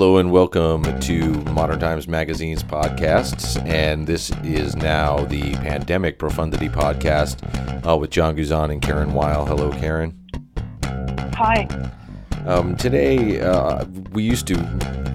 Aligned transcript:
Hello 0.00 0.16
and 0.16 0.32
welcome 0.32 0.98
to 1.00 1.34
Modern 1.52 1.78
Times 1.78 2.08
Magazine's 2.08 2.62
podcasts. 2.62 3.62
And 3.68 4.06
this 4.06 4.30
is 4.42 4.74
now 4.74 5.26
the 5.26 5.52
Pandemic 5.56 6.18
Profundity 6.18 6.70
podcast 6.70 7.36
uh, 7.86 7.98
with 7.98 8.08
John 8.08 8.34
Guzan 8.34 8.72
and 8.72 8.80
Karen 8.80 9.12
Weil. 9.12 9.44
Hello, 9.44 9.70
Karen. 9.70 10.18
Hi. 11.34 11.68
Um, 12.46 12.76
today, 12.76 13.42
uh, 13.42 13.84
we 14.12 14.22
used 14.22 14.46
to 14.46 14.54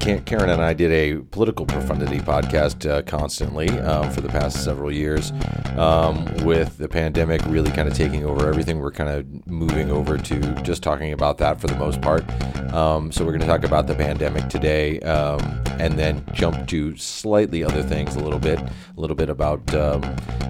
Karen 0.05 0.52
and 0.52 0.62
I 0.62 0.73
did 0.73 0.91
a 0.91 1.23
political 1.32 1.66
profundity 1.66 2.20
podcast 2.20 2.88
uh, 2.88 3.02
constantly 3.02 3.68
um, 3.80 4.12
for 4.12 4.22
the 4.22 4.30
past 4.30 4.63
several 4.63 4.91
years. 4.91 5.32
Um, 5.77 6.26
with 6.46 6.77
the 6.77 6.88
pandemic 6.88 7.44
really 7.48 7.72
kind 7.72 7.88
of 7.88 7.96
taking 7.96 8.23
over 8.23 8.48
everything, 8.48 8.80
we're 8.80 8.91
kind 8.91 9.10
of 9.10 9.48
moving 9.48 9.90
over 9.90 10.20
to 10.20 10.40
just 10.62 10.84
talking 10.84 11.12
about 11.12 11.40
that 11.40 11.60
for 11.60 11.66
the 11.66 11.76
most 11.77 12.02
part. 12.02 12.23
Um, 12.72 13.12
so 13.12 13.26
we're 13.26 13.32
going 13.32 13.41
to 13.41 13.48
talk 13.48 13.63
about 13.63 13.88
the 13.88 13.96
pandemic 13.96 14.48
today, 14.48 14.99
um, 14.99 15.41
and 15.80 15.98
then 15.98 16.24
jump 16.34 16.68
to 16.68 16.96
slightly 16.98 17.64
other 17.64 17.84
things 17.84 18.16
a 18.16 18.20
little 18.20 18.40
bit, 18.40 18.60
a 18.60 19.00
little 19.00 19.16
bit 19.16 19.30
about 19.30 19.74
um, 19.74 20.04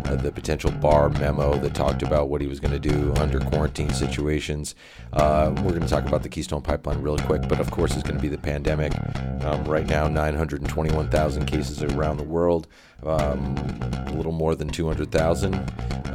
uh, 0.06 0.16
the 0.16 0.32
potential 0.32 0.72
Barr 0.72 1.10
memo 1.10 1.58
that 1.58 1.74
talked 1.74 2.04
about 2.04 2.30
what 2.30 2.42
he 2.42 2.48
was 2.48 2.60
going 2.60 2.72
to 2.72 2.80
do 2.80 3.14
under 3.16 3.40
quarantine 3.40 3.90
situations. 3.90 4.76
Uh, 5.14 5.54
we're 5.58 5.72
going 5.72 5.82
to 5.82 5.88
talk 5.88 6.06
about 6.06 6.24
the 6.24 6.30
Keystone 6.30 6.62
Pipeline 6.62 7.02
really 7.02 7.24
quick, 7.24 7.48
but 7.48 7.60
of 7.60 7.72
course, 7.72 7.94
it's 7.94 8.04
going 8.04 8.16
to 8.16 8.22
be 8.22 8.28
the 8.28 8.38
pandemic. 8.38 8.94
Um, 9.42 9.64
right 9.66 9.88
now, 9.88 10.08
921,000 10.08 11.46
cases 11.46 11.84
around 11.84 12.18
the 12.18 12.24
world, 12.24 12.68
um, 13.04 13.56
a 14.08 14.14
little 14.14 14.32
more 14.32 14.56
than 14.56 14.70
200,000 14.70 15.56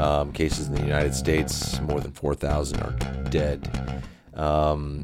um, 0.00 0.32
cases 0.32 0.68
in 0.68 0.74
the 0.74 0.82
United 0.82 1.14
States, 1.14 1.80
more 1.82 2.00
than 2.00 2.12
4,000 2.12 2.80
are 2.80 2.92
dead. 3.30 4.02
Um, 4.40 5.02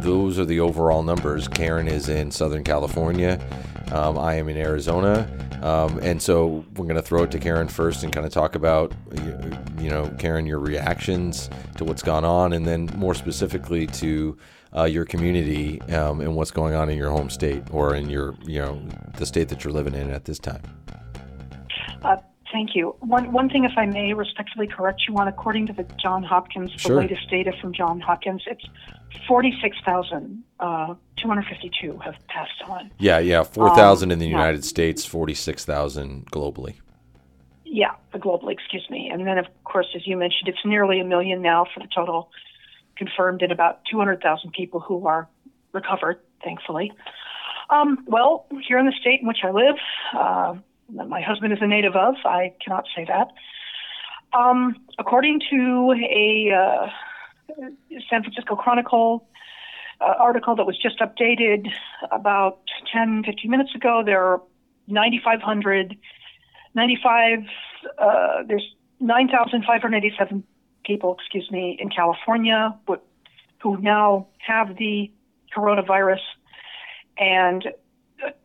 those 0.00 0.38
are 0.38 0.44
the 0.44 0.60
overall 0.60 1.02
numbers. 1.02 1.48
Karen 1.48 1.88
is 1.88 2.08
in 2.08 2.30
Southern 2.30 2.62
California. 2.62 3.40
Um, 3.90 4.18
I 4.18 4.34
am 4.34 4.48
in 4.48 4.56
Arizona. 4.56 5.28
Um, 5.62 5.98
and 6.02 6.20
so 6.20 6.64
we're 6.76 6.84
going 6.84 6.96
to 6.96 7.02
throw 7.02 7.22
it 7.22 7.30
to 7.30 7.38
Karen 7.38 7.68
first 7.68 8.04
and 8.04 8.12
kind 8.12 8.26
of 8.26 8.32
talk 8.32 8.54
about, 8.54 8.92
you 9.78 9.88
know, 9.88 10.14
Karen, 10.18 10.46
your 10.46 10.58
reactions 10.58 11.48
to 11.76 11.84
what's 11.84 12.02
gone 12.02 12.24
on, 12.24 12.52
and 12.52 12.66
then 12.66 12.90
more 12.96 13.14
specifically 13.14 13.86
to 13.88 14.36
uh, 14.76 14.84
your 14.84 15.04
community 15.04 15.80
um, 15.82 16.20
and 16.20 16.36
what's 16.36 16.50
going 16.50 16.74
on 16.74 16.90
in 16.90 16.98
your 16.98 17.10
home 17.10 17.30
state 17.30 17.62
or 17.70 17.94
in 17.94 18.10
your, 18.10 18.34
you 18.44 18.60
know, 18.60 18.80
the 19.16 19.24
state 19.24 19.48
that 19.48 19.64
you're 19.64 19.72
living 19.72 19.94
in 19.94 20.10
at 20.10 20.26
this 20.26 20.38
time. 20.38 20.60
Thank 22.54 22.76
you. 22.76 22.94
One, 23.00 23.32
one 23.32 23.48
thing, 23.48 23.64
if 23.64 23.72
I 23.76 23.84
may 23.84 24.14
respectfully 24.14 24.68
correct 24.68 25.02
you 25.08 25.16
on, 25.18 25.26
according 25.26 25.66
to 25.66 25.72
the 25.72 25.82
John 26.00 26.22
Hopkins, 26.22 26.70
sure. 26.76 26.94
the 26.94 27.00
latest 27.00 27.28
data 27.28 27.50
from 27.60 27.72
John 27.74 27.98
Hopkins, 27.98 28.44
it's 28.46 28.64
46,252 29.26 30.54
uh, 30.60 31.98
have 31.98 32.14
passed 32.28 32.62
on. 32.68 32.92
Yeah, 33.00 33.18
yeah, 33.18 33.42
4,000 33.42 34.06
um, 34.06 34.12
in 34.12 34.20
the 34.20 34.28
United 34.28 34.62
yeah. 34.62 34.68
States, 34.68 35.04
46,000 35.04 36.30
globally. 36.30 36.76
Yeah, 37.64 37.96
globally, 38.14 38.52
excuse 38.52 38.88
me. 38.88 39.10
And 39.12 39.26
then, 39.26 39.38
of 39.38 39.46
course, 39.64 39.88
as 39.96 40.06
you 40.06 40.16
mentioned, 40.16 40.46
it's 40.46 40.64
nearly 40.64 41.00
a 41.00 41.04
million 41.04 41.42
now 41.42 41.66
for 41.74 41.80
the 41.80 41.88
total 41.92 42.30
confirmed 42.96 43.42
and 43.42 43.50
about 43.50 43.80
200,000 43.90 44.52
people 44.52 44.78
who 44.78 45.08
are 45.08 45.28
recovered, 45.72 46.20
thankfully. 46.44 46.92
Um, 47.68 48.04
well, 48.06 48.46
here 48.64 48.78
in 48.78 48.86
the 48.86 48.94
state 49.00 49.22
in 49.22 49.26
which 49.26 49.38
I 49.42 49.50
live, 49.50 49.74
uh, 50.16 50.54
my 50.92 51.20
husband 51.20 51.52
is 51.52 51.58
a 51.60 51.66
native 51.66 51.96
of, 51.96 52.14
I 52.24 52.52
cannot 52.64 52.86
say 52.94 53.06
that. 53.06 53.28
Um, 54.38 54.76
according 54.98 55.40
to 55.50 55.92
a 55.92 56.50
uh, 56.52 56.88
San 58.10 58.22
Francisco 58.22 58.56
Chronicle 58.56 59.26
uh, 60.00 60.14
article 60.18 60.56
that 60.56 60.66
was 60.66 60.76
just 60.76 60.98
updated 61.00 61.68
about 62.10 62.60
10, 62.92 63.22
15 63.24 63.50
minutes 63.50 63.74
ago, 63.74 64.02
there 64.04 64.22
are 64.22 64.42
9,500, 64.88 65.96
95, 66.74 67.38
uh, 67.98 68.42
there's 68.46 68.74
9,587 69.00 70.44
people, 70.84 71.16
excuse 71.18 71.50
me, 71.50 71.76
in 71.80 71.88
California 71.90 72.76
who 73.62 73.80
now 73.80 74.26
have 74.46 74.76
the 74.76 75.10
coronavirus, 75.56 76.20
and 77.16 77.68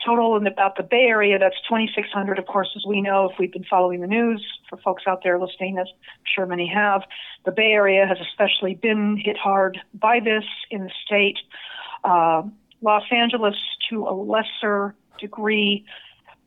total 0.05 0.35
in 0.35 0.47
about 0.47 0.75
the 0.75 0.83
Bay 0.83 1.05
Area, 1.07 1.37
that's 1.37 1.55
2,600. 1.67 2.39
Of 2.39 2.45
course, 2.45 2.69
as 2.75 2.83
we 2.85 3.01
know, 3.01 3.29
if 3.29 3.37
we've 3.39 3.51
been 3.51 3.65
following 3.69 4.01
the 4.01 4.07
news, 4.07 4.45
for 4.69 4.77
folks 4.77 5.03
out 5.07 5.21
there 5.23 5.39
listening, 5.39 5.77
as 5.77 5.87
I'm 5.87 6.23
sure 6.35 6.45
many 6.45 6.67
have, 6.67 7.03
the 7.45 7.51
Bay 7.51 7.71
Area 7.71 8.05
has 8.05 8.17
especially 8.19 8.75
been 8.75 9.17
hit 9.17 9.37
hard 9.37 9.79
by 9.93 10.19
this 10.19 10.43
in 10.71 10.85
the 10.85 10.91
state. 11.05 11.37
Uh, 12.03 12.43
Los 12.81 13.03
Angeles, 13.11 13.55
to 13.89 14.07
a 14.07 14.13
lesser 14.13 14.95
degree. 15.19 15.85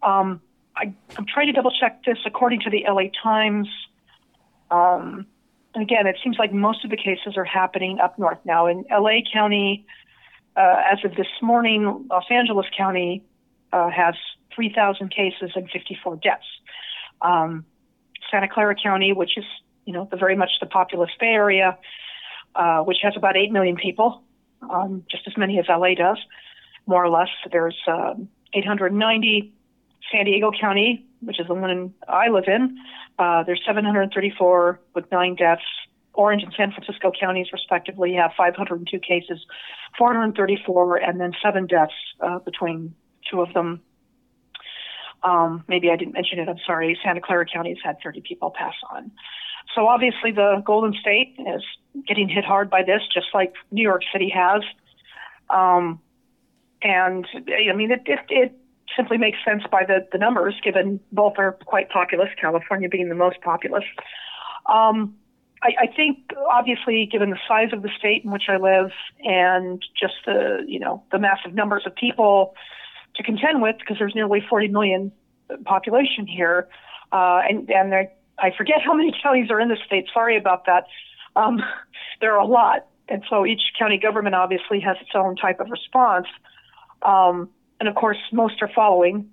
Um, 0.03 0.41
I, 0.77 0.94
am 1.19 1.27
trying 1.27 1.47
to 1.47 1.53
double 1.53 1.72
check 1.78 2.04
this. 2.04 2.19
According 2.25 2.60
to 2.60 2.71
the 2.71 2.84
LA 2.89 3.10
Times, 3.22 3.69
um, 4.71 5.27
again, 5.75 6.06
it 6.06 6.16
seems 6.22 6.39
like 6.39 6.53
most 6.53 6.84
of 6.84 6.91
the 6.91 6.97
cases 6.97 7.37
are 7.37 7.44
happening 7.44 7.99
up 8.00 8.19
north 8.19 8.39
now. 8.44 8.66
In 8.66 8.84
LA 8.91 9.19
County, 9.33 9.87
uh, 10.57 10.83
as 10.91 10.99
of 11.05 11.17
this 11.17 11.27
morning, 11.41 12.07
Los 12.11 12.25
Angeles 12.31 12.67
County 12.77 13.23
uh, 13.73 13.91
has 13.91 14.15
3,000 14.55 15.11
cases 15.11 15.53
and 15.55 15.69
54 15.71 16.17
deaths. 16.17 16.45
Um, 17.23 17.65
Santa 18.31 18.49
Clara 18.49 18.75
County, 18.75 19.13
which 19.13 19.37
is 19.37 19.45
you 19.85 19.93
know 19.93 20.09
the 20.11 20.17
very 20.17 20.37
much 20.37 20.51
the 20.61 20.67
populous 20.67 21.11
Bay 21.19 21.27
Area, 21.27 21.79
uh, 22.55 22.81
which 22.81 22.99
has 23.03 23.15
about 23.17 23.37
8 23.37 23.53
million 23.53 23.77
people, 23.77 24.23
um, 24.71 25.05
just 25.11 25.27
as 25.27 25.37
many 25.37 25.59
as 25.59 25.67
LA 25.69 25.95
does, 25.95 26.19
more 26.87 27.05
or 27.05 27.11
less. 27.11 27.29
There's 27.51 27.79
um, 27.87 28.29
890. 28.55 29.53
San 30.11 30.25
Diego 30.25 30.51
County, 30.51 31.07
which 31.21 31.39
is 31.41 31.47
the 31.47 31.55
one 31.55 31.95
I 32.09 32.29
live 32.29 32.45
in, 32.47 32.77
uh, 33.19 33.45
there's 33.45 33.63
734 33.65 34.81
with 34.95 35.11
nine 35.13 35.37
deaths. 35.37 35.63
Orange 36.15 36.43
and 36.43 36.53
San 36.56 36.73
Francisco 36.73 37.11
counties, 37.19 37.47
respectively, 37.53 38.15
have 38.15 38.33
502 38.37 38.99
cases, 38.99 39.45
434, 39.97 40.97
and 40.97 41.21
then 41.21 41.33
seven 41.43 41.67
deaths 41.67 41.95
uh, 42.21 42.39
between 42.41 42.95
two 43.31 43.41
of 43.41 43.53
them. 43.55 43.81
Um, 45.22 45.65
maybe 45.69 45.91
I 45.91 45.97
didn't 45.97 46.15
mention 46.15 46.39
it. 46.39 46.49
I'm 46.49 46.59
sorry. 46.67 46.99
Santa 47.03 47.21
Clara 47.21 47.47
County 47.47 47.71
has 47.71 47.78
had 47.83 47.97
30 48.03 48.22
people 48.22 48.51
pass 48.51 48.75
on. 48.91 49.12
So 49.75 49.87
obviously, 49.87 50.33
the 50.33 50.62
Golden 50.67 50.93
State 51.01 51.37
is 51.39 51.62
getting 52.06 52.28
hit 52.28 52.45
hard 52.45 52.69
by 52.69 52.83
this, 52.83 53.01
just 53.12 53.28
like 53.33 53.55
New 53.71 53.83
York 53.83 54.03
City 54.12 54.31
has. 54.34 54.62
Um, 55.49 56.01
and 56.83 57.27
I 57.34 57.72
mean, 57.75 57.93
it, 57.93 58.03
it, 58.06 58.19
it 58.28 58.53
simply 58.97 59.17
makes 59.17 59.39
sense 59.45 59.62
by 59.71 59.84
the, 59.84 60.06
the 60.11 60.19
numbers, 60.19 60.55
given 60.62 61.01
both 61.12 61.34
are 61.39 61.53
quite 61.65 61.89
populous, 61.91 62.28
California 62.41 62.89
being 62.89 63.09
the 63.09 63.15
most 63.15 63.41
populous. 63.41 63.84
Um, 64.67 65.15
I, 65.62 65.83
I 65.83 65.87
think, 65.87 66.19
obviously, 66.50 67.09
given 67.11 67.31
the 67.31 67.39
size 67.47 67.73
of 67.73 67.83
the 67.83 67.91
state 67.97 68.25
in 68.25 68.31
which 68.31 68.45
I 68.49 68.56
live 68.56 68.91
and 69.21 69.83
just 69.99 70.15
the 70.27 70.65
you 70.67 70.81
know 70.81 71.03
the 71.12 71.19
massive 71.19 71.55
numbers 71.55 71.84
of 71.87 71.95
people 71.95 72.55
to 73.17 73.23
contend 73.23 73.62
with, 73.62 73.77
because 73.78 73.97
there's 73.99 74.15
nearly 74.15 74.41
40 74.49 74.69
million 74.69 75.12
population 75.65 76.27
here, 76.27 76.69
uh, 77.12 77.41
and 77.49 77.71
and 77.71 77.93
there, 77.93 78.12
I 78.39 78.51
forget 78.56 78.83
how 78.84 78.95
many 78.95 79.12
counties 79.22 79.51
are 79.51 79.61
in 79.61 79.69
the 79.69 79.78
state. 79.87 80.06
Sorry 80.12 80.37
about 80.37 80.67
that. 80.67 80.87
Um, 81.37 81.61
there 82.21 82.33
are 82.34 82.41
a 82.41 82.47
lot, 82.47 82.87
and 83.09 83.22
so 83.31 83.47
each 83.47 83.62
county 83.78 83.99
government 83.99 84.34
obviously 84.34 84.81
has 84.81 84.97
its 85.01 85.10
own 85.15 85.36
type 85.36 85.60
of 85.60 85.71
response. 85.71 86.27
Um, 87.03 87.51
and 87.78 87.89
of 87.89 87.95
course, 87.95 88.19
most 88.33 88.63
are 88.63 88.71
following, 88.75 89.31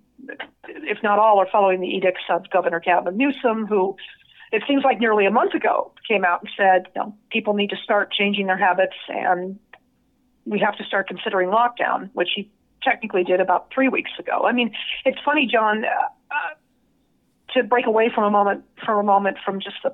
if 0.68 0.98
not 1.04 1.20
all, 1.20 1.40
are 1.40 1.48
following 1.52 1.82
the 1.82 1.88
edicts 1.88 2.24
of 2.30 2.50
Governor 2.50 2.80
Gavin 2.80 3.16
Newsom, 3.16 3.68
who 3.68 3.96
it 4.52 4.64
seems 4.68 4.84
like 4.84 5.00
nearly 5.00 5.26
a 5.26 5.32
month 5.32 5.54
ago 5.54 5.92
came 6.08 6.26
out 6.26 6.42
and 6.42 6.50
said, 6.58 6.92
you 6.96 7.02
know, 7.02 7.16
people 7.32 7.54
need 7.54 7.70
to 7.70 7.78
start 7.84 8.12
changing 8.12 8.48
their 8.48 8.58
habits 8.58 8.96
and 9.08 9.60
we 10.46 10.60
have 10.60 10.78
to 10.78 10.84
start 10.84 11.08
considering 11.08 11.50
lockdown, 11.50 12.10
which 12.14 12.30
he 12.36 12.50
technically 12.82 13.24
did 13.24 13.40
about 13.40 13.72
three 13.74 13.90
weeks 13.90 14.12
ago. 14.20 14.46
I 14.46 14.52
mean, 14.52 14.74
it's 15.06 15.20
funny, 15.24 15.48
John, 15.52 15.86
uh, 15.86 15.90
uh, 16.32 17.54
to 17.54 17.64
break 17.64 17.86
away 17.86 18.12
from 18.14 18.24
a 18.24 18.32
moment, 18.32 18.64
for 18.86 19.00
a 19.00 19.04
moment 19.04 19.38
from 19.44 19.60
just 19.60 19.78
the, 19.84 19.94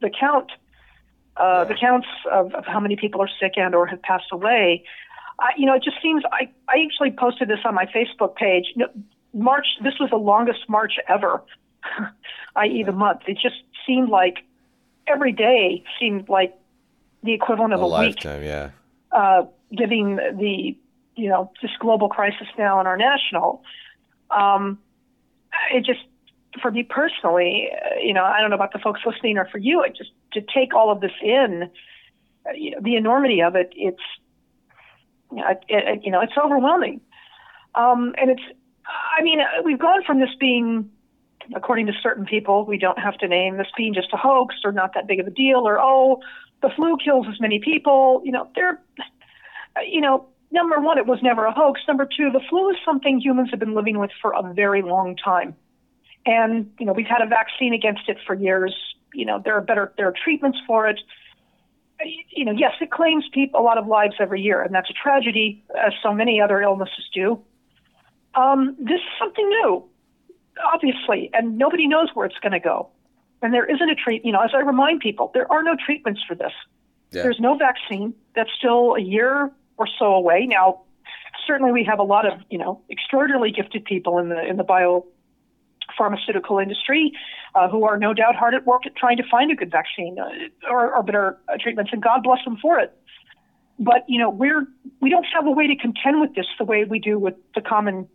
the 0.00 0.10
count, 0.10 0.50
uh, 1.36 1.64
the 1.64 1.74
counts 1.74 2.06
of, 2.30 2.54
of 2.54 2.64
how 2.66 2.80
many 2.80 2.96
people 2.96 3.20
are 3.20 3.30
sick 3.40 3.52
and 3.56 3.74
or 3.74 3.86
have 3.86 4.00
passed 4.02 4.26
away. 4.32 4.84
I, 5.38 5.52
you 5.56 5.66
know, 5.66 5.74
it 5.74 5.82
just 5.82 5.96
seems. 6.02 6.22
I 6.30 6.50
I 6.68 6.84
actually 6.84 7.12
posted 7.12 7.48
this 7.48 7.60
on 7.64 7.74
my 7.74 7.86
Facebook 7.86 8.36
page. 8.36 8.66
You 8.74 8.84
know, 8.84 8.90
March. 9.32 9.66
This 9.82 9.94
was 9.98 10.10
the 10.10 10.18
longest 10.18 10.68
March 10.68 10.94
ever, 11.08 11.42
i.e., 12.56 12.82
the 12.84 12.92
month. 12.92 13.22
It 13.26 13.38
just 13.42 13.62
seemed 13.86 14.08
like 14.08 14.38
every 15.06 15.32
day 15.32 15.84
seemed 15.98 16.28
like 16.28 16.54
the 17.22 17.32
equivalent 17.32 17.74
of 17.74 17.80
a, 17.80 17.84
a 17.84 17.86
lifetime. 17.86 18.40
Week, 18.40 18.48
yeah. 18.48 18.70
Uh, 19.12 19.42
giving 19.76 20.16
the 20.16 20.76
you 21.16 21.28
know 21.28 21.52
this 21.62 21.70
global 21.80 22.08
crisis 22.08 22.46
now 22.58 22.80
in 22.80 22.86
our 22.86 22.96
national. 22.96 23.62
Um, 24.30 24.78
it 25.72 25.84
just 25.84 26.00
for 26.60 26.70
me 26.70 26.82
personally, 26.82 27.68
uh, 27.72 28.00
you 28.02 28.12
know, 28.12 28.24
I 28.24 28.40
don't 28.40 28.50
know 28.50 28.56
about 28.56 28.72
the 28.72 28.78
folks 28.78 29.00
listening 29.04 29.38
or 29.38 29.46
for 29.50 29.58
you. 29.58 29.82
It 29.82 29.96
just 29.96 30.10
to 30.32 30.40
take 30.40 30.74
all 30.74 30.90
of 30.90 31.00
this 31.00 31.12
in, 31.22 31.70
uh, 32.46 32.52
you 32.54 32.72
know, 32.72 32.78
the 32.82 32.96
enormity 32.96 33.42
of 33.42 33.54
it. 33.54 33.72
It's 33.76 34.02
it, 35.32 35.64
it, 35.68 36.04
you 36.04 36.10
know, 36.10 36.20
it's 36.20 36.32
overwhelming. 36.42 37.00
Um, 37.74 38.14
and 38.18 38.30
it's, 38.30 38.42
I 38.86 39.22
mean, 39.22 39.38
we've 39.64 39.78
gone 39.78 40.02
from 40.04 40.20
this 40.20 40.30
being, 40.38 40.90
according 41.54 41.86
to 41.86 41.92
certain 42.02 42.24
people, 42.24 42.64
we 42.64 42.78
don't 42.78 42.98
have 42.98 43.16
to 43.18 43.28
name 43.28 43.56
this 43.56 43.66
being 43.76 43.94
just 43.94 44.08
a 44.12 44.16
hoax 44.16 44.56
or 44.64 44.72
not 44.72 44.94
that 44.94 45.06
big 45.06 45.20
of 45.20 45.26
a 45.26 45.30
deal, 45.30 45.66
or 45.66 45.78
oh, 45.80 46.20
the 46.62 46.70
flu 46.76 46.96
kills 47.02 47.26
as 47.32 47.40
many 47.40 47.58
people. 47.58 48.22
You 48.24 48.32
know, 48.32 48.48
they're, 48.54 48.80
you 49.86 50.00
know, 50.00 50.26
number 50.50 50.80
one, 50.80 50.98
it 50.98 51.06
was 51.06 51.18
never 51.22 51.44
a 51.46 51.52
hoax. 51.52 51.80
Number 51.86 52.04
two, 52.04 52.30
the 52.30 52.40
flu 52.48 52.70
is 52.70 52.76
something 52.84 53.20
humans 53.20 53.50
have 53.50 53.60
been 53.60 53.74
living 53.74 53.98
with 53.98 54.10
for 54.20 54.32
a 54.32 54.52
very 54.54 54.82
long 54.82 55.16
time. 55.16 55.54
And, 56.26 56.70
you 56.78 56.86
know, 56.86 56.92
we've 56.92 57.06
had 57.06 57.22
a 57.22 57.26
vaccine 57.26 57.72
against 57.72 58.08
it 58.08 58.18
for 58.26 58.34
years. 58.34 58.74
You 59.14 59.24
know, 59.24 59.40
there 59.42 59.54
are 59.56 59.60
better, 59.60 59.92
there 59.96 60.06
are 60.08 60.14
treatments 60.24 60.58
for 60.66 60.86
it. 60.86 61.00
You 62.30 62.44
know, 62.44 62.52
yes, 62.52 62.72
it 62.80 62.90
claims 62.90 63.24
people 63.32 63.60
a 63.60 63.62
lot 63.62 63.78
of 63.78 63.86
lives 63.86 64.14
every 64.20 64.40
year, 64.40 64.62
and 64.62 64.74
that's 64.74 64.88
a 64.88 64.94
tragedy, 64.94 65.62
as 65.78 65.92
so 66.02 66.14
many 66.14 66.40
other 66.40 66.62
illnesses 66.62 67.08
do. 67.12 67.42
Um, 68.34 68.76
this 68.78 69.00
is 69.00 69.18
something 69.18 69.46
new, 69.48 69.84
obviously, 70.72 71.30
and 71.32 71.58
nobody 71.58 71.86
knows 71.86 72.08
where 72.14 72.26
it's 72.26 72.38
going 72.38 72.52
to 72.52 72.60
go. 72.60 72.88
And 73.42 73.54
there 73.54 73.64
isn't 73.64 73.88
a 73.88 73.94
treat. 73.94 74.24
You 74.24 74.32
know, 74.32 74.40
as 74.40 74.50
I 74.54 74.60
remind 74.60 75.00
people, 75.00 75.30
there 75.32 75.50
are 75.50 75.62
no 75.62 75.74
treatments 75.74 76.20
for 76.26 76.34
this. 76.34 76.52
Yeah. 77.10 77.22
There's 77.22 77.40
no 77.40 77.56
vaccine. 77.56 78.14
That's 78.34 78.50
still 78.56 78.94
a 78.94 79.00
year 79.00 79.50
or 79.78 79.88
so 79.98 80.06
away. 80.14 80.46
Now, 80.46 80.82
certainly 81.46 81.72
we 81.72 81.84
have 81.84 81.98
a 81.98 82.04
lot 82.04 82.26
of 82.26 82.40
you 82.50 82.58
know 82.58 82.80
extraordinarily 82.90 83.50
gifted 83.50 83.84
people 83.84 84.18
in 84.18 84.28
the 84.28 84.46
in 84.46 84.56
the 84.56 84.64
bio 84.64 85.06
pharmaceutical 85.96 86.58
industry 86.58 87.12
uh, 87.54 87.68
who 87.68 87.84
are 87.84 87.98
no 87.98 88.14
doubt 88.14 88.36
hard 88.36 88.54
at 88.54 88.64
work 88.66 88.86
at 88.86 88.94
trying 88.94 89.16
to 89.16 89.24
find 89.28 89.50
a 89.50 89.56
good 89.56 89.70
vaccine 89.70 90.16
uh, 90.18 90.70
or, 90.70 90.94
or 90.94 91.02
better 91.02 91.36
uh, 91.48 91.56
treatments, 91.60 91.90
and 91.92 92.00
God 92.02 92.22
bless 92.22 92.44
them 92.44 92.56
for 92.62 92.78
it. 92.78 92.96
But 93.78 94.04
you 94.06 94.18
know 94.18 94.30
we're 94.30 94.66
we 95.00 95.10
don't 95.10 95.26
have 95.34 95.46
a 95.46 95.50
way 95.50 95.66
to 95.66 95.76
contend 95.76 96.20
with 96.20 96.34
this 96.34 96.46
the 96.58 96.64
way 96.64 96.84
we 96.84 96.98
do 96.98 97.18
with 97.18 97.34
the 97.54 97.60
common 97.60 98.08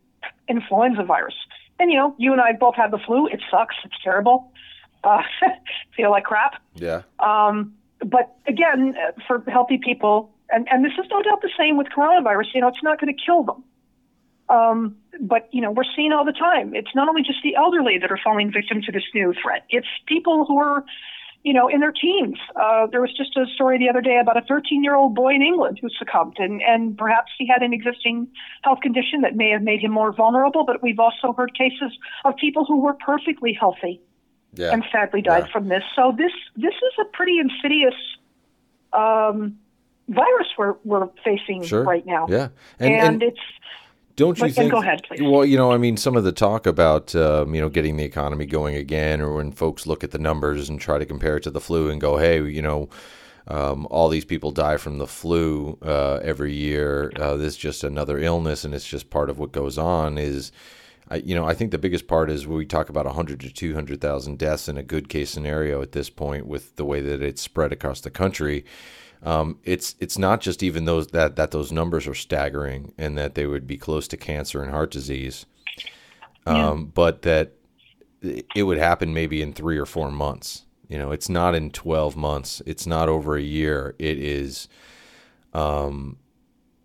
influenza 0.48 1.04
virus. 1.04 1.36
And 1.80 1.92
you 1.92 1.98
know 1.98 2.16
you 2.18 2.32
and 2.32 2.42
I 2.42 2.54
both 2.54 2.76
have 2.76 2.92
the 2.92 3.00
flu. 3.00 3.28
It 3.28 3.42
sucks. 3.52 3.76
It's 3.84 3.96
terrible. 4.04 4.52
Uh, 5.04 5.22
feel 5.96 6.12
like 6.12 6.24
crap. 6.24 6.62
Yeah. 6.76 7.04
Um, 7.20 7.76
but 8.00 8.36
again, 8.48 8.96
for 9.28 9.44
healthy 9.48 9.80
people, 9.84 10.32
and, 10.50 10.68
and 10.70 10.84
this 10.84 10.94
is 10.94 11.06
no 11.10 11.22
doubt 11.22 11.42
the 11.42 11.52
same 11.58 11.78
with 11.78 11.88
coronavirus. 11.88 12.54
You 12.54 12.62
know, 12.62 12.68
it's 12.68 12.84
not 12.84 13.00
going 13.00 13.16
to 13.16 13.22
kill 13.24 13.44
them. 13.44 13.64
Um, 14.48 14.98
but 15.20 15.50
you 15.52 15.62
know, 15.62 15.72
we're 15.72 15.90
seeing 15.96 16.12
all 16.12 16.26
the 16.26 16.34
time. 16.34 16.76
It's 16.76 16.94
not 16.94 17.08
only 17.08 17.24
just 17.24 17.40
the 17.44 17.56
elderly 17.56 17.98
that 18.00 18.12
are 18.12 18.20
falling 18.24 18.52
victim 18.52 18.82
to 18.84 18.92
this 18.92 19.04
new 19.14 19.34
threat. 19.42 19.66
It's 19.70 19.88
people 20.06 20.46
who 20.46 20.60
are, 20.60 20.84
you 21.46 21.54
know, 21.54 21.68
in 21.68 21.80
their 21.80 21.92
teens. 21.92 22.38
Uh, 22.56 22.88
there 22.88 23.00
was 23.00 23.14
just 23.16 23.38
a 23.38 23.46
story 23.54 23.78
the 23.78 23.88
other 23.88 24.02
day 24.02 24.18
about 24.20 24.36
a 24.36 24.42
13-year-old 24.42 25.14
boy 25.14 25.32
in 25.36 25.44
England 25.44 25.78
who 25.80 25.90
succumbed, 26.00 26.38
and 26.40 26.60
and 26.64 26.98
perhaps 26.98 27.32
he 27.38 27.46
had 27.48 27.62
an 27.62 27.72
existing 27.72 28.28
health 28.64 28.80
condition 28.82 29.22
that 29.22 29.36
may 29.36 29.52
have 29.52 29.62
made 29.62 29.80
him 29.80 29.92
more 29.92 30.12
vulnerable. 30.12 30.66
But 30.66 30.82
we've 30.82 31.00
also 31.00 31.34
heard 31.34 31.56
cases 31.56 31.92
of 32.26 32.36
people 32.38 32.66
who 32.66 32.82
were 32.82 32.96
perfectly 32.96 33.54
healthy 33.54 34.02
yeah. 34.56 34.74
and 34.74 34.84
sadly 34.92 35.22
died 35.22 35.46
yeah. 35.46 35.52
from 35.52 35.68
this. 35.68 35.84
So 35.96 36.16
this 36.18 36.32
this 36.56 36.74
is 36.74 36.94
a 37.00 37.06
pretty 37.14 37.38
insidious. 37.38 37.96
Um, 38.92 39.60
virus 40.08 40.48
we're 40.58 40.76
we're 40.84 41.08
facing 41.24 41.62
sure. 41.64 41.84
right 41.84 42.08
now. 42.08 42.26
Yeah, 42.28 42.48
and, 42.80 42.94
and, 42.94 43.08
and 43.08 43.24
it's. 43.24 43.40
Don't 44.16 44.38
you 44.38 44.46
but, 44.46 44.54
think? 44.54 44.72
Go 44.72 44.82
ahead, 44.82 45.04
please. 45.08 45.22
Well, 45.22 45.46
you 45.46 45.58
know, 45.58 45.72
I 45.72 45.78
mean, 45.78 45.98
some 45.98 46.16
of 46.16 46.24
the 46.24 46.32
talk 46.32 46.66
about 46.66 47.16
um, 47.16 47.54
you 47.54 47.62
know 47.62 47.70
getting 47.70 47.98
the 47.98 48.04
economy 48.04 48.46
going 48.46 48.76
again, 48.76 49.22
or 49.22 49.34
when 49.36 49.52
folks 49.52 49.86
look 49.86 50.04
at 50.04 50.12
the 50.12 50.18
numbers 50.18 50.70
and 50.70 50.80
try 50.80 50.98
to 50.98 51.06
compare 51.06 51.38
it 51.38 51.44
to 51.44 51.52
the 51.52 51.62
flu 51.62 51.90
and 51.90 52.00
go, 52.00 52.18
hey, 52.18 52.42
you 52.44 52.62
know. 52.62 52.90
Um, 53.48 53.86
all 53.92 54.10
these 54.10 54.26
people 54.26 54.50
die 54.50 54.78
from 54.78 54.98
the 54.98 55.06
flu 55.06 55.78
uh, 55.84 56.16
every 56.24 56.52
year. 56.52 57.12
Uh, 57.16 57.36
this 57.36 57.54
is 57.54 57.58
just 57.58 57.84
another 57.84 58.18
illness, 58.18 58.66
and 58.66 58.74
it's 58.74 58.88
just 58.88 59.12
part 59.12 59.30
of 59.30 59.38
what 59.38 59.52
goes 59.52 59.78
on. 59.78 60.18
Is 60.18 60.52
I, 61.10 61.18
you 61.18 61.36
know, 61.36 61.46
I 61.46 61.54
think 61.54 61.70
the 61.70 61.78
biggest 61.78 62.08
part 62.08 62.32
is 62.32 62.48
when 62.48 62.58
we 62.58 62.66
talk 62.66 62.90
about 62.90 63.06
100 63.06 63.40
to 63.42 63.54
200,000 63.54 64.40
deaths 64.40 64.68
in 64.68 64.78
a 64.78 64.84
good 64.84 65.10
case 65.10 65.30
scenario 65.30 65.82
at 65.82 65.92
this 65.92 66.10
point 66.10 66.48
with 66.48 66.76
the 66.76 66.86
way 66.86 67.02
that 67.02 67.22
it's 67.22 67.42
spread 67.42 67.72
across 67.72 68.02
the 68.02 68.10
country 68.10 68.66
um, 69.26 69.58
it's 69.64 69.96
it's 70.00 70.20
not 70.20 70.40
just 70.40 70.62
even 70.62 70.86
those 70.86 71.08
that 71.08 71.36
that 71.36 71.50
those 71.50 71.72
numbers 71.72 72.08
are 72.08 72.14
staggering 72.14 72.94
and 72.96 73.18
that 73.18 73.34
they 73.34 73.48
would 73.48 73.66
be 73.66 73.76
close 73.76 74.08
to 74.10 74.18
cancer 74.18 74.62
and 74.62 74.72
heart 74.72 74.92
disease, 74.92 75.48
um, 76.46 76.56
yeah. 76.56 76.74
but 76.94 77.24
that 77.24 77.54
it 78.22 78.64
would 78.64 78.78
happen 78.78 79.16
maybe 79.16 79.42
in 79.42 79.52
three 79.52 79.80
or 79.80 79.88
four 79.88 80.12
months. 80.12 80.66
You 80.88 81.00
know, 81.00 81.12
it's 81.12 81.28
not 81.28 81.56
in 81.56 81.72
twelve 81.72 82.16
months. 82.16 82.62
It's 82.68 82.86
not 82.86 83.10
over 83.10 83.36
a 83.36 83.42
year. 83.42 83.96
It 83.98 84.20
is, 84.20 84.68
um, 85.54 86.20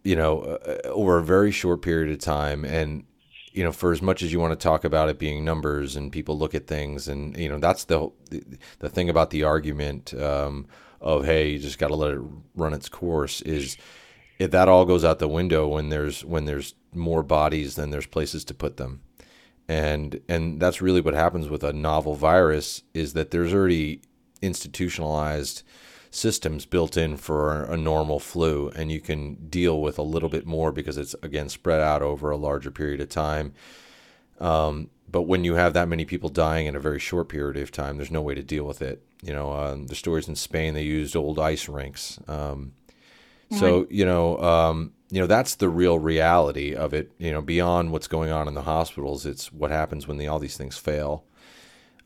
you 0.02 0.16
know, 0.16 0.40
uh, 0.40 0.88
over 0.88 1.18
a 1.18 1.22
very 1.22 1.50
short 1.50 1.82
period 1.82 2.10
of 2.10 2.20
time. 2.20 2.64
And 2.64 3.04
you 3.52 3.62
know, 3.62 3.72
for 3.72 3.92
as 3.92 4.00
much 4.00 4.22
as 4.22 4.32
you 4.32 4.40
want 4.40 4.58
to 4.58 4.62
talk 4.64 4.84
about 4.84 5.10
it 5.10 5.18
being 5.18 5.44
numbers 5.44 5.94
and 5.94 6.10
people 6.10 6.38
look 6.38 6.54
at 6.54 6.66
things, 6.66 7.06
and 7.06 7.36
you 7.36 7.50
know, 7.50 7.58
that's 7.58 7.84
the 7.84 8.08
the 8.78 8.88
thing 8.88 9.10
about 9.10 9.28
the 9.28 9.44
argument. 9.44 10.14
Of 11.00 11.24
hey, 11.24 11.50
you 11.50 11.58
just 11.58 11.78
got 11.78 11.88
to 11.88 11.96
let 11.96 12.12
it 12.12 12.20
run 12.54 12.74
its 12.74 12.88
course 12.88 13.40
is 13.42 13.76
if 14.38 14.50
that 14.50 14.68
all 14.68 14.84
goes 14.84 15.04
out 15.04 15.18
the 15.18 15.28
window 15.28 15.68
when 15.68 15.88
there's 15.88 16.24
when 16.24 16.44
there's 16.44 16.74
more 16.94 17.22
bodies 17.22 17.76
than 17.76 17.90
there's 17.90 18.06
places 18.06 18.44
to 18.44 18.54
put 18.54 18.76
them. 18.76 19.02
And 19.68 20.20
and 20.28 20.60
that's 20.60 20.82
really 20.82 21.00
what 21.00 21.14
happens 21.14 21.48
with 21.48 21.62
a 21.62 21.72
novel 21.72 22.14
virus 22.14 22.82
is 22.92 23.12
that 23.12 23.30
there's 23.30 23.54
already 23.54 24.02
institutionalized 24.42 25.62
systems 26.10 26.66
built 26.66 26.96
in 26.96 27.16
for 27.16 27.64
a 27.64 27.76
normal 27.76 28.18
flu 28.18 28.68
and 28.74 28.90
you 28.90 29.00
can 29.00 29.34
deal 29.48 29.80
with 29.80 29.96
a 29.96 30.02
little 30.02 30.28
bit 30.28 30.44
more 30.44 30.72
because 30.72 30.98
it's 30.98 31.14
again 31.22 31.48
spread 31.48 31.80
out 31.80 32.02
over 32.02 32.30
a 32.30 32.36
larger 32.36 32.70
period 32.70 33.00
of 33.00 33.08
time 33.08 33.52
um, 34.40 34.90
but 35.10 35.22
when 35.22 35.44
you 35.44 35.54
have 35.54 35.72
that 35.72 35.88
many 35.88 36.04
people 36.04 36.28
dying 36.28 36.66
in 36.66 36.76
a 36.76 36.80
very 36.80 36.98
short 36.98 37.28
period 37.28 37.56
of 37.56 37.70
time 37.70 37.96
there's 37.96 38.10
no 38.10 38.22
way 38.22 38.34
to 38.34 38.42
deal 38.42 38.64
with 38.64 38.82
it 38.82 39.02
you 39.22 39.32
know, 39.32 39.52
um, 39.52 39.86
the 39.86 39.94
stories 39.94 40.28
in 40.28 40.34
Spain 40.34 40.74
they 40.74 40.82
used 40.82 41.14
old 41.14 41.38
ice 41.38 41.68
rinks. 41.68 42.18
Um, 42.26 42.72
so 43.52 43.86
you 43.90 44.04
know, 44.04 44.40
um, 44.40 44.92
you 45.10 45.20
know 45.20 45.26
that's 45.26 45.56
the 45.56 45.68
real 45.68 45.98
reality 45.98 46.74
of 46.74 46.94
it. 46.94 47.10
You 47.18 47.32
know, 47.32 47.42
beyond 47.42 47.90
what's 47.90 48.06
going 48.06 48.30
on 48.30 48.46
in 48.46 48.54
the 48.54 48.62
hospitals, 48.62 49.26
it's 49.26 49.52
what 49.52 49.72
happens 49.72 50.06
when 50.06 50.18
the, 50.18 50.28
all 50.28 50.38
these 50.38 50.56
things 50.56 50.78
fail. 50.78 51.24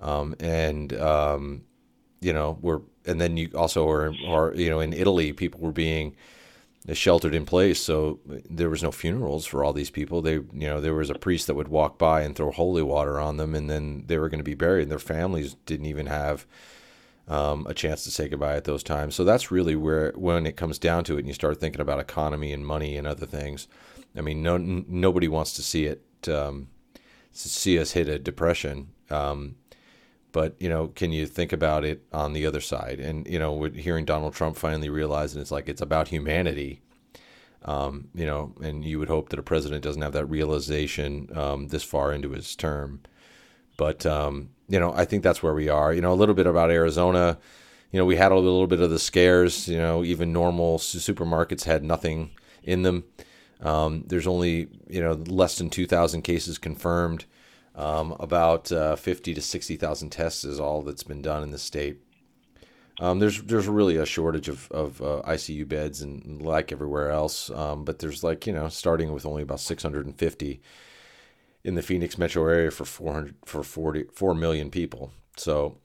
Um, 0.00 0.34
and 0.40 0.92
um, 0.94 1.64
you 2.22 2.32
know, 2.32 2.58
we're 2.62 2.80
and 3.04 3.20
then 3.20 3.36
you 3.36 3.50
also 3.54 3.86
are, 3.88 4.14
are 4.26 4.54
you 4.54 4.70
know 4.70 4.80
in 4.80 4.94
Italy, 4.94 5.34
people 5.34 5.60
were 5.60 5.70
being 5.72 6.16
sheltered 6.92 7.34
in 7.34 7.46
place, 7.46 7.80
so 7.80 8.20
there 8.26 8.68
was 8.68 8.82
no 8.82 8.92
funerals 8.92 9.46
for 9.46 9.64
all 9.64 9.72
these 9.72 9.90
people. 9.90 10.20
They, 10.20 10.34
you 10.34 10.46
know, 10.52 10.80
there 10.80 10.94
was 10.94 11.08
a 11.08 11.14
priest 11.14 11.46
that 11.46 11.54
would 11.54 11.68
walk 11.68 11.96
by 11.98 12.22
and 12.22 12.36
throw 12.36 12.50
holy 12.50 12.82
water 12.82 13.18
on 13.18 13.38
them, 13.38 13.54
and 13.54 13.70
then 13.70 14.04
they 14.06 14.18
were 14.18 14.28
going 14.28 14.38
to 14.38 14.44
be 14.44 14.54
buried. 14.54 14.82
And 14.82 14.90
Their 14.90 14.98
families 14.98 15.54
didn't 15.64 15.86
even 15.86 16.06
have 16.06 16.46
um, 17.26 17.66
a 17.66 17.72
chance 17.72 18.04
to 18.04 18.10
say 18.10 18.28
goodbye 18.28 18.56
at 18.56 18.64
those 18.64 18.82
times. 18.82 19.14
So 19.14 19.24
that's 19.24 19.50
really 19.50 19.76
where 19.76 20.12
when 20.14 20.44
it 20.44 20.56
comes 20.56 20.78
down 20.78 21.04
to 21.04 21.16
it, 21.16 21.20
and 21.20 21.28
you 21.28 21.34
start 21.34 21.58
thinking 21.58 21.80
about 21.80 22.00
economy 22.00 22.52
and 22.52 22.66
money 22.66 22.96
and 22.98 23.06
other 23.06 23.26
things. 23.26 23.66
I 24.16 24.20
mean, 24.20 24.42
no 24.42 24.56
n- 24.56 24.84
nobody 24.86 25.26
wants 25.26 25.54
to 25.54 25.62
see 25.62 25.86
it 25.86 26.02
um, 26.28 26.68
see 27.32 27.78
us 27.78 27.92
hit 27.92 28.08
a 28.08 28.18
depression. 28.18 28.90
Um, 29.10 29.56
but 30.34 30.56
you 30.58 30.68
know, 30.68 30.88
can 30.88 31.12
you 31.12 31.26
think 31.26 31.52
about 31.52 31.84
it 31.84 32.02
on 32.12 32.32
the 32.32 32.44
other 32.44 32.60
side? 32.60 32.98
And 32.98 33.24
you 33.24 33.38
know, 33.38 33.62
hearing 33.66 34.04
Donald 34.04 34.34
Trump 34.34 34.56
finally 34.56 34.88
realizing 34.88 35.40
it's 35.40 35.52
like 35.52 35.68
it's 35.68 35.80
about 35.80 36.08
humanity. 36.08 36.82
Um, 37.64 38.08
you 38.14 38.26
know, 38.26 38.52
and 38.60 38.84
you 38.84 38.98
would 38.98 39.08
hope 39.08 39.28
that 39.28 39.38
a 39.38 39.44
president 39.44 39.84
doesn't 39.84 40.02
have 40.02 40.12
that 40.12 40.26
realization 40.26 41.30
um, 41.34 41.68
this 41.68 41.84
far 41.84 42.12
into 42.12 42.30
his 42.30 42.56
term. 42.56 43.00
But 43.76 44.04
um, 44.06 44.50
you 44.68 44.80
know, 44.80 44.92
I 44.92 45.04
think 45.04 45.22
that's 45.22 45.40
where 45.40 45.54
we 45.54 45.68
are. 45.68 45.94
You 45.94 46.02
know, 46.02 46.12
a 46.12 46.18
little 46.18 46.34
bit 46.34 46.48
about 46.48 46.72
Arizona. 46.72 47.38
You 47.92 48.00
know, 48.00 48.04
we 48.04 48.16
had 48.16 48.32
a 48.32 48.34
little 48.34 48.66
bit 48.66 48.80
of 48.80 48.90
the 48.90 48.98
scares. 48.98 49.68
You 49.68 49.78
know, 49.78 50.02
even 50.02 50.32
normal 50.32 50.78
supermarkets 50.78 51.62
had 51.62 51.84
nothing 51.84 52.32
in 52.64 52.82
them. 52.82 53.04
Um, 53.60 54.02
there's 54.08 54.26
only 54.26 54.66
you 54.88 55.00
know 55.00 55.12
less 55.12 55.58
than 55.58 55.70
2,000 55.70 56.22
cases 56.22 56.58
confirmed. 56.58 57.24
Um, 57.76 58.16
about 58.20 58.70
uh, 58.70 58.94
50 58.94 59.34
to 59.34 59.42
60,000 59.42 60.10
tests 60.10 60.44
is 60.44 60.60
all 60.60 60.82
that's 60.82 61.02
been 61.02 61.22
done 61.22 61.42
in 61.42 61.50
the 61.50 61.58
state. 61.58 61.98
Um, 63.00 63.18
there's 63.18 63.42
there's 63.42 63.66
really 63.66 63.96
a 63.96 64.06
shortage 64.06 64.48
of, 64.48 64.70
of 64.70 65.02
uh, 65.02 65.22
ICU 65.26 65.66
beds 65.66 66.00
and 66.00 66.40
like 66.40 66.70
everywhere 66.70 67.10
else, 67.10 67.50
um, 67.50 67.84
but 67.84 67.98
there's 67.98 68.22
like 68.22 68.46
you 68.46 68.52
know 68.52 68.68
starting 68.68 69.12
with 69.12 69.26
only 69.26 69.42
about 69.42 69.58
650 69.58 70.60
in 71.64 71.74
the 71.74 71.82
Phoenix 71.82 72.16
metro 72.18 72.46
area 72.46 72.70
for 72.70 72.84
400 72.84 73.34
for 73.44 73.64
40 73.64 74.04
4 74.12 74.34
million 74.34 74.70
people. 74.70 75.12
So 75.36 75.78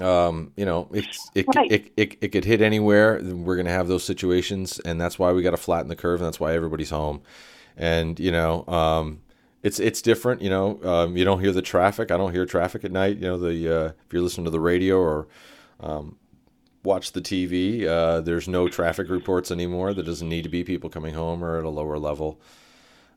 um, 0.00 0.52
you 0.56 0.64
know, 0.64 0.88
it's 0.92 1.30
it, 1.34 1.46
right. 1.54 1.70
it, 1.70 1.92
it, 1.96 2.16
it, 2.20 2.28
could 2.28 2.44
hit 2.44 2.60
anywhere. 2.60 3.20
We're 3.22 3.54
going 3.54 3.66
to 3.66 3.72
have 3.72 3.86
those 3.86 4.02
situations 4.02 4.80
and 4.80 5.00
that's 5.00 5.18
why 5.18 5.30
we 5.32 5.42
got 5.42 5.52
to 5.52 5.56
flatten 5.56 5.88
the 5.88 5.94
curve 5.94 6.20
and 6.20 6.26
that's 6.26 6.40
why 6.40 6.54
everybody's 6.54 6.90
home. 6.90 7.22
And 7.76 8.18
you 8.18 8.32
know, 8.32 8.66
um, 8.66 9.20
it's 9.64 9.80
it's 9.80 10.02
different, 10.02 10.42
you 10.42 10.50
know. 10.50 10.78
Um, 10.84 11.16
you 11.16 11.24
don't 11.24 11.40
hear 11.40 11.50
the 11.50 11.62
traffic. 11.62 12.10
I 12.10 12.18
don't 12.18 12.32
hear 12.32 12.44
traffic 12.44 12.84
at 12.84 12.92
night. 12.92 13.16
You 13.16 13.28
know, 13.28 13.38
the 13.38 13.76
uh, 13.76 13.84
if 14.06 14.12
you're 14.12 14.22
listening 14.22 14.44
to 14.44 14.50
the 14.50 14.60
radio 14.60 14.98
or 14.98 15.26
um, 15.80 16.16
watch 16.84 17.12
the 17.12 17.22
TV, 17.22 17.86
uh, 17.86 18.20
there's 18.20 18.46
no 18.46 18.68
traffic 18.68 19.08
reports 19.08 19.50
anymore. 19.50 19.94
There 19.94 20.04
doesn't 20.04 20.28
need 20.28 20.42
to 20.42 20.50
be 20.50 20.64
people 20.64 20.90
coming 20.90 21.14
home 21.14 21.42
or 21.42 21.58
at 21.58 21.64
a 21.64 21.70
lower 21.70 21.98
level. 21.98 22.38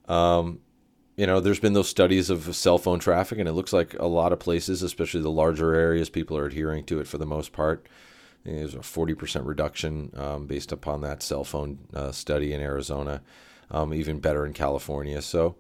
Um, 0.08 0.62
you 1.18 1.28
know, 1.28 1.42
there's 1.42 1.60
been 1.60 1.74
those 1.74 1.90
studies 1.90 2.30
of 2.30 2.56
cell 2.56 2.78
phone 2.78 3.00
traffic, 3.00 3.40
and 3.40 3.50
it 3.50 3.54
looks 3.54 3.74
like 3.74 3.94
a 4.00 4.06
lot 4.06 4.32
of 4.32 4.40
places, 4.40 4.82
especially 4.82 5.22
the 5.22 5.30
larger 5.30 5.76
areas, 5.76 6.10
people 6.10 6.38
are 6.38 6.46
adhering 6.46 6.86
to 6.86 7.02
it 7.02 7.08
for 7.08 7.18
the 7.18 7.26
most 7.26 7.52
part. 7.52 7.90
There's 8.46 8.74
a 8.74 8.80
40% 8.80 9.46
reduction 9.46 10.14
um, 10.16 10.48
based 10.48 10.72
upon 10.72 11.02
that 11.02 11.22
cell 11.22 11.44
phone 11.44 11.80
uh, 11.94 12.14
study 12.14 12.54
in 12.54 12.62
Arizona, 12.62 13.22
um, 13.70 13.94
even 13.94 14.20
better 14.20 14.46
in 14.46 14.54
California. 14.54 15.22
So, 15.22 15.58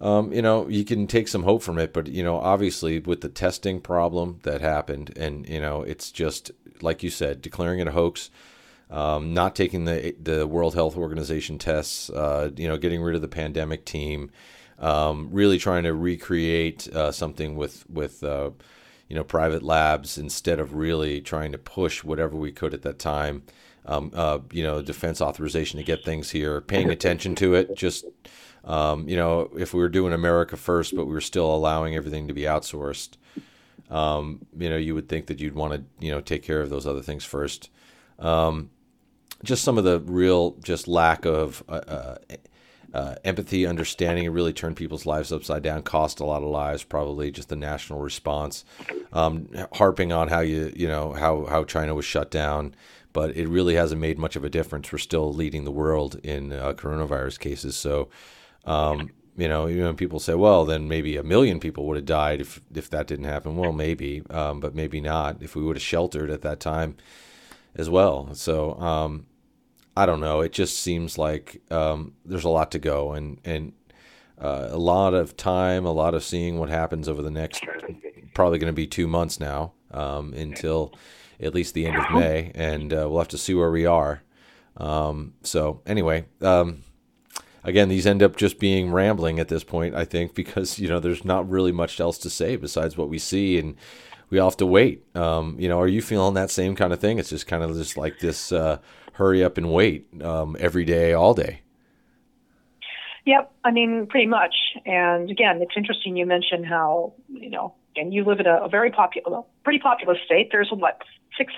um, 0.00 0.32
you 0.32 0.42
know, 0.42 0.68
you 0.68 0.84
can 0.84 1.06
take 1.06 1.28
some 1.28 1.44
hope 1.44 1.62
from 1.62 1.78
it, 1.78 1.92
but, 1.92 2.06
you 2.06 2.22
know, 2.22 2.38
obviously 2.38 2.98
with 2.98 3.20
the 3.20 3.28
testing 3.28 3.80
problem 3.80 4.40
that 4.42 4.60
happened, 4.60 5.12
and, 5.16 5.48
you 5.48 5.60
know, 5.60 5.82
it's 5.82 6.10
just, 6.10 6.50
like 6.82 7.02
you 7.02 7.10
said, 7.10 7.40
declaring 7.40 7.80
it 7.80 7.88
a 7.88 7.92
hoax. 7.92 8.30
Um, 8.88 9.34
not 9.34 9.56
taking 9.56 9.84
the 9.84 10.14
the 10.22 10.46
World 10.46 10.74
Health 10.74 10.96
Organization 10.96 11.58
tests, 11.58 12.08
uh, 12.08 12.52
you 12.56 12.68
know, 12.68 12.76
getting 12.76 13.02
rid 13.02 13.16
of 13.16 13.20
the 13.20 13.26
pandemic 13.26 13.84
team, 13.84 14.30
um, 14.78 15.28
really 15.32 15.58
trying 15.58 15.82
to 15.82 15.92
recreate 15.92 16.86
uh, 16.94 17.10
something 17.10 17.56
with 17.56 17.84
with 17.90 18.22
uh, 18.22 18.50
you 19.08 19.16
know 19.16 19.24
private 19.24 19.62
labs 19.62 20.18
instead 20.18 20.58
of 20.60 20.74
really 20.74 21.20
trying 21.20 21.52
to 21.52 21.58
push 21.58 22.02
whatever 22.04 22.36
we 22.36 22.52
could 22.52 22.74
at 22.74 22.82
that 22.82 22.98
time. 22.98 23.42
Um, 23.88 24.10
uh, 24.14 24.40
you 24.50 24.64
know, 24.64 24.82
defense 24.82 25.20
authorization 25.20 25.78
to 25.78 25.84
get 25.84 26.04
things 26.04 26.30
here, 26.30 26.60
paying 26.60 26.90
attention 26.90 27.36
to 27.36 27.54
it. 27.54 27.76
Just 27.76 28.04
um, 28.64 29.08
you 29.08 29.14
know, 29.16 29.50
if 29.56 29.72
we 29.72 29.80
were 29.80 29.88
doing 29.88 30.12
America 30.12 30.56
first, 30.56 30.96
but 30.96 31.06
we 31.06 31.12
were 31.12 31.20
still 31.20 31.54
allowing 31.54 31.94
everything 31.94 32.26
to 32.26 32.34
be 32.34 32.42
outsourced, 32.42 33.16
um, 33.88 34.44
you 34.58 34.68
know, 34.68 34.76
you 34.76 34.96
would 34.96 35.08
think 35.08 35.26
that 35.26 35.38
you'd 35.38 35.54
want 35.54 35.74
to 35.74 36.04
you 36.04 36.10
know 36.10 36.20
take 36.20 36.42
care 36.42 36.60
of 36.60 36.70
those 36.70 36.86
other 36.86 37.02
things 37.02 37.24
first. 37.24 37.70
Um, 38.18 38.70
just 39.44 39.62
some 39.62 39.78
of 39.78 39.84
the 39.84 40.00
real 40.00 40.56
just 40.62 40.88
lack 40.88 41.24
of 41.24 41.62
uh, 41.68 41.72
uh 41.72 42.16
uh, 42.96 43.14
empathy, 43.24 43.66
understanding, 43.66 44.24
it 44.24 44.30
really 44.30 44.54
turned 44.54 44.74
people's 44.74 45.04
lives 45.04 45.30
upside 45.30 45.62
down, 45.62 45.82
cost 45.82 46.18
a 46.18 46.24
lot 46.24 46.42
of 46.42 46.48
lives, 46.48 46.82
probably 46.82 47.30
just 47.30 47.50
the 47.50 47.56
national 47.56 47.98
response, 48.00 48.64
um, 49.12 49.50
harping 49.74 50.12
on 50.12 50.28
how 50.28 50.40
you, 50.40 50.72
you 50.74 50.88
know, 50.88 51.12
how, 51.12 51.44
how 51.44 51.62
China 51.62 51.94
was 51.94 52.06
shut 52.06 52.30
down, 52.30 52.74
but 53.12 53.36
it 53.36 53.48
really 53.48 53.74
hasn't 53.74 54.00
made 54.00 54.18
much 54.18 54.34
of 54.34 54.44
a 54.44 54.48
difference. 54.48 54.90
We're 54.90 54.98
still 54.98 55.30
leading 55.30 55.64
the 55.64 55.70
world 55.70 56.18
in 56.22 56.54
uh, 56.54 56.72
coronavirus 56.72 57.38
cases. 57.38 57.76
So, 57.76 58.08
um, 58.64 59.10
you 59.36 59.46
know, 59.46 59.66
know, 59.66 59.92
people 59.92 60.18
say, 60.18 60.34
well, 60.34 60.64
then 60.64 60.88
maybe 60.88 61.18
a 61.18 61.22
million 61.22 61.60
people 61.60 61.84
would 61.86 61.96
have 61.96 62.06
died 62.06 62.40
if, 62.40 62.62
if 62.74 62.88
that 62.88 63.06
didn't 63.06 63.26
happen. 63.26 63.58
Well, 63.58 63.72
maybe, 63.72 64.22
um, 64.30 64.58
but 64.58 64.74
maybe 64.74 65.02
not 65.02 65.42
if 65.42 65.54
we 65.54 65.62
would 65.62 65.76
have 65.76 65.82
sheltered 65.82 66.30
at 66.30 66.40
that 66.40 66.60
time 66.60 66.96
as 67.74 67.90
well. 67.90 68.34
So, 68.34 68.72
um, 68.80 69.26
I 69.96 70.06
don't 70.06 70.20
know. 70.20 70.40
It 70.40 70.52
just 70.52 70.80
seems 70.80 71.16
like 71.16 71.62
um, 71.70 72.12
there's 72.24 72.44
a 72.44 72.50
lot 72.50 72.70
to 72.72 72.78
go, 72.78 73.12
and 73.12 73.40
and 73.44 73.72
uh, 74.38 74.68
a 74.70 74.78
lot 74.78 75.14
of 75.14 75.36
time, 75.36 75.86
a 75.86 75.92
lot 75.92 76.14
of 76.14 76.22
seeing 76.22 76.58
what 76.58 76.68
happens 76.68 77.08
over 77.08 77.22
the 77.22 77.30
next 77.30 77.64
probably 78.34 78.58
going 78.58 78.70
to 78.70 78.76
be 78.76 78.86
two 78.86 79.06
months 79.06 79.40
now 79.40 79.72
um, 79.92 80.34
until 80.34 80.92
at 81.40 81.54
least 81.54 81.72
the 81.72 81.86
end 81.86 81.96
of 81.96 82.10
May, 82.12 82.52
and 82.54 82.92
uh, 82.92 83.08
we'll 83.08 83.18
have 83.18 83.28
to 83.28 83.38
see 83.38 83.54
where 83.54 83.70
we 83.70 83.86
are. 83.86 84.22
Um, 84.76 85.32
so 85.42 85.80
anyway, 85.86 86.26
um, 86.42 86.82
again, 87.64 87.88
these 87.88 88.06
end 88.06 88.22
up 88.22 88.36
just 88.36 88.58
being 88.58 88.92
rambling 88.92 89.38
at 89.38 89.48
this 89.48 89.64
point, 89.64 89.94
I 89.94 90.04
think, 90.04 90.34
because 90.42 90.78
you 90.78 90.86
know 90.86 91.00
there's 91.00 91.24
not 91.24 91.48
really 91.48 91.72
much 91.72 91.98
else 91.98 92.18
to 92.18 92.30
say 92.30 92.56
besides 92.56 92.96
what 92.96 93.08
we 93.08 93.18
see, 93.18 93.58
and 93.58 93.74
we 94.30 94.38
all 94.38 94.50
have 94.50 94.56
to 94.58 94.66
wait. 94.66 95.04
Um, 95.16 95.56
you 95.58 95.68
know, 95.68 95.80
are 95.80 95.88
you 95.88 96.02
feeling 96.02 96.34
that 96.34 96.50
same 96.50 96.74
kind 96.76 96.92
of 96.92 97.00
thing? 97.00 97.18
It's 97.18 97.30
just 97.30 97.46
kind 97.46 97.62
of 97.62 97.74
just 97.74 97.96
like 97.96 98.18
this. 98.18 98.52
Uh, 98.52 98.78
hurry 99.16 99.42
up 99.42 99.56
and 99.56 99.72
wait 99.72 100.06
um, 100.22 100.56
every 100.60 100.84
day, 100.84 101.12
all 101.12 101.34
day. 101.34 101.60
Yep, 103.24 103.50
I 103.64 103.70
mean, 103.72 104.06
pretty 104.06 104.26
much. 104.26 104.54
And 104.84 105.30
again, 105.30 105.60
it's 105.60 105.72
interesting 105.76 106.16
you 106.16 106.26
mentioned 106.26 106.66
how, 106.66 107.14
you 107.28 107.50
know, 107.50 107.74
and 107.96 108.14
you 108.14 108.24
live 108.24 108.40
in 108.40 108.46
a, 108.46 108.64
a 108.64 108.68
very 108.68 108.90
popular, 108.90 109.42
pretty 109.64 109.80
populous 109.80 110.18
state. 110.24 110.50
There's 110.52 110.70
what, 110.70 111.02
six, 111.36 111.52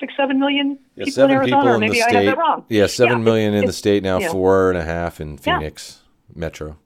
six, 0.00 0.12
seven 0.16 0.40
million 0.40 0.78
yeah, 0.96 1.04
people 1.04 1.12
seven 1.12 1.30
in 1.30 1.36
Arizona, 1.36 1.60
people 1.62 1.74
in 1.74 1.80
maybe 1.80 2.02
I 2.02 2.12
have 2.12 2.24
that 2.24 2.38
wrong. 2.38 2.64
Yeah, 2.68 2.86
seven 2.86 3.18
yeah, 3.18 3.24
million 3.24 3.54
it, 3.54 3.58
in 3.58 3.66
the 3.66 3.72
state 3.72 4.02
now, 4.02 4.18
you 4.18 4.26
know, 4.26 4.32
four 4.32 4.70
and 4.70 4.78
a 4.78 4.84
half 4.84 5.20
in 5.20 5.34
Yeah. 5.34 5.58
Phoenix 5.58 6.00
Metro. 6.34 6.78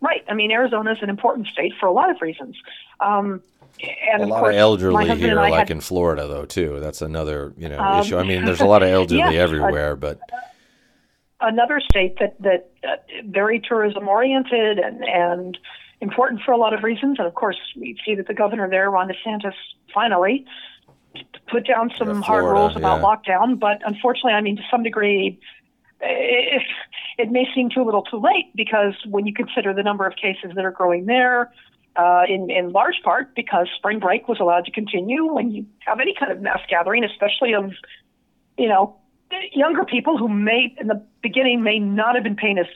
Right. 0.00 0.24
I 0.28 0.34
mean, 0.34 0.50
Arizona 0.50 0.92
is 0.92 0.98
an 1.02 1.10
important 1.10 1.48
state 1.48 1.72
for 1.78 1.86
a 1.86 1.92
lot 1.92 2.08
of 2.10 2.16
reasons. 2.22 2.56
Um, 3.00 3.42
and 4.12 4.22
a 4.22 4.26
lot 4.26 4.40
course, 4.40 4.54
of 4.54 4.58
elderly 4.58 5.16
here, 5.16 5.34
like 5.36 5.54
had, 5.54 5.70
in 5.70 5.80
Florida, 5.80 6.26
though, 6.26 6.44
too. 6.44 6.80
That's 6.80 7.02
another, 7.02 7.52
you 7.56 7.68
know, 7.68 7.78
Um, 7.78 8.00
issue. 8.00 8.18
I 8.18 8.24
mean, 8.24 8.44
there's 8.44 8.60
a 8.60 8.66
lot 8.74 8.82
of 8.82 8.88
elderly 8.88 9.22
uh, 9.22 9.42
everywhere, 9.42 9.96
but 9.96 10.18
another 11.40 11.80
state 11.80 12.18
that 12.18 12.40
that 12.42 12.70
uh, 12.84 12.96
very 13.26 13.60
tourism 13.60 14.08
oriented 14.08 14.78
and 14.78 15.04
and 15.04 15.58
important 16.00 16.40
for 16.42 16.52
a 16.52 16.56
lot 16.56 16.72
of 16.74 16.82
reasons. 16.82 17.18
And 17.18 17.26
of 17.26 17.34
course, 17.34 17.58
we 17.76 17.96
see 18.04 18.14
that 18.14 18.26
the 18.26 18.34
governor 18.34 18.68
there, 18.68 18.90
Ron 18.90 19.08
DeSantis, 19.08 19.54
finally 19.94 20.46
put 21.50 21.66
down 21.66 21.90
some 21.98 22.08
Yeah, 22.08 22.20
hard 22.22 22.44
rules 22.44 22.76
about 22.76 23.00
yeah. 23.00 23.36
lockdown. 23.36 23.58
But 23.58 23.80
unfortunately, 23.84 24.32
I 24.32 24.40
mean, 24.40 24.56
to 24.56 24.62
some 24.70 24.82
degree. 24.82 25.38
It, 26.02 26.62
it 27.18 27.30
may 27.30 27.44
seem 27.54 27.68
too 27.68 27.84
little 27.84 28.00
too 28.00 28.16
late 28.16 28.46
because 28.54 28.94
when 29.06 29.26
you 29.26 29.34
consider 29.34 29.74
the 29.74 29.82
number 29.82 30.06
of 30.06 30.14
cases 30.16 30.52
that 30.54 30.64
are 30.64 30.70
growing 30.70 31.04
there, 31.04 31.52
uh, 32.00 32.22
in, 32.34 32.50
in 32.50 32.72
large 32.72 32.98
part 33.04 33.34
because 33.34 33.66
spring 33.76 33.98
break 33.98 34.22
was 34.26 34.38
allowed 34.40 34.64
to 34.64 34.70
continue 34.70 35.22
when 35.36 35.50
you 35.50 35.66
have 35.80 36.00
any 36.00 36.14
kind 36.18 36.32
of 36.32 36.40
mass 36.40 36.60
gathering, 36.68 37.04
especially 37.04 37.52
of, 37.54 37.72
you 38.56 38.68
know, 38.68 38.96
younger 39.52 39.84
people 39.84 40.16
who 40.16 40.28
may, 40.28 40.74
in 40.80 40.86
the 40.86 40.98
beginning, 41.22 41.62
may 41.62 41.78
not 41.78 42.14
have 42.14 42.24
been 42.24 42.36
paying 42.36 42.58
as, 42.58 42.66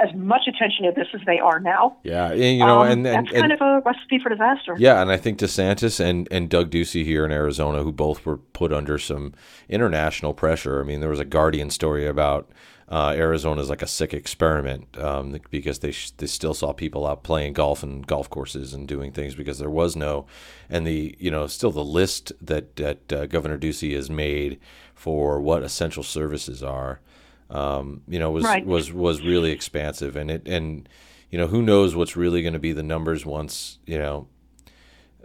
as 0.00 0.12
much 0.14 0.42
attention 0.48 0.84
to 0.86 0.92
this 0.98 1.08
as 1.14 1.20
they 1.26 1.38
are 1.38 1.60
now. 1.60 1.96
yeah, 2.02 2.32
and, 2.32 2.58
you 2.58 2.66
know, 2.70 2.82
Um, 2.82 2.90
and, 2.90 3.06
and, 3.06 3.26
that's 3.26 3.32
and 3.32 3.40
kind 3.42 3.52
of 3.52 3.60
a 3.60 3.82
recipe 3.84 4.18
for 4.22 4.30
disaster. 4.30 4.74
Yeah, 4.78 5.00
and 5.00 5.10
I 5.12 5.16
think 5.16 5.38
DeSantis 5.38 6.00
and, 6.00 6.26
and 6.30 6.48
Doug 6.48 6.70
Ducey 6.70 7.04
here 7.04 7.24
in 7.24 7.30
Arizona, 7.32 7.82
who 7.82 7.92
both 7.92 8.26
were 8.26 8.38
put 8.38 8.72
under 8.72 8.98
some 8.98 9.32
international 9.68 10.34
pressure. 10.34 10.80
I 10.80 10.84
mean, 10.84 11.00
there 11.00 11.10
was 11.10 11.20
a 11.20 11.24
Guardian 11.24 11.70
story 11.70 12.06
about 12.06 12.50
uh, 12.88 13.12
Arizona 13.16 13.60
is 13.60 13.68
like 13.68 13.82
a 13.82 13.86
sick 13.86 14.14
experiment 14.14 14.96
um, 14.98 15.38
because 15.50 15.80
they 15.80 15.90
sh- 15.90 16.12
they 16.18 16.26
still 16.26 16.54
saw 16.54 16.72
people 16.72 17.06
out 17.06 17.24
playing 17.24 17.52
golf 17.52 17.82
and 17.82 18.06
golf 18.06 18.30
courses 18.30 18.72
and 18.72 18.86
doing 18.86 19.10
things 19.10 19.34
because 19.34 19.58
there 19.58 19.70
was 19.70 19.96
no, 19.96 20.26
and 20.70 20.86
the 20.86 21.16
you 21.18 21.30
know 21.30 21.46
still 21.48 21.72
the 21.72 21.84
list 21.84 22.32
that 22.40 22.76
that 22.76 23.12
uh, 23.12 23.26
Governor 23.26 23.58
Ducey 23.58 23.94
has 23.94 24.08
made 24.08 24.60
for 24.94 25.40
what 25.40 25.62
essential 25.64 26.02
services 26.04 26.62
are, 26.62 27.00
um, 27.50 28.02
you 28.06 28.18
know, 28.20 28.30
was 28.30 28.44
Right. 28.44 28.64
was 28.64 28.92
was 28.92 29.20
really 29.20 29.50
expansive, 29.50 30.14
and 30.14 30.30
it 30.30 30.46
and 30.46 30.88
you 31.30 31.38
know 31.38 31.48
who 31.48 31.62
knows 31.62 31.96
what's 31.96 32.16
really 32.16 32.40
going 32.42 32.52
to 32.54 32.60
be 32.60 32.72
the 32.72 32.84
numbers 32.84 33.26
once 33.26 33.78
you 33.84 33.98
know 33.98 34.28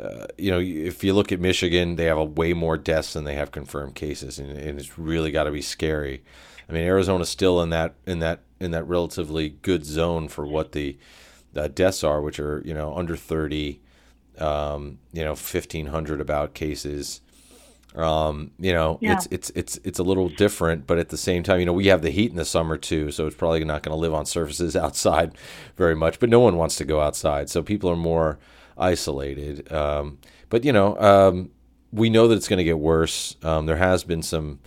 uh, 0.02 0.26
you 0.36 0.50
know, 0.50 0.60
if 0.60 1.04
you 1.04 1.14
look 1.14 1.32
at 1.32 1.40
Michigan, 1.40 1.96
they 1.96 2.06
have 2.06 2.18
a 2.18 2.24
way 2.24 2.54
more 2.54 2.76
deaths 2.76 3.14
than 3.14 3.24
they 3.24 3.36
have 3.36 3.52
confirmed 3.52 3.94
cases, 3.94 4.40
and, 4.40 4.50
and 4.50 4.80
it's 4.80 4.98
really 4.98 5.30
got 5.30 5.44
to 5.44 5.52
be 5.52 5.62
scary. 5.62 6.24
I 6.72 6.74
mean, 6.74 6.84
Arizona's 6.84 7.28
still 7.30 7.62
in 7.62 7.70
that 7.72 7.96
in 8.08 8.20
that 8.20 8.40
in 8.62 8.72
that 8.72 8.88
relatively 8.88 9.50
good 9.62 9.86
zone 9.86 10.30
for 10.30 10.46
what 10.48 10.72
the 10.72 10.98
uh, 11.56 11.68
deaths 11.68 12.02
are, 12.04 12.22
which 12.22 12.40
are 12.40 12.62
you 12.66 12.74
know 12.74 12.96
under 12.96 13.18
thirty, 13.18 13.82
um, 14.38 15.00
you 15.12 15.24
know, 15.26 15.36
fifteen 15.36 15.88
hundred 15.88 16.22
about 16.22 16.54
cases. 16.54 17.20
Um, 17.94 18.52
you 18.58 18.72
know, 18.72 19.00
Yeah. 19.02 19.16
it's 19.16 19.28
it's 19.32 19.50
it's 19.50 19.80
it's 19.84 20.00
a 20.00 20.04
little 20.04 20.30
different, 20.30 20.88
but 20.88 20.98
at 20.98 21.10
the 21.10 21.18
same 21.18 21.44
time, 21.44 21.60
you 21.60 21.66
know, 21.66 21.74
we 21.74 21.88
have 21.88 22.02
the 22.02 22.10
heat 22.10 22.32
in 22.32 22.38
the 22.38 22.46
summer 22.46 22.78
too, 22.78 23.12
so 23.12 23.28
it's 23.28 23.36
probably 23.36 23.66
not 23.66 23.84
going 23.84 23.94
to 23.94 24.00
live 24.00 24.14
on 24.14 24.26
surfaces 24.26 24.74
outside 24.78 25.34
very 25.76 25.96
much. 25.96 26.18
But 26.20 26.30
no 26.30 26.40
one 26.40 26.56
wants 26.56 26.78
to 26.78 26.86
go 26.86 27.02
outside, 27.02 27.50
so 27.50 27.62
people 27.62 27.90
are 27.90 27.98
more 27.98 28.40
isolated. 28.78 29.70
Um, 29.74 30.20
but 30.48 30.64
you 30.64 30.72
know, 30.72 30.98
um, 31.00 31.50
we 31.92 32.10
know 32.10 32.30
that 32.30 32.36
it's 32.36 32.48
going 32.48 32.60
to 32.60 32.64
get 32.64 32.80
worse. 32.80 33.36
Um, 33.44 33.66
there 33.66 33.76
has 33.76 34.06
been 34.06 34.24
some 34.24 34.60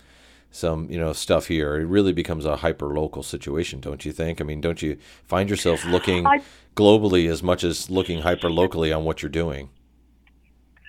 some 0.55 0.89
you 0.89 0.97
know 0.97 1.13
stuff 1.13 1.47
here. 1.47 1.75
It 1.75 1.85
really 1.85 2.13
becomes 2.13 2.45
a 2.45 2.57
hyper 2.57 2.87
local 2.87 3.23
situation, 3.23 3.79
don't 3.79 4.05
you 4.05 4.11
think? 4.11 4.41
I 4.41 4.43
mean, 4.43 4.61
don't 4.61 4.81
you 4.81 4.97
find 5.25 5.49
yourself 5.49 5.85
looking 5.85 6.25
I- 6.25 6.41
globally 6.75 7.29
as 7.29 7.43
much 7.43 7.63
as 7.63 7.89
looking 7.89 8.21
hyper 8.21 8.49
locally 8.49 8.91
on 8.91 9.03
what 9.03 9.21
you're 9.21 9.29
doing? 9.29 9.69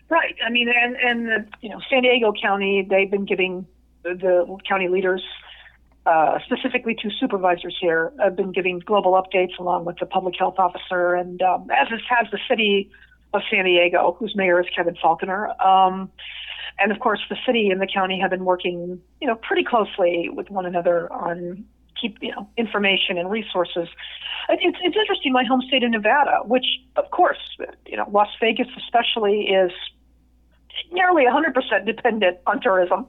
Right. 0.08 0.36
I 0.44 0.50
mean, 0.50 0.68
and 0.68 0.96
and 0.96 1.26
the, 1.26 1.46
you 1.60 1.68
know, 1.68 1.80
San 1.90 2.02
Diego 2.02 2.32
County, 2.40 2.86
they've 2.88 3.10
been 3.10 3.24
giving 3.24 3.66
the, 4.04 4.58
county 4.68 4.86
leaders, 4.86 5.22
uh, 6.06 6.38
specifically 6.44 6.96
two 7.00 7.10
supervisors 7.18 7.76
here, 7.80 8.12
have 8.20 8.36
been 8.36 8.52
giving 8.52 8.78
global 8.78 9.12
updates 9.20 9.58
along 9.58 9.84
with 9.84 9.98
the 9.98 10.06
public 10.06 10.36
health 10.38 10.54
officer, 10.58 11.14
and 11.14 11.42
um, 11.42 11.68
as 11.70 11.88
has 12.08 12.28
the 12.30 12.38
city 12.48 12.88
of 13.34 13.42
San 13.50 13.64
Diego, 13.64 14.16
whose 14.18 14.36
mayor 14.36 14.60
is 14.60 14.66
Kevin 14.74 14.94
Faulconer. 14.94 15.60
Um, 15.60 16.10
and 16.78 16.92
of 16.92 17.00
course, 17.00 17.20
the 17.28 17.36
city 17.46 17.70
and 17.70 17.80
the 17.80 17.86
county 17.86 18.18
have 18.20 18.30
been 18.30 18.44
working, 18.44 19.00
you 19.20 19.26
know, 19.26 19.36
pretty 19.36 19.64
closely 19.64 20.28
with 20.28 20.50
one 20.50 20.66
another 20.66 21.12
on 21.12 21.64
keep 22.00 22.18
you 22.20 22.30
know 22.30 22.48
information 22.56 23.16
and 23.18 23.30
resources. 23.30 23.88
It- 24.48 24.60
It's 24.62 24.78
it's 24.82 24.96
interesting. 24.96 25.32
My 25.32 25.44
home 25.44 25.62
state 25.62 25.82
of 25.82 25.90
Nevada, 25.90 26.40
which 26.44 26.66
of 26.96 27.10
course, 27.10 27.38
you 27.86 27.96
know, 27.96 28.06
Las 28.10 28.28
Vegas 28.40 28.68
especially 28.76 29.48
is 29.48 29.72
nearly 30.92 31.24
100% 31.24 31.86
dependent 31.86 32.38
on 32.46 32.60
tourism. 32.60 33.06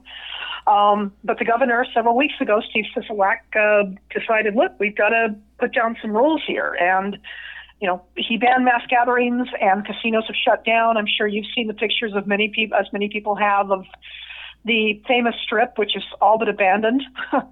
Um, 0.66 1.12
but 1.24 1.38
the 1.38 1.44
governor 1.44 1.84
several 1.94 2.16
weeks 2.16 2.34
ago, 2.40 2.60
Steve 2.70 2.86
Sisolak, 2.96 3.40
uh, 3.54 3.84
decided, 4.18 4.54
look, 4.54 4.72
we've 4.78 4.96
got 4.96 5.10
to 5.10 5.34
put 5.58 5.74
down 5.74 5.96
some 6.00 6.12
rules 6.12 6.42
here. 6.46 6.76
And 6.80 7.18
you 7.80 7.86
know, 7.86 8.02
he 8.16 8.36
banned 8.36 8.64
mass 8.64 8.82
gatherings 8.88 9.48
and 9.60 9.84
casinos 9.86 10.24
have 10.26 10.36
shut 10.36 10.64
down. 10.64 10.96
I'm 10.96 11.06
sure 11.06 11.26
you've 11.26 11.46
seen 11.54 11.68
the 11.68 11.74
pictures 11.74 12.12
of 12.14 12.26
many 12.26 12.48
people, 12.48 12.76
as 12.76 12.86
many 12.92 13.08
people 13.08 13.36
have, 13.36 13.70
of 13.70 13.84
the 14.64 15.00
famous 15.06 15.34
strip, 15.42 15.78
which 15.78 15.96
is 15.96 16.02
all 16.20 16.38
but 16.38 16.48
abandoned, 16.48 17.02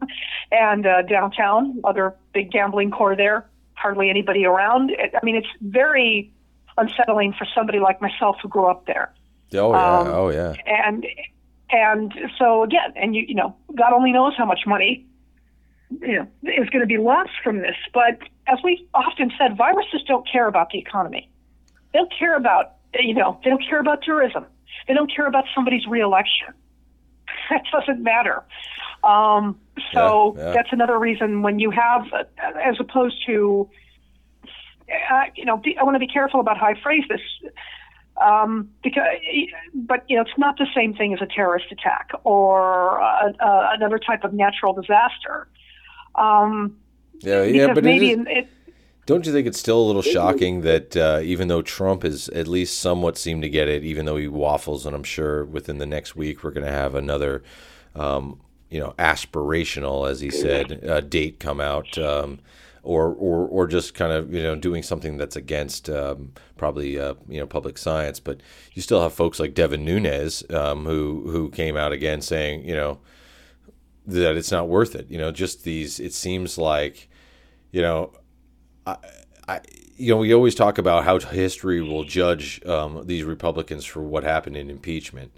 and 0.50 0.86
uh, 0.86 1.02
downtown, 1.02 1.80
other 1.84 2.14
big 2.34 2.50
gambling 2.50 2.90
core 2.90 3.14
there, 3.14 3.48
hardly 3.74 4.10
anybody 4.10 4.44
around. 4.44 4.90
It, 4.90 5.14
I 5.14 5.24
mean, 5.24 5.36
it's 5.36 5.46
very 5.60 6.32
unsettling 6.76 7.32
for 7.32 7.46
somebody 7.54 7.78
like 7.78 8.00
myself 8.00 8.36
who 8.42 8.48
grew 8.48 8.66
up 8.66 8.86
there. 8.86 9.14
Oh 9.52 9.72
yeah, 9.72 9.98
um, 9.98 10.06
oh 10.08 10.30
yeah. 10.30 10.54
And 10.66 11.06
and 11.70 12.12
so 12.38 12.64
again, 12.64 12.92
and 12.96 13.14
you 13.14 13.24
you 13.28 13.34
know, 13.34 13.56
God 13.74 13.92
only 13.92 14.12
knows 14.12 14.34
how 14.36 14.44
much 14.44 14.60
money 14.66 15.06
you 15.90 16.18
know 16.18 16.26
is 16.42 16.68
going 16.70 16.80
to 16.80 16.86
be 16.86 16.98
lost 16.98 17.30
from 17.44 17.58
this. 17.58 17.76
But 17.94 18.18
as 18.46 18.58
we 18.62 18.86
often 18.94 19.32
said, 19.38 19.56
viruses 19.56 20.02
don't 20.06 20.26
care 20.30 20.46
about 20.46 20.70
the 20.70 20.78
economy. 20.78 21.28
They 21.92 21.98
don't 21.98 22.12
care 22.16 22.36
about 22.36 22.74
you 22.98 23.14
know 23.14 23.40
they 23.44 23.50
don't 23.50 23.64
care 23.66 23.80
about 23.80 24.02
tourism. 24.02 24.46
They 24.88 24.94
don't 24.94 25.12
care 25.14 25.26
about 25.26 25.44
somebody's 25.54 25.86
reelection. 25.86 26.48
That 27.48 27.62
doesn't 27.70 28.02
matter. 28.02 28.42
Um, 29.04 29.60
so 29.92 30.34
yeah, 30.36 30.46
yeah. 30.46 30.52
that's 30.52 30.72
another 30.72 30.98
reason 30.98 31.42
when 31.42 31.60
you 31.60 31.70
have, 31.70 32.06
uh, 32.12 32.24
as 32.60 32.74
opposed 32.80 33.24
to, 33.26 33.68
uh, 35.12 35.24
you 35.36 35.44
know, 35.44 35.62
I 35.78 35.84
want 35.84 35.94
to 35.94 36.00
be 36.00 36.08
careful 36.08 36.40
about 36.40 36.58
how 36.58 36.66
I 36.66 36.74
phrase 36.82 37.04
this 37.08 37.20
um, 38.20 38.70
because, 38.82 39.04
but 39.74 40.04
you 40.08 40.16
know, 40.16 40.22
it's 40.22 40.38
not 40.38 40.56
the 40.58 40.66
same 40.74 40.94
thing 40.94 41.12
as 41.12 41.20
a 41.20 41.26
terrorist 41.26 41.66
attack 41.70 42.10
or 42.24 43.00
uh, 43.00 43.32
uh, 43.38 43.68
another 43.72 43.98
type 43.98 44.24
of 44.24 44.32
natural 44.32 44.72
disaster. 44.72 45.48
Um, 46.14 46.76
yeah, 47.20 47.42
yeah, 47.42 47.74
but 47.74 47.84
maybe 47.84 48.12
it 48.12 48.20
is, 48.20 48.26
it, 48.28 48.48
don't 49.06 49.24
you 49.24 49.32
think 49.32 49.46
it's 49.46 49.58
still 49.58 49.80
a 49.80 49.86
little 49.86 50.02
shocking 50.02 50.62
that 50.62 50.96
uh, 50.96 51.20
even 51.22 51.46
though 51.46 51.62
Trump 51.62 52.02
has 52.02 52.28
at 52.30 52.48
least 52.48 52.78
somewhat 52.80 53.16
seemed 53.16 53.42
to 53.42 53.48
get 53.48 53.68
it, 53.68 53.84
even 53.84 54.04
though 54.04 54.16
he 54.16 54.26
waffles, 54.26 54.84
and 54.84 54.96
I'm 54.96 55.04
sure 55.04 55.44
within 55.44 55.78
the 55.78 55.86
next 55.86 56.16
week 56.16 56.42
we're 56.42 56.50
going 56.50 56.66
to 56.66 56.72
have 56.72 56.96
another, 56.96 57.44
um, 57.94 58.40
you 58.68 58.80
know, 58.80 58.94
aspirational, 58.98 60.10
as 60.10 60.20
he 60.20 60.30
said, 60.30 60.84
uh, 60.84 61.00
date 61.00 61.38
come 61.38 61.60
out. 61.60 61.96
Um, 61.96 62.40
or, 62.82 63.08
or, 63.14 63.48
or 63.48 63.66
just 63.66 63.94
kind 63.94 64.12
of 64.12 64.32
you 64.32 64.40
know 64.40 64.54
doing 64.54 64.80
something 64.80 65.16
that's 65.16 65.34
against 65.34 65.90
um, 65.90 66.30
probably 66.56 66.96
uh, 66.96 67.14
you 67.28 67.40
know 67.40 67.46
public 67.46 67.78
science. 67.78 68.20
But 68.20 68.40
you 68.74 68.82
still 68.82 69.02
have 69.02 69.12
folks 69.12 69.40
like 69.40 69.54
Devin 69.54 69.84
Nunes 69.84 70.44
um, 70.50 70.84
who 70.84 71.28
who 71.28 71.50
came 71.50 71.76
out 71.76 71.90
again 71.90 72.20
saying 72.20 72.64
you 72.64 72.76
know 72.76 72.98
that 74.06 74.36
it's 74.36 74.52
not 74.52 74.68
worth 74.68 74.94
it. 74.94 75.10
You 75.10 75.18
know, 75.18 75.30
just 75.30 75.64
these. 75.64 76.00
It 76.00 76.12
seems 76.12 76.58
like 76.58 77.08
you 77.72 77.82
know, 77.82 78.12
I, 78.86 78.96
I 79.48 79.60
you 79.96 80.12
know 80.12 80.18
we 80.18 80.34
always 80.34 80.54
talk 80.54 80.78
about 80.78 81.04
how 81.04 81.18
history 81.18 81.80
will 81.80 82.04
judge 82.04 82.64
um, 82.66 83.06
these 83.06 83.24
Republicans 83.24 83.84
for 83.84 84.02
what 84.02 84.24
happened 84.24 84.56
in 84.56 84.70
impeachment 84.70 85.32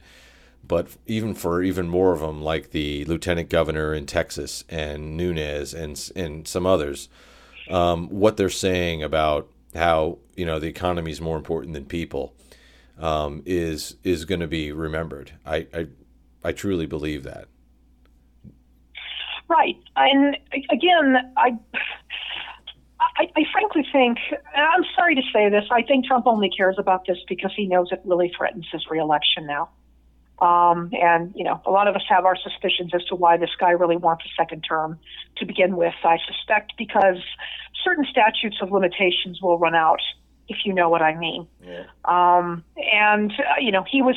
but 0.68 0.88
even 1.06 1.34
for 1.34 1.62
even 1.62 1.88
more 1.88 2.12
of 2.12 2.20
them, 2.20 2.42
like 2.42 2.70
the 2.70 3.04
lieutenant 3.06 3.48
governor 3.48 3.94
in 3.94 4.06
Texas 4.06 4.64
and 4.68 5.16
Nunes 5.16 5.72
and 5.72 6.10
and 6.14 6.46
some 6.46 6.66
others, 6.66 7.08
um, 7.70 8.08
what 8.10 8.36
they're 8.36 8.50
saying 8.50 9.02
about 9.02 9.48
how 9.74 10.18
you 10.36 10.44
know 10.44 10.58
the 10.58 10.68
economy 10.68 11.10
is 11.10 11.20
more 11.20 11.38
important 11.38 11.72
than 11.72 11.86
people 11.86 12.34
um, 12.98 13.42
is 13.46 13.96
is 14.04 14.26
going 14.26 14.40
to 14.40 14.46
be 14.46 14.70
remembered. 14.70 15.32
I, 15.46 15.66
I 15.74 15.86
I 16.44 16.52
truly 16.52 16.86
believe 16.86 17.24
that. 17.24 17.48
Right, 19.48 19.76
and 19.96 20.36
again, 20.70 21.16
I, 21.36 21.58
I, 23.00 23.30
I 23.34 23.42
frankly 23.50 23.86
think 23.90 24.18
I'm 24.54 24.84
sorry 24.94 25.14
to 25.14 25.22
say 25.32 25.48
this. 25.48 25.64
I 25.70 25.82
think 25.82 26.04
Trump 26.04 26.26
only 26.26 26.50
cares 26.50 26.76
about 26.78 27.06
this 27.06 27.18
because 27.28 27.52
he 27.56 27.66
knows 27.66 27.88
it 27.90 28.02
really 28.04 28.30
threatens 28.36 28.66
his 28.70 28.84
reelection 28.90 29.46
now. 29.46 29.70
Um, 30.40 30.90
and, 30.92 31.32
you 31.34 31.42
know, 31.42 31.60
a 31.66 31.70
lot 31.70 31.88
of 31.88 31.96
us 31.96 32.02
have 32.08 32.24
our 32.24 32.36
suspicions 32.36 32.92
as 32.94 33.04
to 33.06 33.16
why 33.16 33.36
this 33.36 33.50
guy 33.58 33.70
really 33.70 33.96
wants 33.96 34.24
a 34.24 34.28
second 34.40 34.60
term 34.60 34.98
to 35.38 35.44
begin 35.44 35.76
with. 35.76 35.94
I 36.04 36.18
suspect 36.26 36.74
because 36.78 37.16
certain 37.82 38.04
statutes 38.08 38.58
of 38.62 38.70
limitations 38.70 39.42
will 39.42 39.58
run 39.58 39.74
out, 39.74 40.00
if 40.46 40.58
you 40.64 40.72
know 40.72 40.88
what 40.88 41.02
I 41.02 41.16
mean. 41.16 41.48
Yeah. 41.66 41.84
Um, 42.04 42.62
and, 42.76 43.32
uh, 43.32 43.58
you 43.60 43.72
know, 43.72 43.84
he 43.90 44.00
was, 44.00 44.14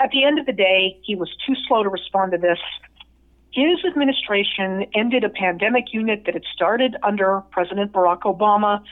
at 0.00 0.10
the 0.10 0.24
end 0.24 0.38
of 0.38 0.44
the 0.44 0.52
day, 0.52 0.98
he 1.02 1.14
was 1.14 1.34
too 1.46 1.54
slow 1.66 1.82
to 1.82 1.88
respond 1.88 2.32
to 2.32 2.38
this. 2.38 2.58
His 3.54 3.84
administration 3.86 4.86
ended 4.94 5.22
a 5.22 5.28
pandemic 5.28 5.92
unit 5.92 6.24
that 6.26 6.34
had 6.34 6.42
started 6.52 6.96
under 7.04 7.40
President 7.52 7.92
Barack 7.92 8.22
Obama. 8.22 8.82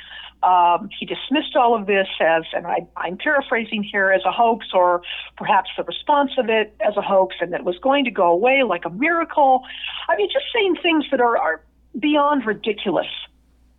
Um, 0.44 0.88
he 0.96 1.04
dismissed 1.04 1.56
all 1.56 1.74
of 1.74 1.86
this 1.86 2.06
as, 2.20 2.44
and 2.52 2.64
I, 2.68 2.86
I'm 2.96 3.16
paraphrasing 3.16 3.82
here, 3.82 4.12
as 4.12 4.22
a 4.24 4.30
hoax, 4.30 4.66
or 4.72 5.02
perhaps 5.36 5.70
the 5.76 5.82
response 5.82 6.30
of 6.38 6.48
it 6.48 6.76
as 6.80 6.96
a 6.96 7.02
hoax, 7.02 7.34
and 7.40 7.52
that 7.52 7.60
it 7.60 7.66
was 7.66 7.78
going 7.78 8.04
to 8.04 8.12
go 8.12 8.28
away 8.30 8.62
like 8.62 8.84
a 8.84 8.90
miracle. 8.90 9.64
I 10.08 10.14
mean, 10.14 10.28
just 10.32 10.46
saying 10.54 10.76
things 10.80 11.06
that 11.10 11.20
are, 11.20 11.36
are 11.36 11.64
beyond 11.98 12.46
ridiculous. 12.46 13.08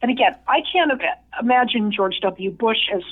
And 0.02 0.12
again, 0.12 0.36
I 0.50 0.60
can't 0.70 0.92
imagine 1.40 1.94
George 1.94 2.20
W. 2.22 2.52
Bush 2.52 2.90
as 2.94 3.04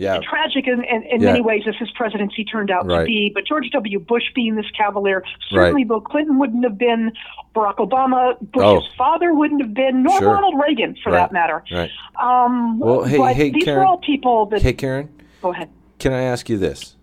yeah. 0.00 0.20
tragic 0.20 0.66
in, 0.66 0.82
in, 0.84 1.02
in 1.02 1.20
yeah. 1.20 1.32
many 1.32 1.40
ways 1.42 1.62
as 1.66 1.76
his 1.76 1.90
presidency 1.92 2.44
turned 2.44 2.70
out 2.70 2.86
right. 2.86 3.00
to 3.00 3.04
be. 3.04 3.30
But 3.32 3.46
George 3.46 3.68
W. 3.70 3.98
Bush 3.98 4.24
being 4.34 4.56
this 4.56 4.70
cavalier, 4.76 5.22
certainly 5.50 5.82
right. 5.82 5.88
Bill 5.88 6.00
Clinton 6.00 6.38
wouldn't 6.38 6.64
have 6.64 6.78
been, 6.78 7.12
Barack 7.54 7.76
Obama, 7.76 8.38
Bush's 8.40 8.88
oh. 8.90 8.96
father 8.96 9.34
wouldn't 9.34 9.60
have 9.60 9.74
been, 9.74 10.02
nor 10.02 10.18
sure. 10.18 10.32
Ronald 10.32 10.54
Reagan 10.60 10.96
for 11.02 11.12
right. 11.12 11.18
that 11.18 11.32
matter. 11.32 11.62
Right. 11.70 11.90
Um, 12.20 12.78
well, 12.78 13.04
hey, 13.04 13.18
hey, 13.34 13.50
these 13.50 13.64
Karen, 13.64 13.86
all 13.86 13.98
people 13.98 14.46
that. 14.46 14.62
Hey, 14.62 14.72
Karen. 14.72 15.08
Go 15.42 15.52
ahead. 15.52 15.70
Can 15.98 16.12
I 16.12 16.22
ask 16.22 16.48
you 16.48 16.56
this? 16.56 16.96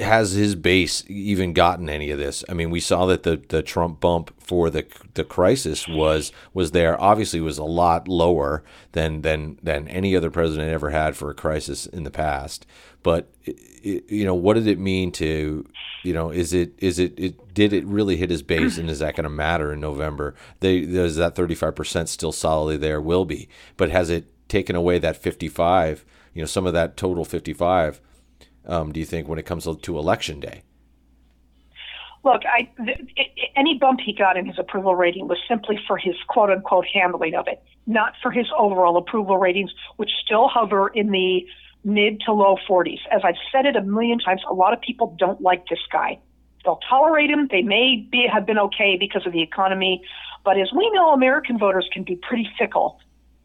Has 0.00 0.32
his 0.32 0.54
base 0.54 1.04
even 1.08 1.52
gotten 1.52 1.88
any 1.88 2.10
of 2.10 2.18
this? 2.18 2.44
I 2.48 2.54
mean, 2.54 2.70
we 2.70 2.80
saw 2.80 3.06
that 3.06 3.22
the, 3.22 3.40
the 3.48 3.62
Trump 3.62 4.00
bump 4.00 4.34
for 4.40 4.68
the 4.68 4.86
the 5.14 5.24
crisis 5.24 5.86
was 5.86 6.32
was 6.52 6.72
there. 6.72 7.00
Obviously, 7.00 7.40
was 7.40 7.58
a 7.58 7.64
lot 7.64 8.08
lower 8.08 8.64
than 8.92 9.22
than 9.22 9.58
than 9.62 9.86
any 9.88 10.16
other 10.16 10.30
president 10.30 10.70
ever 10.70 10.90
had 10.90 11.16
for 11.16 11.30
a 11.30 11.34
crisis 11.34 11.86
in 11.86 12.02
the 12.02 12.10
past. 12.10 12.66
But 13.02 13.30
you 13.44 14.24
know, 14.24 14.34
what 14.34 14.54
did 14.54 14.66
it 14.66 14.78
mean 14.78 15.12
to 15.12 15.64
you 16.02 16.12
know? 16.12 16.30
Is 16.30 16.52
it 16.52 16.72
is 16.78 16.98
it, 16.98 17.18
it 17.18 17.54
did 17.54 17.72
it 17.72 17.84
really 17.86 18.16
hit 18.16 18.30
his 18.30 18.42
base, 18.42 18.76
and 18.76 18.90
is 18.90 18.98
that 18.98 19.14
going 19.14 19.24
to 19.24 19.30
matter 19.30 19.72
in 19.72 19.80
November? 19.80 20.34
They 20.60 20.78
is 20.78 21.16
that 21.16 21.36
thirty 21.36 21.54
five 21.54 21.76
percent 21.76 22.08
still 22.08 22.32
solidly 22.32 22.76
there? 22.76 23.00
Will 23.00 23.24
be, 23.24 23.48
but 23.76 23.90
has 23.90 24.10
it 24.10 24.26
taken 24.48 24.74
away 24.74 24.98
that 24.98 25.16
fifty 25.16 25.48
five? 25.48 26.04
You 26.32 26.42
know, 26.42 26.46
some 26.46 26.66
of 26.66 26.72
that 26.72 26.96
total 26.96 27.24
fifty 27.24 27.52
five 27.52 28.00
um, 28.66 28.92
do 28.92 29.00
you 29.00 29.06
think, 29.06 29.28
when 29.28 29.38
it 29.38 29.46
comes 29.46 29.66
to 29.66 29.98
election 29.98 30.40
day? 30.40 30.62
Look, 32.24 32.42
I, 32.46 32.70
any 33.54 33.76
bump 33.78 34.00
he 34.00 34.14
got 34.14 34.38
in 34.38 34.46
his 34.46 34.58
approval 34.58 34.96
rating 34.96 35.28
was 35.28 35.38
simply 35.46 35.78
for 35.86 35.98
his 35.98 36.14
quote 36.26 36.50
unquote 36.50 36.86
handling 36.92 37.34
of 37.34 37.46
it, 37.48 37.62
not 37.86 38.14
for 38.22 38.30
his 38.30 38.46
overall 38.56 38.96
approval 38.96 39.36
ratings, 39.36 39.70
which 39.96 40.10
still 40.24 40.48
hover 40.48 40.88
in 40.88 41.10
the 41.10 41.46
mid 41.84 42.20
to 42.20 42.32
low 42.32 42.56
40s. 42.66 43.00
As 43.12 43.20
I've 43.24 43.36
said 43.52 43.66
it 43.66 43.76
a 43.76 43.82
million 43.82 44.18
times, 44.18 44.40
a 44.48 44.54
lot 44.54 44.72
of 44.72 44.80
people 44.80 45.14
don't 45.18 45.42
like 45.42 45.68
this 45.68 45.80
guy. 45.92 46.18
They'll 46.64 46.80
tolerate 46.88 47.28
him. 47.28 47.48
They 47.50 47.60
may 47.60 48.06
be, 48.10 48.26
have 48.32 48.46
been 48.46 48.58
okay 48.58 48.96
because 48.98 49.26
of 49.26 49.34
the 49.34 49.42
economy. 49.42 50.02
But 50.46 50.58
as 50.58 50.72
we 50.74 50.90
know, 50.92 51.12
American 51.12 51.58
voters 51.58 51.86
can 51.92 52.04
be 52.04 52.16
pretty 52.16 52.48
fickle 52.58 53.00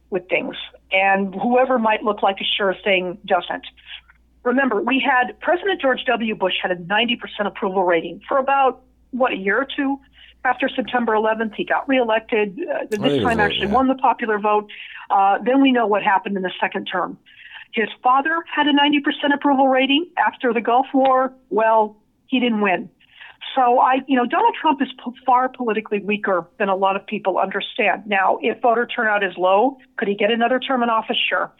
with 0.10 0.29
things. 0.29 0.55
And 0.93 1.36
whoever 1.36 1.79
might 1.79 2.03
look 2.03 2.23
like 2.23 2.38
a 2.39 2.45
sure 2.45 2.73
thing 2.82 3.17
doesn't 3.25 3.65
remember, 4.43 4.82
we 4.82 5.04
had 5.06 5.39
President 5.39 5.82
George 5.82 6.04
W. 6.06 6.36
Bush 6.36 6.54
had 6.62 6.71
a 6.71 6.75
90% 6.75 7.17
approval 7.45 7.84
rating 7.84 8.21
for 8.28 8.38
about, 8.38 8.82
what, 9.12 9.32
a 9.32 9.38
year 9.38 9.58
or 9.58 9.67
two 9.75 9.99
after 10.45 10.69
September 10.69 11.13
11th. 11.13 11.54
He 11.56 11.65
got 11.65 11.88
reelected. 11.88 12.60
Uh, 12.60 12.86
this 12.89 13.23
time, 13.23 13.39
actually 13.39 13.67
yeah. 13.67 13.73
won 13.73 13.88
the 13.88 13.95
popular 13.95 14.39
vote. 14.39 14.69
Uh, 15.10 15.38
then 15.43 15.62
we 15.62 15.71
know 15.71 15.88
what 15.88 16.04
happened 16.04 16.38
in 16.38 16.43
the 16.43 16.54
second 16.60 16.86
term. 16.86 17.17
His 17.73 17.89
father 18.02 18.43
had 18.54 18.67
a 18.67 18.73
90% 18.73 19.34
approval 19.34 19.67
rating 19.67 20.10
after 20.17 20.54
the 20.54 20.62
Gulf 20.62 20.88
War. 20.93 21.34
Well, 21.49 21.97
he 22.28 22.39
didn't 22.39 22.62
win. 22.62 22.89
So 23.56 23.80
I, 23.80 23.99
you 24.08 24.15
know, 24.15 24.25
Donald 24.25 24.56
Trump 24.60 24.82
is 24.82 24.89
p- 25.04 25.12
far 25.25 25.49
politically 25.49 25.99
weaker 25.99 26.47
than 26.58 26.69
a 26.69 26.75
lot 26.75 26.95
of 26.95 27.06
people 27.06 27.38
understand. 27.38 28.04
Now, 28.06 28.38
if 28.41 28.62
voter 28.62 28.86
turnout 28.86 29.23
is 29.23 29.34
low, 29.38 29.78
could 29.97 30.08
he 30.08 30.15
get 30.15 30.32
another 30.32 30.60
term 30.60 30.84
in 30.84 30.89
office? 30.89 31.17
Sure. 31.30 31.52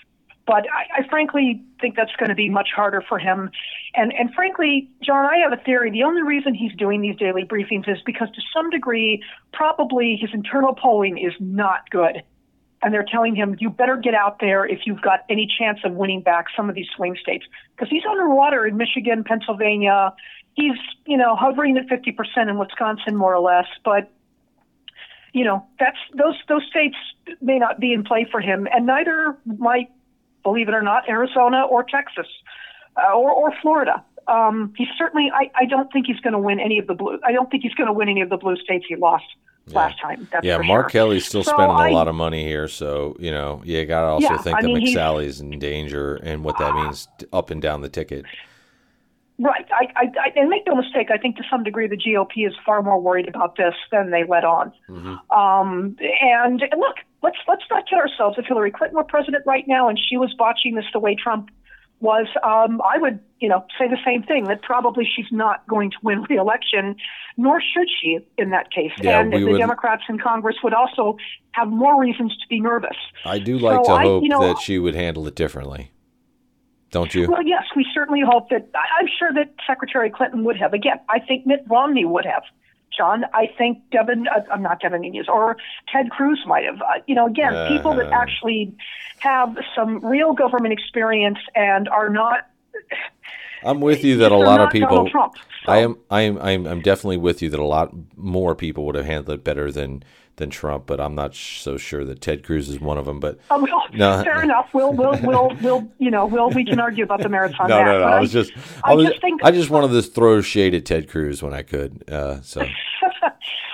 But 0.50 0.66
I, 0.74 1.02
I 1.02 1.08
frankly 1.08 1.62
think 1.80 1.96
that's 1.96 2.16
going 2.18 2.30
to 2.30 2.36
be 2.36 2.50
much 2.50 2.70
harder 2.76 3.04
for 3.08 3.20
him. 3.20 3.52
And, 3.94 4.12
and 4.12 4.34
frankly, 4.34 4.90
John, 5.00 5.24
I 5.24 5.38
have 5.44 5.54
a 5.54 5.64
theory. 5.64 5.92
The 5.92 6.02
only 6.02 6.24
reason 6.24 6.56
he's 6.56 6.74
doing 6.74 7.02
these 7.02 7.16
daily 7.18 7.44
briefings 7.44 7.88
is 7.88 8.00
because 8.04 8.30
to 8.32 8.42
some 8.52 8.72
degree, 8.72 9.24
probably 9.54 10.18
his 10.20 10.32
internal 10.34 10.74
polling 10.74 11.20
is 11.20 11.34
not 11.40 11.88
good. 11.92 12.24
And 12.82 12.92
they're 12.92 13.06
telling 13.06 13.36
him, 13.36 13.58
you 13.60 13.70
better 13.70 13.96
get 13.96 14.16
out 14.16 14.40
there 14.40 14.66
if 14.66 14.80
you've 14.88 15.04
got 15.04 15.20
any 15.30 15.48
chance 15.60 15.82
of 15.86 15.94
winning 15.94 16.22
back 16.22 16.46
some 16.58 16.68
of 16.68 16.74
these 16.74 16.88
swing 16.96 17.16
states. 17.22 17.46
Because 17.76 17.92
he's 17.92 18.04
underwater 18.10 18.66
in 18.66 18.76
Michigan, 18.76 19.24
Pennsylvania. 19.24 20.16
He's, 20.56 20.80
you 21.06 21.18
know, 21.18 21.36
hovering 21.36 21.78
at 21.78 21.86
50% 21.86 22.50
in 22.50 22.58
Wisconsin, 22.58 23.16
more 23.16 23.36
or 23.36 23.40
less. 23.40 23.68
But 23.86 24.12
you 25.32 25.46
know, 25.46 25.64
that's 25.80 25.98
those 26.18 26.36
those 26.48 26.64
states 26.72 26.96
may 27.40 27.60
not 27.60 27.80
be 27.80 27.94
in 27.94 28.04
play 28.04 28.28
for 28.32 28.42
him, 28.42 28.68
and 28.74 28.88
neither 28.88 29.38
might, 29.46 29.90
believe 30.44 30.68
it 30.68 30.74
or 30.74 30.82
not, 30.82 31.08
Arizona 31.10 31.64
or 31.64 31.84
Texas 31.84 32.28
uh, 32.98 33.14
or 33.14 33.32
or 33.32 33.54
Florida. 33.62 34.04
Um, 34.28 34.74
he 34.78 34.86
certainly, 34.98 35.32
I, 35.34 35.50
I 35.56 35.66
don't 35.66 35.92
think 35.92 36.06
he's 36.06 36.20
going 36.20 36.34
to 36.34 36.40
win 36.40 36.60
any 36.60 36.78
of 36.78 36.86
the 36.86 36.94
blue. 36.94 37.20
I 37.26 37.32
don't 37.32 37.50
think 37.50 37.64
he's 37.64 37.74
going 37.74 37.88
to 37.88 37.94
win 37.94 38.10
any 38.10 38.22
of 38.22 38.30
the 38.30 38.38
blue 38.38 38.56
states 38.58 38.86
he 38.88 38.96
lost 38.96 39.26
yeah. 39.66 39.76
last 39.76 40.00
time. 40.00 40.28
yeah, 40.44 40.58
Mark 40.60 40.92
sure. 40.92 41.02
Kelly's 41.02 41.26
still 41.26 41.44
so 41.44 41.54
spending 41.54 41.78
I, 41.78 41.90
a 41.90 41.94
lot 41.94 42.08
of 42.08 42.14
money 42.16 42.44
here, 42.44 42.68
so 42.68 43.16
you 43.20 43.32
know 43.32 43.62
you 43.66 43.84
got 43.86 44.02
to 44.02 44.08
also 44.08 44.30
yeah, 44.30 44.38
think 44.38 44.58
I 44.58 44.62
that 44.62 44.68
mean, 44.68 44.86
McSally's 44.86 45.42
in 45.42 45.58
danger 45.58 46.16
and 46.18 46.44
what 46.44 46.58
that 46.60 46.76
means 46.76 47.08
up 47.34 47.50
and 47.50 47.62
down 47.62 47.82
the 47.82 47.90
ticket. 47.90 48.26
Right. 49.42 49.66
I, 49.72 49.88
I, 49.96 50.34
and 50.36 50.50
make 50.50 50.64
no 50.68 50.76
mistake, 50.76 51.12
I 51.12 51.18
think 51.18 51.38
to 51.38 51.44
some 51.50 51.64
degree 51.64 51.88
the 51.88 51.96
GOP 51.96 52.46
is 52.46 52.54
far 52.66 52.82
more 52.82 53.00
worried 53.02 53.30
about 53.30 53.56
this 53.56 53.74
than 53.90 54.12
they 54.12 54.26
let 54.26 54.44
on. 54.44 54.74
Mm-hmm. 54.90 55.32
Um, 55.32 55.96
and 56.22 56.62
look, 56.78 56.98
let's 57.24 57.38
let's 57.48 57.64
not 57.70 57.88
kid 57.90 57.98
ourselves. 57.98 58.38
If 58.38 58.46
Hillary 58.46 58.72
Clinton 58.72 58.98
were 58.98 59.04
president 59.04 59.44
right 59.46 59.66
now 59.68 59.90
and 59.90 60.00
she 60.00 60.18
was 60.18 60.34
botching 60.38 60.76
this 60.76 60.86
the 60.94 61.00
way 61.00 61.16
Trump 61.16 61.50
was, 62.02 62.28
um, 62.44 62.82
I 62.82 62.98
would, 62.98 63.20
you 63.40 63.50
know, 63.50 63.66
say 63.78 63.90
the 63.90 63.98
same 64.06 64.24
thing 64.24 64.46
that 64.46 64.62
probably 64.62 65.06
she's 65.06 65.26
not 65.32 65.68
going 65.68 65.92
to 65.92 65.98
win 66.02 66.24
re-election, 66.30 66.96
nor 67.36 67.62
should 67.62 67.88
she 68.02 68.20
in 68.38 68.52
that 68.52 68.72
case. 68.72 68.92
Yeah, 69.02 69.20
and 69.20 69.34
the 69.34 69.44
would, 69.44 69.58
Democrats 69.58 70.04
in 70.08 70.18
Congress 70.18 70.56
would 70.64 70.74
also 70.74 71.18
have 71.52 71.68
more 71.68 72.00
reasons 72.00 72.38
to 72.38 72.48
be 72.48 72.62
nervous. 72.62 72.96
I 73.26 73.40
do 73.40 73.58
like 73.58 73.84
so 73.86 73.92
to 73.92 74.00
I, 74.00 74.04
hope 74.04 74.24
you 74.24 74.30
know, 74.30 74.42
that 74.42 74.60
she 74.60 74.80
would 74.80 74.96
handle 74.96 75.28
it 75.28 75.36
differently 75.36 75.92
don't 76.92 77.14
you? 77.14 77.28
Well, 77.30 77.44
yes, 77.44 77.64
we 77.76 77.86
certainly 77.94 78.22
hope 78.26 78.50
that. 78.50 78.70
I'm 78.76 79.08
sure 79.20 79.32
that 79.34 79.54
Secretary 79.68 80.10
Clinton 80.10 80.44
would 80.44 80.58
have. 80.58 80.74
Again, 80.74 81.00
I 81.10 81.20
think 81.20 81.46
Mitt 81.46 81.62
Romney 81.70 82.06
would 82.06 82.26
have. 82.26 82.44
John, 83.00 83.24
I 83.34 83.48
think 83.58 83.78
Devin, 83.92 84.28
uh, 84.28 84.42
I'm 84.52 84.62
not 84.62 84.82
Devin 84.82 85.02
Nunes, 85.02 85.30
or 85.30 85.56
Ted 85.92 86.10
Cruz 86.10 86.44
might 86.46 86.66
have. 86.66 86.82
Uh, 86.82 87.02
you 87.08 87.16
know, 87.16 87.28
again, 87.28 87.56
uh, 87.56 87.70
people 87.70 87.94
that 87.94 88.12
actually 88.12 88.76
have 89.20 89.56
some 89.74 90.06
real 90.06 90.34
government 90.34 90.74
experience 90.74 91.40
and 91.56 91.88
are 91.88 92.10
not. 92.10 92.50
I'm 93.64 93.80
with 93.80 94.04
you 94.04 94.18
that 94.18 94.34
a 94.34 94.38
lot 94.38 94.60
of 94.60 94.70
people. 94.70 95.10
Trump, 95.10 95.36
so. 95.66 95.72
I 95.72 95.78
am. 95.78 95.98
I 96.10 96.22
am. 96.22 96.38
I'm. 96.40 96.68
I'm 96.68 96.82
definitely 96.82 97.18
with 97.18 97.42
you 97.42 97.50
that 97.50 97.60
a 97.60 97.66
lot 97.66 97.94
more 98.18 98.54
people 98.54 98.86
would 98.86 98.96
have 98.96 99.06
handled 99.06 99.40
it 99.40 99.44
better 99.46 99.72
than 99.72 100.04
than 100.40 100.50
Trump, 100.50 100.88
but 100.88 101.00
I'm 101.00 101.14
not 101.14 101.36
sh- 101.36 101.62
so 101.62 101.78
sure 101.78 102.04
that 102.06 102.22
Ted 102.22 102.44
Cruz 102.44 102.68
is 102.68 102.80
one 102.80 102.98
of 102.98 103.06
them. 103.06 103.20
But 103.20 103.40
oh, 103.52 103.62
well, 103.62 103.84
no. 103.94 104.24
fair 104.24 104.42
enough. 104.42 104.70
We'll, 104.74 104.92
we'll, 104.92 105.20
we'll, 105.22 105.56
we'll, 105.62 105.88
you 106.00 106.10
know, 106.10 106.26
we'll, 106.26 106.50
we 106.50 106.66
can 106.66 106.80
argue 106.80 107.04
about 107.04 107.22
the 107.22 107.30
merits 107.30 107.56
on 107.60 107.70
no, 107.70 107.78
that. 107.78 107.86
No, 107.86 108.00
no, 108.00 108.06
I 108.06 108.20
was 108.20 108.32
just, 108.32 108.52
I, 108.84 108.92
I 108.92 108.96
was, 108.96 109.08
just 109.08 109.22
think, 109.22 109.44
I 109.44 109.52
just 109.52 109.70
wanted 109.70 109.90
to 109.90 110.02
throw 110.02 110.42
shade 110.42 110.74
at 110.74 110.86
Ted 110.86 111.10
Cruz 111.10 111.44
when 111.44 111.54
I 111.54 111.62
could. 111.62 112.10
Uh, 112.10 112.42
so. 112.42 112.66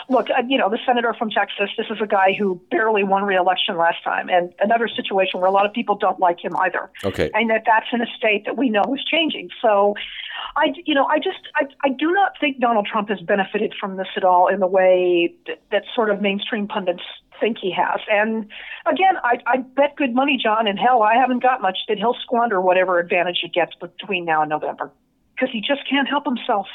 Look, 0.08 0.30
uh, 0.30 0.44
you 0.48 0.60
know, 0.60 0.70
the 0.70 0.78
senator 0.86 1.16
from 1.18 1.32
Texas, 1.32 1.70
this 1.78 1.88
is 1.90 1.98
a 2.00 2.06
guy 2.06 2.36
who 2.38 2.62
barely 2.70 3.04
won 3.04 3.24
re-election 3.24 3.76
last 3.76 4.04
time, 4.04 4.30
and 4.30 4.54
another 4.60 4.88
situation 4.88 5.40
where 5.40 5.50
a 5.50 5.52
lot 5.52 5.66
of 5.66 5.74
people 5.74 5.96
don't 5.96 6.20
like 6.20 6.44
him 6.44 6.56
either. 6.58 6.92
Okay. 7.04 7.32
And 7.34 7.50
that 7.50 7.64
that's 7.66 7.88
in 7.92 8.02
a 8.02 8.06
state 8.16 8.46
that 8.46 8.56
we 8.56 8.70
know 8.70 8.84
is 8.94 9.04
changing. 9.04 9.50
So, 9.64 9.96
I, 10.56 10.74
you 10.86 10.94
know, 10.94 11.06
I 11.06 11.18
just, 11.18 11.40
I, 11.56 11.66
I 11.84 11.90
do 11.90 12.12
not 12.12 12.34
think 12.40 12.60
Donald 12.60 12.88
Trump 12.92 13.10
has 13.10 13.20
benefited 13.22 13.74
from 13.80 13.98
this 13.98 14.08
at 14.16 14.24
all 14.24 14.48
in 14.48 14.60
the 14.60 14.68
way 14.68 15.34
that, 15.48 15.62
that 15.72 15.84
sort 15.94 16.10
of 16.10 16.22
mainstream 16.22 16.68
pundits 16.68 17.04
think 17.40 17.58
he 17.62 17.72
has. 17.72 18.00
And 18.10 18.50
again, 18.86 19.16
I, 19.24 19.40
I 19.46 19.58
bet 19.58 19.96
good 19.96 20.14
money, 20.14 20.40
John, 20.42 20.68
and 20.68 20.80
hell, 20.80 21.04
I 21.04 21.16
haven't 21.16 21.42
got 21.42 21.62
much 21.62 21.78
that 21.88 21.98
he'll 21.98 22.16
squander 22.24 22.62
whatever 22.62 23.00
advantage 23.00 23.40
he 23.42 23.50
gets 23.50 23.74
between 23.76 24.26
now 24.26 24.42
and 24.42 24.50
November 24.50 24.92
because 25.36 25.50
he 25.52 25.62
just 25.62 25.82
can't 25.90 26.08
help 26.08 26.26
himself. 26.26 26.68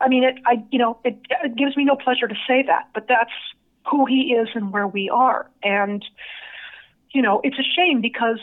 I 0.00 0.08
mean, 0.08 0.24
it, 0.24 0.36
I, 0.46 0.64
you 0.70 0.78
know, 0.78 0.98
it, 1.04 1.18
it 1.44 1.56
gives 1.56 1.76
me 1.76 1.84
no 1.84 1.96
pleasure 1.96 2.28
to 2.28 2.34
say 2.46 2.64
that, 2.66 2.88
but 2.94 3.06
that's 3.08 3.30
who 3.90 4.06
he 4.06 4.34
is 4.34 4.48
and 4.54 4.72
where 4.72 4.86
we 4.86 5.08
are. 5.08 5.50
And, 5.62 6.04
you 7.12 7.22
know, 7.22 7.40
it's 7.44 7.58
a 7.58 7.62
shame 7.76 8.00
because 8.00 8.40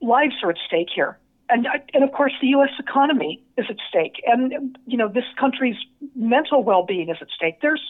lives 0.00 0.34
are 0.42 0.50
at 0.50 0.56
stake 0.66 0.88
here. 0.94 1.18
And, 1.48 1.66
and 1.92 2.04
of 2.04 2.12
course, 2.12 2.32
the 2.40 2.48
U.S. 2.48 2.70
economy 2.78 3.42
is 3.58 3.66
at 3.68 3.76
stake. 3.88 4.22
And, 4.26 4.78
you 4.86 4.96
know, 4.96 5.08
this 5.08 5.24
country's 5.38 5.76
mental 6.14 6.62
well 6.64 6.84
being 6.84 7.10
is 7.10 7.18
at 7.20 7.28
stake. 7.34 7.60
There's, 7.60 7.82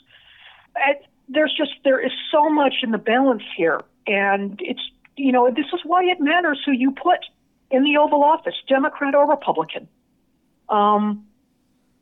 there's 1.28 1.54
just, 1.56 1.72
there 1.84 2.04
is 2.04 2.12
so 2.30 2.48
much 2.48 2.76
in 2.82 2.90
the 2.90 2.98
balance 2.98 3.44
here. 3.56 3.82
And 4.06 4.60
it's, 4.62 4.80
you 5.16 5.32
know, 5.32 5.50
this 5.50 5.66
is 5.72 5.80
why 5.84 6.04
it 6.04 6.20
matters 6.20 6.60
who 6.64 6.72
you 6.72 6.90
put 6.90 7.20
in 7.70 7.84
the 7.84 7.96
Oval 7.96 8.24
Office, 8.24 8.54
Democrat 8.68 9.14
or 9.14 9.28
Republican. 9.28 9.88
Um, 10.68 11.26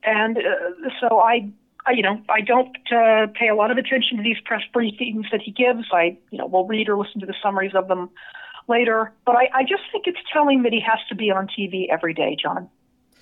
and 0.03 0.39
uh, 0.39 0.89
so 1.01 1.19
I, 1.19 1.51
I, 1.87 1.93
you 1.93 2.03
know, 2.03 2.21
I 2.29 2.41
don't 2.41 2.77
uh, 2.91 3.27
pay 3.35 3.49
a 3.49 3.55
lot 3.55 3.71
of 3.71 3.77
attention 3.77 4.17
to 4.17 4.23
these 4.23 4.41
press 4.45 4.63
briefings 4.75 5.31
that 5.31 5.43
he 5.43 5.51
gives. 5.51 5.87
I, 5.93 6.17
you 6.31 6.39
know, 6.39 6.47
will 6.47 6.67
read 6.67 6.89
or 6.89 6.97
listen 6.97 7.21
to 7.21 7.27
the 7.27 7.35
summaries 7.43 7.75
of 7.75 7.89
them 7.89 8.11
later. 8.69 9.13
But 9.25 9.37
I, 9.37 9.49
I 9.55 9.63
just 9.63 9.83
think 9.93 10.07
it's 10.07 10.19
telling 10.33 10.63
that 10.63 10.73
he 10.73 10.81
has 10.81 10.99
to 11.09 11.15
be 11.15 11.31
on 11.31 11.49
TV 11.49 11.87
every 11.91 12.15
day, 12.15 12.37
John. 12.41 12.69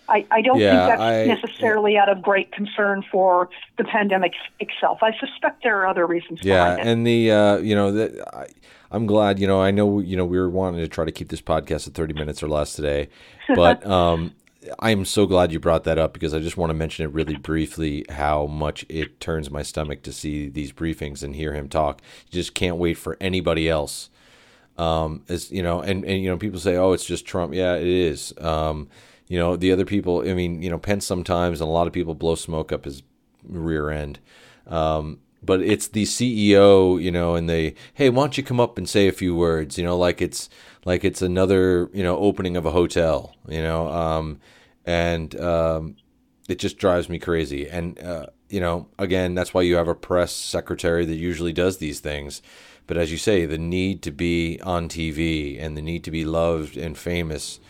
I, 0.09 0.27
I 0.31 0.41
don't 0.41 0.59
yeah, 0.59 0.87
think 0.87 0.99
that's 0.99 1.03
I, 1.03 1.25
necessarily 1.27 1.95
yeah. 1.95 2.03
out 2.03 2.09
of 2.09 2.23
great 2.23 2.51
concern 2.51 3.05
for 3.11 3.51
the 3.77 3.85
pandemic 3.85 4.33
itself. 4.59 4.99
I 5.03 5.13
suspect 5.19 5.63
there 5.63 5.81
are 5.83 5.87
other 5.87 6.07
reasons. 6.07 6.41
Yeah, 6.43 6.77
and 6.79 7.07
the 7.07 7.31
uh, 7.31 7.57
you 7.59 7.75
know 7.75 7.93
the, 7.93 8.25
I, 8.35 8.47
I'm 8.91 9.07
glad 9.07 9.39
you 9.39 9.47
know 9.47 9.61
I 9.61 9.71
know 9.71 10.01
you 10.01 10.17
know 10.17 10.25
we 10.25 10.39
were 10.39 10.49
wanting 10.49 10.81
to 10.81 10.89
try 10.89 11.05
to 11.05 11.13
keep 11.13 11.29
this 11.29 11.43
podcast 11.43 11.87
at 11.87 11.95
30 11.95 12.15
minutes 12.15 12.43
or 12.43 12.49
less 12.49 12.73
today, 12.73 13.09
but 13.55 13.87
um, 13.87 14.33
I'm 14.79 15.05
so 15.05 15.27
glad 15.27 15.53
you 15.53 15.61
brought 15.61 15.85
that 15.85 15.99
up 15.99 16.13
because 16.13 16.35
I 16.35 16.41
just 16.41 16.57
want 16.57 16.71
to 16.71 16.75
mention 16.75 17.05
it 17.05 17.13
really 17.13 17.37
briefly 17.37 18.05
how 18.09 18.47
much 18.47 18.87
it 18.89 19.21
turns 19.21 19.51
my 19.51 19.63
stomach 19.63 20.03
to 20.03 20.13
see 20.13 20.49
these 20.49 20.73
briefings 20.73 21.23
and 21.23 21.37
hear 21.37 21.53
him 21.53 21.69
talk. 21.69 22.01
You 22.31 22.33
just 22.33 22.55
can't 22.55 22.77
wait 22.77 22.95
for 22.95 23.17
anybody 23.21 23.69
else. 23.69 24.11
Um, 24.79 25.25
as 25.29 25.51
you 25.51 25.63
know, 25.63 25.81
and, 25.81 26.05
and 26.05 26.23
you 26.23 26.31
know, 26.31 26.37
people 26.37 26.61
say, 26.61 26.77
"Oh, 26.77 26.93
it's 26.93 27.05
just 27.05 27.27
Trump." 27.27 27.53
Yeah, 27.55 27.75
it 27.75 27.87
is. 27.87 28.33
Um, 28.39 28.89
you 29.27 29.39
know, 29.39 29.57
the 29.57 29.73
other 29.73 29.85
people. 29.85 30.29
I 30.29 30.35
mean, 30.35 30.63
you 30.63 30.71
know, 30.71 30.79
Pence 30.79 31.05
sometimes, 31.05 31.61
and 31.61 31.69
a 31.69 31.73
lot 31.73 31.87
of 31.87 31.93
people 31.93 32.15
blow 32.15 32.35
smoke 32.35 32.73
up 32.73 32.85
his 32.85 33.03
rear 33.45 33.91
end. 33.91 34.21
Um, 34.67 35.21
but 35.43 35.63
it's 35.63 35.89
the 35.89 36.05
CEO, 36.05 37.01
you 37.01 37.11
know, 37.11 37.35
and 37.35 37.49
they, 37.49 37.75
hey, 37.95 38.11
why 38.11 38.23
don't 38.23 38.37
you 38.37 38.43
come 38.45 38.61
up 38.61 38.77
and 38.77 38.89
say 38.89 39.07
a 39.09 39.13
few 39.13 39.35
words, 39.35 39.79
you 39.79 39.85
know, 39.85 39.97
like 39.97 40.21
it's 40.21 40.49
like 40.85 41.05
it's 41.05 41.23
another, 41.23 41.89
you 41.93 42.03
know, 42.03 42.19
opening 42.19 42.57
of 42.57 42.67
a 42.67 42.73
hotel, 42.73 43.37
you 43.49 43.63
know, 43.63 43.89
um, 43.89 44.41
and 44.85 45.39
um, 45.41 45.97
it 46.49 46.59
just 46.59 46.79
drives 46.79 47.09
me 47.09 47.19
crazy. 47.19 47.69
And 47.69 47.99
uh, 48.01 48.27
you 48.49 48.61
know, 48.61 48.89
again, 48.99 49.35
that's 49.35 49.55
why 49.55 49.63
you 49.63 49.77
have 49.77 49.89
a 49.89 49.95
press 49.95 50.33
secretary 50.33 51.05
that 51.05 51.15
usually 51.15 51.53
does 51.53 51.79
these 51.79 52.01
things. 52.01 52.43
But 52.89 52.97
as 52.97 53.13
you 53.13 53.19
say, 53.19 53.47
the 53.47 53.59
need 53.59 54.03
to 54.03 54.11
be 54.11 54.59
on 54.65 54.89
TV 54.89 55.63
and 55.63 55.77
the 55.77 55.83
need 55.83 56.03
to 56.05 56.11
be 56.11 56.25
loved 56.25 56.77
and 56.77 56.99
famous 56.99 57.61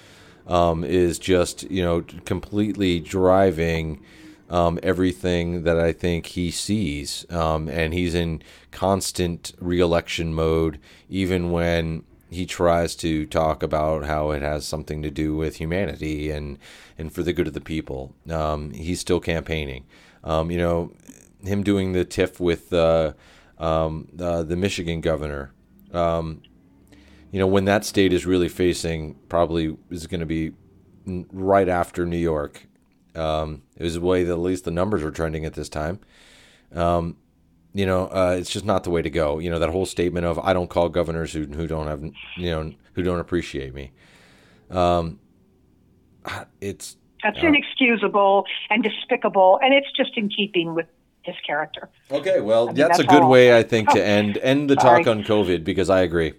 um, 0.46 0.82
is 0.82 1.18
just 1.18 1.70
you 1.70 1.82
know 1.82 2.00
completely 2.24 3.00
driving 3.00 4.02
um, 4.48 4.78
everything 4.82 5.64
that 5.64 5.78
I 5.78 5.92
think 5.92 6.26
he 6.26 6.50
sees. 6.50 7.26
Um, 7.30 7.68
and 7.68 7.92
he's 7.92 8.14
in 8.14 8.42
constant 8.70 9.52
reelection 9.60 10.32
mode, 10.32 10.78
even 11.10 11.50
when 11.50 12.04
he 12.30 12.46
tries 12.46 12.94
to 12.94 13.26
talk 13.26 13.62
about 13.62 14.04
how 14.04 14.30
it 14.30 14.42
has 14.42 14.66
something 14.66 15.02
to 15.02 15.10
do 15.10 15.34
with 15.34 15.56
humanity 15.56 16.30
and, 16.30 16.58
and 16.98 17.12
for 17.12 17.22
the 17.22 17.32
good 17.32 17.46
of 17.46 17.54
the 17.54 17.60
people. 17.60 18.14
Um, 18.30 18.70
he's 18.72 19.00
still 19.00 19.20
campaigning. 19.20 19.84
Um, 20.24 20.50
you 20.50 20.58
know, 20.58 20.92
him 21.42 21.62
doing 21.62 21.92
the 21.92 22.04
tiff 22.04 22.38
with 22.38 22.72
uh, 22.72 23.14
um, 23.58 24.08
uh, 24.18 24.42
the 24.42 24.56
Michigan 24.56 25.00
governor. 25.00 25.52
Um, 25.92 26.42
you 27.30 27.38
know, 27.38 27.46
when 27.46 27.66
that 27.66 27.84
state 27.84 28.12
is 28.12 28.24
really 28.24 28.48
facing 28.48 29.16
probably 29.28 29.76
is 29.90 30.06
going 30.06 30.20
to 30.20 30.26
be 30.26 30.52
right 31.32 31.68
after 31.68 32.06
New 32.06 32.18
York. 32.18 32.66
Um, 33.14 33.62
it 33.76 33.82
was 33.82 33.94
the 33.94 34.00
way 34.00 34.24
that 34.24 34.32
at 34.32 34.38
least 34.38 34.64
the 34.64 34.70
numbers 34.70 35.02
are 35.02 35.10
trending 35.10 35.44
at 35.44 35.54
this 35.54 35.68
time. 35.68 36.00
Um, 36.72 37.16
you 37.74 37.86
know, 37.86 38.06
uh, 38.06 38.36
it's 38.38 38.50
just 38.50 38.64
not 38.64 38.84
the 38.84 38.90
way 38.90 39.02
to 39.02 39.10
go. 39.10 39.38
You 39.38 39.50
know, 39.50 39.58
that 39.58 39.70
whole 39.70 39.86
statement 39.86 40.26
of 40.26 40.38
"I 40.38 40.52
don't 40.52 40.68
call 40.68 40.88
governors 40.88 41.32
who 41.32 41.44
who 41.44 41.66
don't 41.66 41.86
have 41.86 42.02
you 42.36 42.50
know 42.50 42.72
who 42.94 43.02
don't 43.02 43.20
appreciate 43.20 43.74
me." 43.74 43.92
Um, 44.70 45.20
it's 46.60 46.96
that's 47.22 47.42
uh, 47.42 47.46
inexcusable 47.46 48.44
and 48.70 48.82
despicable, 48.82 49.58
and 49.62 49.74
it's 49.74 49.90
just 49.96 50.16
in 50.16 50.28
keeping 50.28 50.74
with 50.74 50.86
his 51.22 51.36
character. 51.46 51.88
Okay, 52.10 52.40
well, 52.40 52.64
I 52.64 52.66
mean, 52.66 52.76
that's, 52.76 52.98
that's, 52.98 53.00
a 53.00 53.12
good 53.12 53.22
all. 53.22 53.30
way, 53.30 53.56
I 53.56 53.62
think, 53.62 53.90
to 53.90 54.04
end 54.04 54.38
end 54.38 54.70
the 54.70 54.74
Sorry. 54.80 55.04
talk 55.04 55.10
on 55.10 55.24
COVID 55.24 55.64
because 55.64 55.90
I 55.90 56.00
agree. 56.00 56.34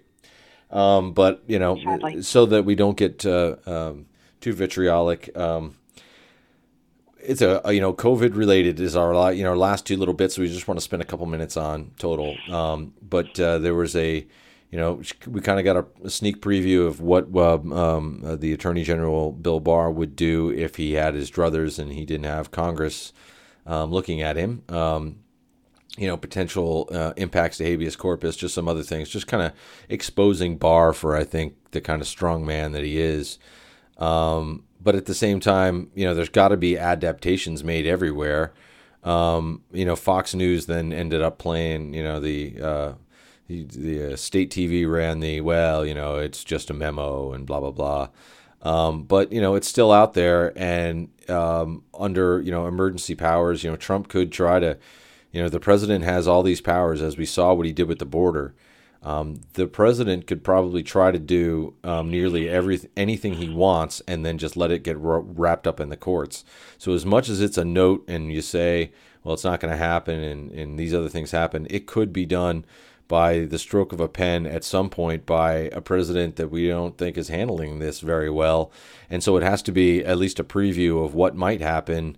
Um, 0.70 1.12
but 1.12 1.42
you 1.46 1.58
know, 1.58 1.78
Sadly. 1.82 2.22
so 2.22 2.46
that 2.46 2.64
we 2.64 2.74
don't 2.74 2.96
get 2.96 3.24
uh, 3.26 3.56
um, 3.66 4.06
too 4.40 4.52
vitriolic. 4.52 5.36
Um, 5.36 5.76
it's 7.22 7.42
a, 7.42 7.60
a, 7.64 7.72
you 7.72 7.80
know 7.80 7.92
COVID 7.92 8.34
related 8.34 8.80
is 8.80 8.96
our 8.96 9.32
you 9.32 9.42
know 9.42 9.50
our 9.50 9.56
last 9.56 9.86
two 9.86 9.96
little 9.96 10.14
bits 10.14 10.38
we 10.38 10.48
just 10.48 10.66
want 10.66 10.78
to 10.78 10.84
spend 10.84 11.02
a 11.02 11.04
couple 11.04 11.26
minutes 11.26 11.56
on 11.56 11.92
total. 11.98 12.36
Um, 12.50 12.94
but 13.02 13.38
uh, 13.38 13.58
there 13.58 13.74
was 13.74 13.94
a 13.96 14.26
you 14.70 14.78
know 14.78 15.02
we 15.26 15.40
kind 15.40 15.58
of 15.58 15.64
got 15.64 15.86
a, 16.04 16.10
sneak 16.10 16.40
preview 16.40 16.86
of 16.86 17.00
what 17.00 17.28
uh, 17.34 17.54
um, 17.74 18.22
uh, 18.24 18.36
the 18.36 18.52
Attorney 18.52 18.84
General 18.84 19.32
Bill 19.32 19.60
Barr 19.60 19.90
would 19.90 20.16
do 20.16 20.50
if 20.50 20.76
he 20.76 20.92
had 20.94 21.14
his 21.14 21.30
druthers 21.30 21.78
and 21.78 21.92
he 21.92 22.04
didn't 22.04 22.26
have 22.26 22.50
Congress 22.50 23.12
um, 23.70 23.90
looking 23.92 24.20
at 24.20 24.36
him. 24.36 24.62
Um, 24.68 25.20
you 25.96 26.06
know, 26.06 26.16
potential 26.16 26.88
uh, 26.92 27.12
impacts 27.16 27.58
to 27.58 27.64
habeas 27.64 27.96
corpus, 27.96 28.36
just 28.36 28.54
some 28.54 28.68
other 28.68 28.82
things, 28.82 29.08
just 29.08 29.26
kind 29.26 29.42
of 29.42 29.52
exposing 29.88 30.56
Barr 30.56 30.92
for, 30.92 31.16
I 31.16 31.24
think, 31.24 31.54
the 31.72 31.80
kind 31.80 32.00
of 32.00 32.08
strong 32.08 32.44
man 32.44 32.72
that 32.72 32.84
he 32.84 33.00
is. 33.00 33.38
Um, 33.98 34.64
but 34.80 34.94
at 34.94 35.06
the 35.06 35.14
same 35.14 35.40
time, 35.40 35.90
you 35.94 36.04
know, 36.04 36.14
there's 36.14 36.28
got 36.28 36.48
to 36.48 36.56
be 36.56 36.78
adaptations 36.78 37.64
made 37.64 37.86
everywhere. 37.86 38.52
Um, 39.02 39.62
you 39.72 39.84
know, 39.84 39.96
Fox 39.96 40.34
News 40.34 40.66
then 40.66 40.92
ended 40.92 41.22
up 41.22 41.38
playing, 41.38 41.92
you 41.94 42.02
know, 42.02 42.20
the 42.20 42.60
uh, 42.62 42.92
the, 43.48 44.12
uh, 44.12 44.16
state 44.16 44.50
TV 44.50 44.90
ran 44.90 45.20
the 45.20 45.40
well, 45.40 45.84
you 45.84 45.94
know, 45.94 46.16
it's 46.16 46.44
just 46.44 46.70
a 46.70 46.74
memo 46.74 47.32
and 47.32 47.46
blah 47.46 47.60
blah 47.60 47.72
blah. 47.72 48.08
Um, 48.62 49.04
but 49.04 49.32
you 49.32 49.40
know, 49.40 49.54
it's 49.54 49.68
still 49.68 49.90
out 49.90 50.14
there, 50.14 50.52
and 50.56 51.08
um, 51.30 51.82
under 51.98 52.40
you 52.40 52.50
know 52.50 52.66
emergency 52.66 53.14
powers, 53.14 53.64
you 53.64 53.70
know, 53.70 53.76
Trump 53.76 54.08
could 54.08 54.32
try 54.32 54.58
to, 54.60 54.76
you 55.32 55.42
know, 55.42 55.48
the 55.48 55.60
president 55.60 56.04
has 56.04 56.28
all 56.28 56.42
these 56.42 56.60
powers, 56.60 57.00
as 57.00 57.16
we 57.16 57.24
saw 57.24 57.54
what 57.54 57.66
he 57.66 57.72
did 57.72 57.88
with 57.88 57.98
the 57.98 58.06
border. 58.06 58.54
Um, 59.02 59.40
the 59.54 59.66
president 59.66 60.26
could 60.26 60.44
probably 60.44 60.82
try 60.82 61.10
to 61.10 61.18
do 61.18 61.72
um, 61.84 62.10
nearly 62.10 62.50
every 62.50 62.80
anything 62.98 63.34
he 63.34 63.48
wants, 63.48 64.02
and 64.06 64.26
then 64.26 64.36
just 64.36 64.58
let 64.58 64.70
it 64.70 64.82
get 64.82 64.96
wrapped 64.98 65.66
up 65.66 65.80
in 65.80 65.88
the 65.88 65.96
courts. 65.96 66.44
So 66.76 66.92
as 66.92 67.06
much 67.06 67.30
as 67.30 67.40
it's 67.40 67.56
a 67.56 67.64
note, 67.64 68.04
and 68.06 68.30
you 68.30 68.42
say, 68.42 68.92
well, 69.24 69.32
it's 69.32 69.44
not 69.44 69.60
going 69.60 69.72
to 69.72 69.78
happen, 69.78 70.20
and, 70.20 70.50
and 70.50 70.78
these 70.78 70.92
other 70.92 71.08
things 71.08 71.30
happen, 71.30 71.66
it 71.70 71.86
could 71.86 72.12
be 72.12 72.26
done 72.26 72.66
by 73.10 73.40
the 73.40 73.58
stroke 73.58 73.92
of 73.92 73.98
a 73.98 74.06
pen 74.06 74.46
at 74.46 74.62
some 74.62 74.88
point 74.88 75.26
by 75.26 75.68
a 75.72 75.80
president 75.80 76.36
that 76.36 76.48
we 76.48 76.68
don't 76.68 76.96
think 76.96 77.18
is 77.18 77.26
handling 77.26 77.80
this 77.80 77.98
very 77.98 78.30
well. 78.30 78.70
And 79.10 79.20
so 79.20 79.36
it 79.36 79.42
has 79.42 79.62
to 79.62 79.72
be 79.72 80.04
at 80.04 80.16
least 80.16 80.38
a 80.38 80.44
preview 80.44 81.04
of 81.04 81.12
what 81.12 81.34
might 81.34 81.60
happen 81.60 82.16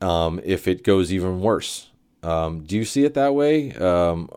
um, 0.00 0.40
if 0.44 0.68
it 0.68 0.84
goes 0.84 1.12
even 1.12 1.40
worse. 1.40 1.90
Um, 2.22 2.62
do 2.62 2.76
you 2.76 2.84
see 2.84 3.04
it 3.04 3.14
that 3.14 3.34
way? 3.34 3.72
Um, 3.72 4.30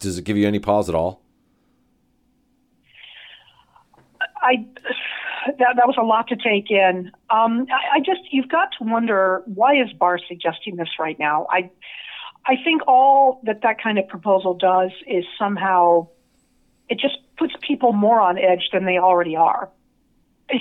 does 0.00 0.18
it 0.18 0.24
give 0.24 0.36
you 0.36 0.48
any 0.48 0.58
pause 0.58 0.88
at 0.88 0.96
all? 0.96 1.22
I 4.42 4.66
that 5.58 5.76
that 5.76 5.86
was 5.86 5.96
a 5.98 6.04
lot 6.04 6.26
to 6.28 6.36
take 6.36 6.68
in. 6.70 7.12
Um, 7.30 7.66
I, 7.70 7.96
I, 7.96 8.00
just 8.00 8.20
you've 8.32 8.48
got 8.48 8.70
to 8.78 8.84
wonder 8.84 9.42
why 9.46 9.80
is 9.80 9.92
Barr 9.92 10.18
suggesting 10.28 10.76
this 10.76 10.88
right 10.98 11.18
now? 11.18 11.46
I 11.50 11.70
I 12.46 12.56
think 12.62 12.82
all 12.88 13.40
that 13.44 13.62
that 13.62 13.82
kind 13.82 13.98
of 13.98 14.08
proposal 14.08 14.54
does 14.54 14.90
is 15.06 15.24
somehow 15.38 16.08
it 16.88 16.98
just 16.98 17.18
puts 17.36 17.54
people 17.60 17.92
more 17.92 18.20
on 18.20 18.38
edge 18.38 18.70
than 18.72 18.84
they 18.84 18.98
already 18.98 19.36
are. 19.36 19.70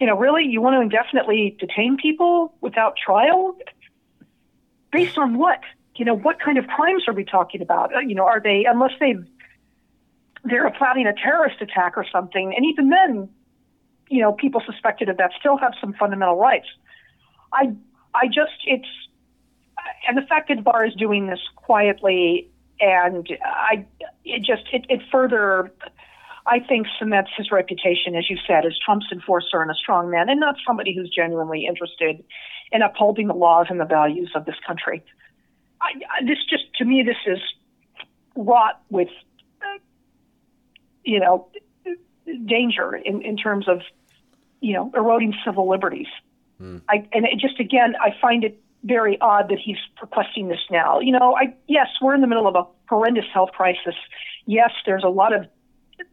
You 0.00 0.08
know, 0.08 0.18
really, 0.18 0.44
you 0.44 0.60
want 0.60 0.74
to 0.74 0.80
indefinitely 0.80 1.56
detain 1.60 1.96
people 1.96 2.52
without 2.60 2.96
trial? 2.96 3.56
Based 4.90 5.16
on 5.16 5.38
what? 5.38 5.60
you 5.96 6.04
know, 6.04 6.14
what 6.14 6.40
kind 6.40 6.58
of 6.58 6.66
crimes 6.66 7.04
are 7.06 7.14
we 7.14 7.24
talking 7.24 7.62
about? 7.62 7.94
Uh, 7.94 8.00
you 8.00 8.14
know, 8.14 8.24
are 8.24 8.40
they, 8.40 8.64
unless 8.68 8.92
they 8.98 9.14
they're 10.44 10.70
planning 10.76 11.06
a 11.06 11.14
terrorist 11.14 11.62
attack 11.62 11.94
or 11.96 12.04
something, 12.10 12.52
and 12.54 12.66
even 12.66 12.90
then, 12.90 13.28
you 14.10 14.20
know, 14.20 14.32
people 14.32 14.62
suspected 14.66 15.08
of 15.08 15.16
that 15.16 15.30
still 15.38 15.56
have 15.56 15.72
some 15.80 15.94
fundamental 15.94 16.36
rights. 16.36 16.66
I, 17.52 17.72
I 18.14 18.26
just, 18.26 18.52
it's, 18.66 18.88
and 20.08 20.16
the 20.16 20.22
fact 20.22 20.48
that 20.48 20.62
Barr 20.64 20.86
is 20.86 20.94
doing 20.94 21.26
this 21.26 21.40
quietly, 21.56 22.50
and 22.80 23.26
I, 23.44 23.86
it 24.24 24.40
just, 24.40 24.64
it, 24.72 24.86
it 24.88 25.00
further, 25.10 25.72
I 26.46 26.60
think, 26.60 26.86
cements 26.98 27.30
his 27.36 27.50
reputation, 27.50 28.14
as 28.16 28.28
you 28.28 28.36
said, 28.46 28.66
as 28.66 28.72
Trump's 28.84 29.06
enforcer 29.12 29.62
and 29.62 29.70
a 29.70 29.74
strong 29.74 30.10
man, 30.10 30.28
and 30.28 30.40
not 30.40 30.56
somebody 30.66 30.94
who's 30.94 31.10
genuinely 31.10 31.66
interested 31.66 32.22
in 32.72 32.82
upholding 32.82 33.28
the 33.28 33.34
laws 33.34 33.66
and 33.70 33.80
the 33.80 33.84
values 33.84 34.30
of 34.34 34.44
this 34.44 34.56
country. 34.66 35.02
I, 35.80 35.92
I, 36.10 36.24
this 36.24 36.38
just 36.48 36.64
to 36.76 36.84
me 36.84 37.02
this 37.02 37.16
is 37.26 37.38
wrought 38.36 38.80
with 38.90 39.08
uh, 39.62 39.78
you 41.04 41.20
know 41.20 41.48
danger 42.46 42.94
in, 42.96 43.22
in 43.22 43.36
terms 43.36 43.68
of 43.68 43.80
you 44.60 44.72
know 44.72 44.90
eroding 44.94 45.34
civil 45.44 45.68
liberties. 45.68 46.08
Mm. 46.60 46.82
I, 46.88 47.06
and 47.12 47.26
it 47.26 47.38
just 47.38 47.60
again 47.60 47.94
I 48.00 48.10
find 48.20 48.44
it 48.44 48.60
very 48.84 49.18
odd 49.20 49.48
that 49.48 49.58
he's 49.58 49.78
requesting 50.00 50.48
this 50.48 50.60
now. 50.70 51.00
You 51.00 51.12
know, 51.12 51.34
I 51.34 51.54
yes, 51.66 51.88
we're 52.00 52.14
in 52.14 52.20
the 52.20 52.26
middle 52.26 52.46
of 52.46 52.54
a 52.54 52.64
horrendous 52.88 53.26
health 53.32 53.50
crisis. 53.52 53.94
Yes, 54.46 54.70
there's 54.86 55.04
a 55.04 55.08
lot 55.08 55.34
of 55.34 55.46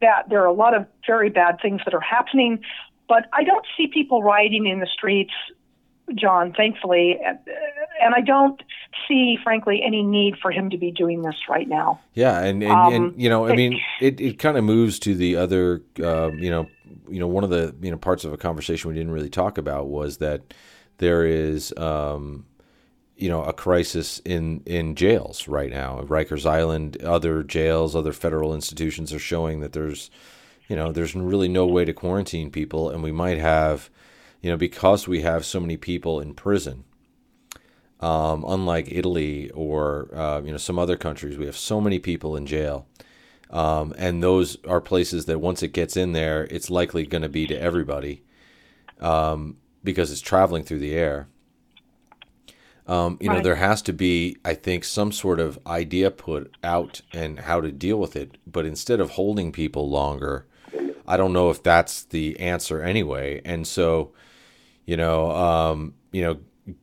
that 0.01 0.29
there 0.29 0.41
are 0.41 0.47
a 0.47 0.53
lot 0.53 0.73
of 0.73 0.87
very 1.05 1.29
bad 1.29 1.59
things 1.61 1.81
that 1.85 1.93
are 1.93 2.01
happening, 2.01 2.61
but 3.07 3.25
I 3.33 3.43
don't 3.43 3.65
see 3.77 3.87
people 3.87 4.23
rioting 4.23 4.65
in 4.65 4.79
the 4.79 4.87
streets 4.87 5.33
John, 6.15 6.53
thankfully. 6.53 7.17
And 7.21 8.15
I 8.15 8.21
don't 8.21 8.61
see, 9.07 9.37
frankly, 9.43 9.81
any 9.85 10.03
need 10.03 10.35
for 10.41 10.51
him 10.51 10.69
to 10.69 10.77
be 10.77 10.91
doing 10.91 11.21
this 11.21 11.35
right 11.49 11.67
now. 11.67 11.99
Yeah, 12.13 12.39
and 12.39 12.63
and, 12.63 12.71
um, 12.71 12.93
and 12.93 13.21
you 13.21 13.29
know, 13.29 13.47
I 13.47 13.55
mean, 13.55 13.79
it, 13.99 14.19
it 14.19 14.39
kind 14.39 14.57
of 14.57 14.63
moves 14.63 14.99
to 14.99 15.15
the 15.15 15.35
other, 15.35 15.81
uh, 16.01 16.31
you 16.33 16.49
know, 16.49 16.67
you 17.09 17.19
know, 17.19 17.27
one 17.27 17.43
of 17.43 17.49
the 17.49 17.75
you 17.81 17.91
know 17.91 17.97
parts 17.97 18.25
of 18.25 18.33
a 18.33 18.37
conversation 18.37 18.89
we 18.89 18.95
didn't 18.95 19.11
really 19.11 19.29
talk 19.29 19.57
about 19.57 19.87
was 19.87 20.17
that 20.17 20.53
there 20.97 21.25
is, 21.25 21.73
um, 21.77 22.45
you 23.21 23.29
know, 23.29 23.43
a 23.43 23.53
crisis 23.53 24.19
in 24.25 24.63
in 24.65 24.95
jails 24.95 25.47
right 25.47 25.69
now. 25.69 26.01
Rikers 26.01 26.45
Island, 26.45 27.01
other 27.03 27.43
jails, 27.43 27.95
other 27.95 28.13
federal 28.13 28.53
institutions 28.53 29.13
are 29.13 29.19
showing 29.19 29.59
that 29.59 29.73
there's, 29.73 30.09
you 30.67 30.75
know, 30.75 30.91
there's 30.91 31.15
really 31.15 31.47
no 31.47 31.65
way 31.65 31.85
to 31.85 31.93
quarantine 31.93 32.51
people, 32.51 32.89
and 32.89 33.03
we 33.03 33.11
might 33.11 33.37
have 33.37 33.89
you 34.41 34.49
know, 34.49 34.57
because 34.57 35.07
we 35.07 35.21
have 35.21 35.45
so 35.45 35.59
many 35.59 35.77
people 35.77 36.19
in 36.19 36.33
prison, 36.33 36.83
um, 37.99 38.43
unlike 38.47 38.87
Italy 38.91 39.51
or 39.51 40.09
uh, 40.13 40.41
you 40.41 40.51
know 40.51 40.57
some 40.57 40.79
other 40.79 40.97
countries, 40.97 41.37
we 41.37 41.45
have 41.45 41.57
so 41.57 41.79
many 41.79 41.99
people 41.99 42.35
in 42.35 42.47
jail, 42.47 42.87
um, 43.51 43.93
and 43.97 44.23
those 44.23 44.57
are 44.65 44.81
places 44.81 45.25
that 45.25 45.39
once 45.39 45.61
it 45.61 45.73
gets 45.73 45.95
in 45.95 46.13
there, 46.13 46.45
it's 46.49 46.71
likely 46.71 47.05
going 47.05 47.21
to 47.21 47.29
be 47.29 47.45
to 47.47 47.55
everybody 47.55 48.23
um, 48.99 49.57
because 49.83 50.11
it's 50.11 50.21
traveling 50.21 50.63
through 50.63 50.79
the 50.79 50.95
air. 50.95 51.27
Um, 52.87 53.17
you 53.21 53.29
right. 53.29 53.37
know, 53.37 53.43
there 53.43 53.55
has 53.55 53.81
to 53.83 53.93
be, 53.93 54.37
I 54.43 54.53
think, 54.53 54.83
some 54.83 55.11
sort 55.11 55.39
of 55.39 55.59
idea 55.65 56.11
put 56.11 56.55
out 56.63 57.01
and 57.13 57.39
how 57.39 57.61
to 57.61 57.71
deal 57.71 57.97
with 57.97 58.15
it. 58.15 58.37
But 58.45 58.65
instead 58.65 58.99
of 58.99 59.11
holding 59.11 59.51
people 59.51 59.89
longer, 59.89 60.45
I 61.07 61.17
don't 61.17 61.33
know 61.33 61.49
if 61.49 61.61
that's 61.61 62.03
the 62.03 62.39
answer 62.39 62.81
anyway. 62.81 63.41
And 63.45 63.67
so, 63.67 64.13
you 64.85 64.97
know, 64.97 65.31
um, 65.31 65.93
you 66.11 66.21
know, 66.21 66.39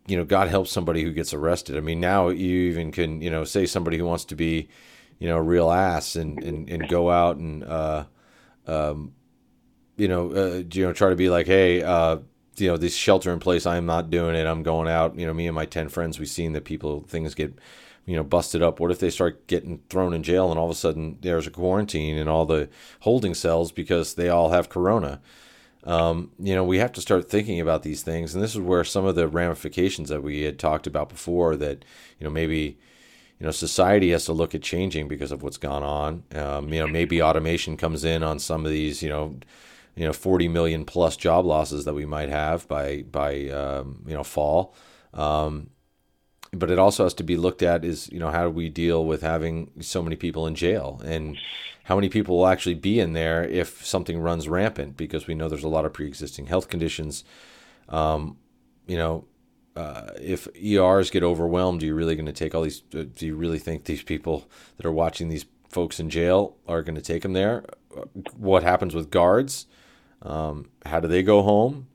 you 0.07 0.17
know, 0.17 0.25
God 0.25 0.49
help 0.49 0.69
somebody 0.69 1.03
who 1.03 1.13
gets 1.13 1.33
arrested. 1.35 1.77
I 1.77 1.81
mean, 1.81 2.01
now 2.01 2.29
you 2.29 2.71
even 2.71 2.93
can, 2.93 3.23
you 3.23 3.31
know, 3.31 3.45
say 3.45 3.67
somebody 3.67 3.97
who 3.99 4.05
wants 4.05 4.25
to 4.27 4.37
be, 4.37 4.69
you 5.19 5.29
know, 5.29 5.37
a 5.37 5.43
real 5.43 5.71
ass 5.71 6.17
and, 6.17 6.43
and, 6.43 6.69
and 6.69 6.89
go 6.89 7.11
out 7.11 7.37
and, 7.37 7.65
uh, 7.65 8.05
um, 8.67 9.13
you 9.97 10.09
know, 10.09 10.31
uh, 10.31 10.63
you 10.73 10.85
know, 10.85 10.93
try 10.93 11.11
to 11.11 11.17
be 11.17 11.31
like, 11.31 11.47
hey, 11.47 11.83
uh, 11.83 12.19
you 12.61 12.69
know, 12.69 12.77
this 12.77 12.95
shelter 12.95 13.33
in 13.33 13.41
place, 13.41 13.67
I'm 13.67 13.87
not 13.87 14.11
doing 14.11 14.35
it. 14.35 14.47
I'm 14.47 14.63
going 14.63 14.89
out. 14.89 15.19
You 15.19 15.27
know, 15.27 15.35
me 15.35 15.47
and 15.47 15.55
my 15.55 15.67
10 15.67 15.89
friends, 15.89 16.19
we've 16.19 16.29
seen 16.29 16.53
that 16.53 16.65
people, 16.65 17.05
things 17.09 17.35
get, 17.35 17.59
you 18.07 18.17
know, 18.17 18.23
busted 18.23 18.63
up. 18.63 18.81
What 18.81 18.91
if 18.91 18.99
they 18.99 19.11
start 19.11 19.47
getting 19.47 19.81
thrown 19.89 20.15
in 20.15 20.23
jail 20.23 20.51
and 20.51 20.59
all 20.59 20.67
of 20.67 20.73
a 20.73 20.75
sudden 20.75 21.19
there's 21.21 21.47
a 21.47 21.51
quarantine 21.51 22.17
in 22.17 22.29
all 22.29 22.47
the 22.47 22.69
holding 23.01 23.35
cells 23.35 23.73
because 23.73 24.15
they 24.15 24.29
all 24.29 24.51
have 24.51 24.69
corona? 24.69 25.21
um, 25.85 26.33
you 26.39 26.55
know, 26.55 26.65
we 26.65 26.79
have 26.79 26.93
to 26.93 27.01
start 27.01 27.31
thinking 27.31 27.61
about 27.61 27.83
these 27.83 28.03
things. 28.03 28.35
And 28.35 28.43
this 28.43 28.55
is 28.55 28.61
where 28.61 28.85
some 28.85 29.07
of 29.07 29.15
the 29.15 29.29
ramifications 29.29 30.09
that 30.09 30.23
we 30.23 30.43
had 30.43 30.59
talked 30.59 30.87
about 30.87 31.09
before 31.09 31.57
that, 31.57 31.85
you 32.19 32.25
know, 32.25 32.31
maybe, 32.31 32.79
you 33.39 33.47
know, 33.47 33.51
society 33.51 34.11
has 34.11 34.25
to 34.27 34.33
look 34.33 34.55
at 34.55 34.63
changing 34.63 35.09
because 35.09 35.33
of 35.33 35.43
what's 35.43 35.57
gone 35.57 35.83
on. 35.83 36.25
Um, 36.35 36.73
you 36.73 36.81
know, 36.81 36.87
maybe 36.87 37.23
automation 37.23 37.77
comes 37.77 38.05
in 38.05 38.23
on 38.23 38.39
some 38.39 38.67
of 38.67 38.71
these, 38.71 39.03
you 39.03 39.09
know, 39.09 39.37
you 39.99 40.07
know, 40.07 40.13
40 40.13 40.49
million 40.49 40.85
plus 40.85 41.17
job 41.17 41.45
losses 41.45 41.85
that 41.85 41.95
we 41.95 42.07
might 42.07 42.29
have 42.29 42.69
by, 42.69 43.03
by, 43.03 43.49
um, 43.49 44.05
you 44.07 44.15
know, 44.15 44.25
fall. 44.25 44.75
Um, 45.13 45.71
but 46.53 46.71
it 46.71 46.79
also 46.79 47.05
has 47.05 47.15
to 47.15 47.25
be 47.25 47.37
looked 47.37 47.63
at 47.63 47.85
is, 47.85 48.09
you 48.11 48.19
know, 48.19 48.31
how 48.31 48.45
do 48.45 48.51
we 48.51 48.69
deal 48.69 49.05
with 49.05 49.21
having 49.21 49.71
so 49.81 50.03
many 50.03 50.17
people 50.17 50.47
in 50.47 50.55
jail 50.55 51.01
and, 51.05 51.37
how 51.85 51.95
many 51.95 52.11
people 52.11 52.37
will 52.37 52.47
actually 52.47 52.75
be 52.75 53.01
in 53.01 53.15
there 53.15 53.43
if 53.45 53.83
something 53.83 54.21
runs 54.21 54.47
rampant 54.47 54.95
because 54.95 55.27
we 55.27 55.35
know 55.35 55.49
there's 55.49 55.65
a 55.65 55.69
lot 55.69 55.87
of 55.87 55.93
pre-existing 55.95 56.45
health 56.45 56.69
conditions 56.69 57.25
um, 57.89 58.37
you 58.87 58.99
know 58.99 59.25
uh, 59.79 60.11
if 60.21 60.49
ERs 60.61 61.09
get 61.09 61.23
overwhelmed, 61.23 61.83
are 61.85 61.87
you 61.87 61.95
really 61.95 62.17
going 62.17 62.27
to 62.27 62.33
take 62.33 62.53
all 62.53 62.63
these? 62.63 62.83
Uh, 62.93 63.05
do 63.15 63.27
you 63.27 63.37
really 63.37 63.61
think 63.61 63.85
these 63.85 64.03
people 64.03 64.51
that 64.77 64.85
are 64.85 64.93
watching 64.93 65.29
these 65.29 65.47
folks 65.69 66.01
in 66.01 66.11
jail 66.11 66.57
are 66.67 66.83
going 66.83 66.97
to 66.97 67.01
take 67.01 67.23
them 67.23 67.33
there? 67.33 67.65
What 68.37 68.65
happens 68.65 68.93
with 68.93 69.09
guards? 69.09 69.67
Um, 70.23 70.71
how 70.85 71.01
do 71.01 71.09
they 71.09 71.23
go 71.23 71.43
home? 71.43 71.89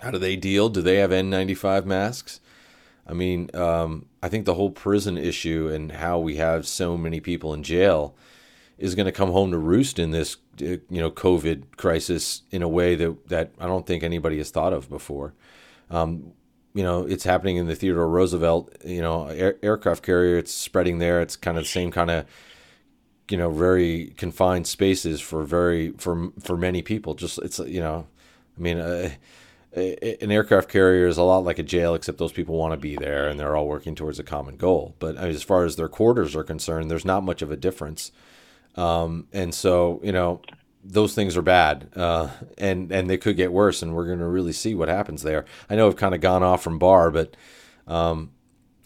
How 0.00 0.10
do 0.10 0.18
they 0.18 0.36
deal? 0.36 0.68
Do 0.68 0.82
they 0.82 0.96
have 0.96 1.10
N95 1.10 1.84
masks? 1.84 2.40
I 3.06 3.12
mean, 3.12 3.50
um, 3.54 4.06
I 4.22 4.28
think 4.28 4.44
the 4.44 4.54
whole 4.54 4.70
prison 4.70 5.18
issue 5.18 5.70
and 5.72 5.92
how 5.92 6.18
we 6.18 6.36
have 6.36 6.66
so 6.66 6.96
many 6.96 7.20
people 7.20 7.52
in 7.52 7.62
jail 7.62 8.14
is 8.78 8.94
going 8.94 9.06
to 9.06 9.12
come 9.12 9.30
home 9.30 9.50
to 9.50 9.58
roost 9.58 9.98
in 9.98 10.10
this 10.10 10.36
uh, 10.60 10.64
you 10.64 11.00
know 11.00 11.10
COVID 11.10 11.76
crisis 11.76 12.42
in 12.50 12.62
a 12.62 12.68
way 12.68 12.94
that 12.96 13.28
that 13.28 13.52
I 13.58 13.66
don't 13.66 13.86
think 13.86 14.02
anybody 14.02 14.38
has 14.38 14.50
thought 14.50 14.72
of 14.72 14.88
before. 14.88 15.34
Um, 15.90 16.32
you 16.74 16.82
know, 16.82 17.04
it's 17.06 17.24
happening 17.24 17.56
in 17.56 17.66
the 17.66 17.76
Theodore 17.76 18.08
Roosevelt, 18.08 18.76
you 18.84 19.00
know, 19.00 19.28
air, 19.28 19.56
aircraft 19.62 20.02
carrier. 20.02 20.38
It's 20.38 20.52
spreading 20.52 20.98
there. 20.98 21.20
It's 21.20 21.36
kind 21.36 21.56
of 21.56 21.64
the 21.64 21.70
same 21.70 21.92
kind 21.92 22.10
of, 22.10 22.26
you 23.28 23.36
know, 23.36 23.50
very 23.50 24.12
confined 24.16 24.66
spaces 24.66 25.20
for 25.20 25.44
very 25.44 25.92
for 25.92 26.30
for 26.40 26.56
many 26.56 26.82
people. 26.82 27.14
Just 27.14 27.38
it's 27.38 27.58
you 27.58 27.80
know, 27.80 28.06
I 28.56 28.60
mean, 28.60 28.78
uh, 28.78 29.10
an 29.76 30.30
aircraft 30.30 30.68
carrier 30.68 31.06
is 31.06 31.16
a 31.16 31.22
lot 31.22 31.38
like 31.44 31.58
a 31.58 31.62
jail, 31.62 31.94
except 31.94 32.18
those 32.18 32.32
people 32.32 32.56
want 32.56 32.72
to 32.72 32.76
be 32.76 32.96
there 32.96 33.28
and 33.28 33.40
they're 33.40 33.56
all 33.56 33.66
working 33.66 33.94
towards 33.94 34.18
a 34.18 34.22
common 34.24 34.56
goal. 34.56 34.94
But 34.98 35.16
as 35.16 35.42
far 35.42 35.64
as 35.64 35.76
their 35.76 35.88
quarters 35.88 36.36
are 36.36 36.44
concerned, 36.44 36.90
there's 36.90 37.04
not 37.04 37.24
much 37.24 37.42
of 37.42 37.50
a 37.50 37.56
difference. 37.56 38.12
Um, 38.76 39.26
and 39.32 39.54
so, 39.54 40.00
you 40.04 40.12
know, 40.12 40.40
those 40.84 41.14
things 41.14 41.36
are 41.36 41.42
bad, 41.42 41.88
uh, 41.96 42.28
and 42.58 42.92
and 42.92 43.08
they 43.08 43.16
could 43.16 43.36
get 43.36 43.52
worse, 43.52 43.82
and 43.82 43.94
we're 43.94 44.06
going 44.06 44.18
to 44.18 44.26
really 44.26 44.52
see 44.52 44.74
what 44.74 44.88
happens 44.88 45.22
there. 45.22 45.44
I 45.70 45.76
know 45.76 45.86
I've 45.86 45.96
kind 45.96 46.14
of 46.14 46.20
gone 46.20 46.42
off 46.42 46.62
from 46.62 46.78
Barr 46.78 47.10
but 47.10 47.36
um, 47.86 48.30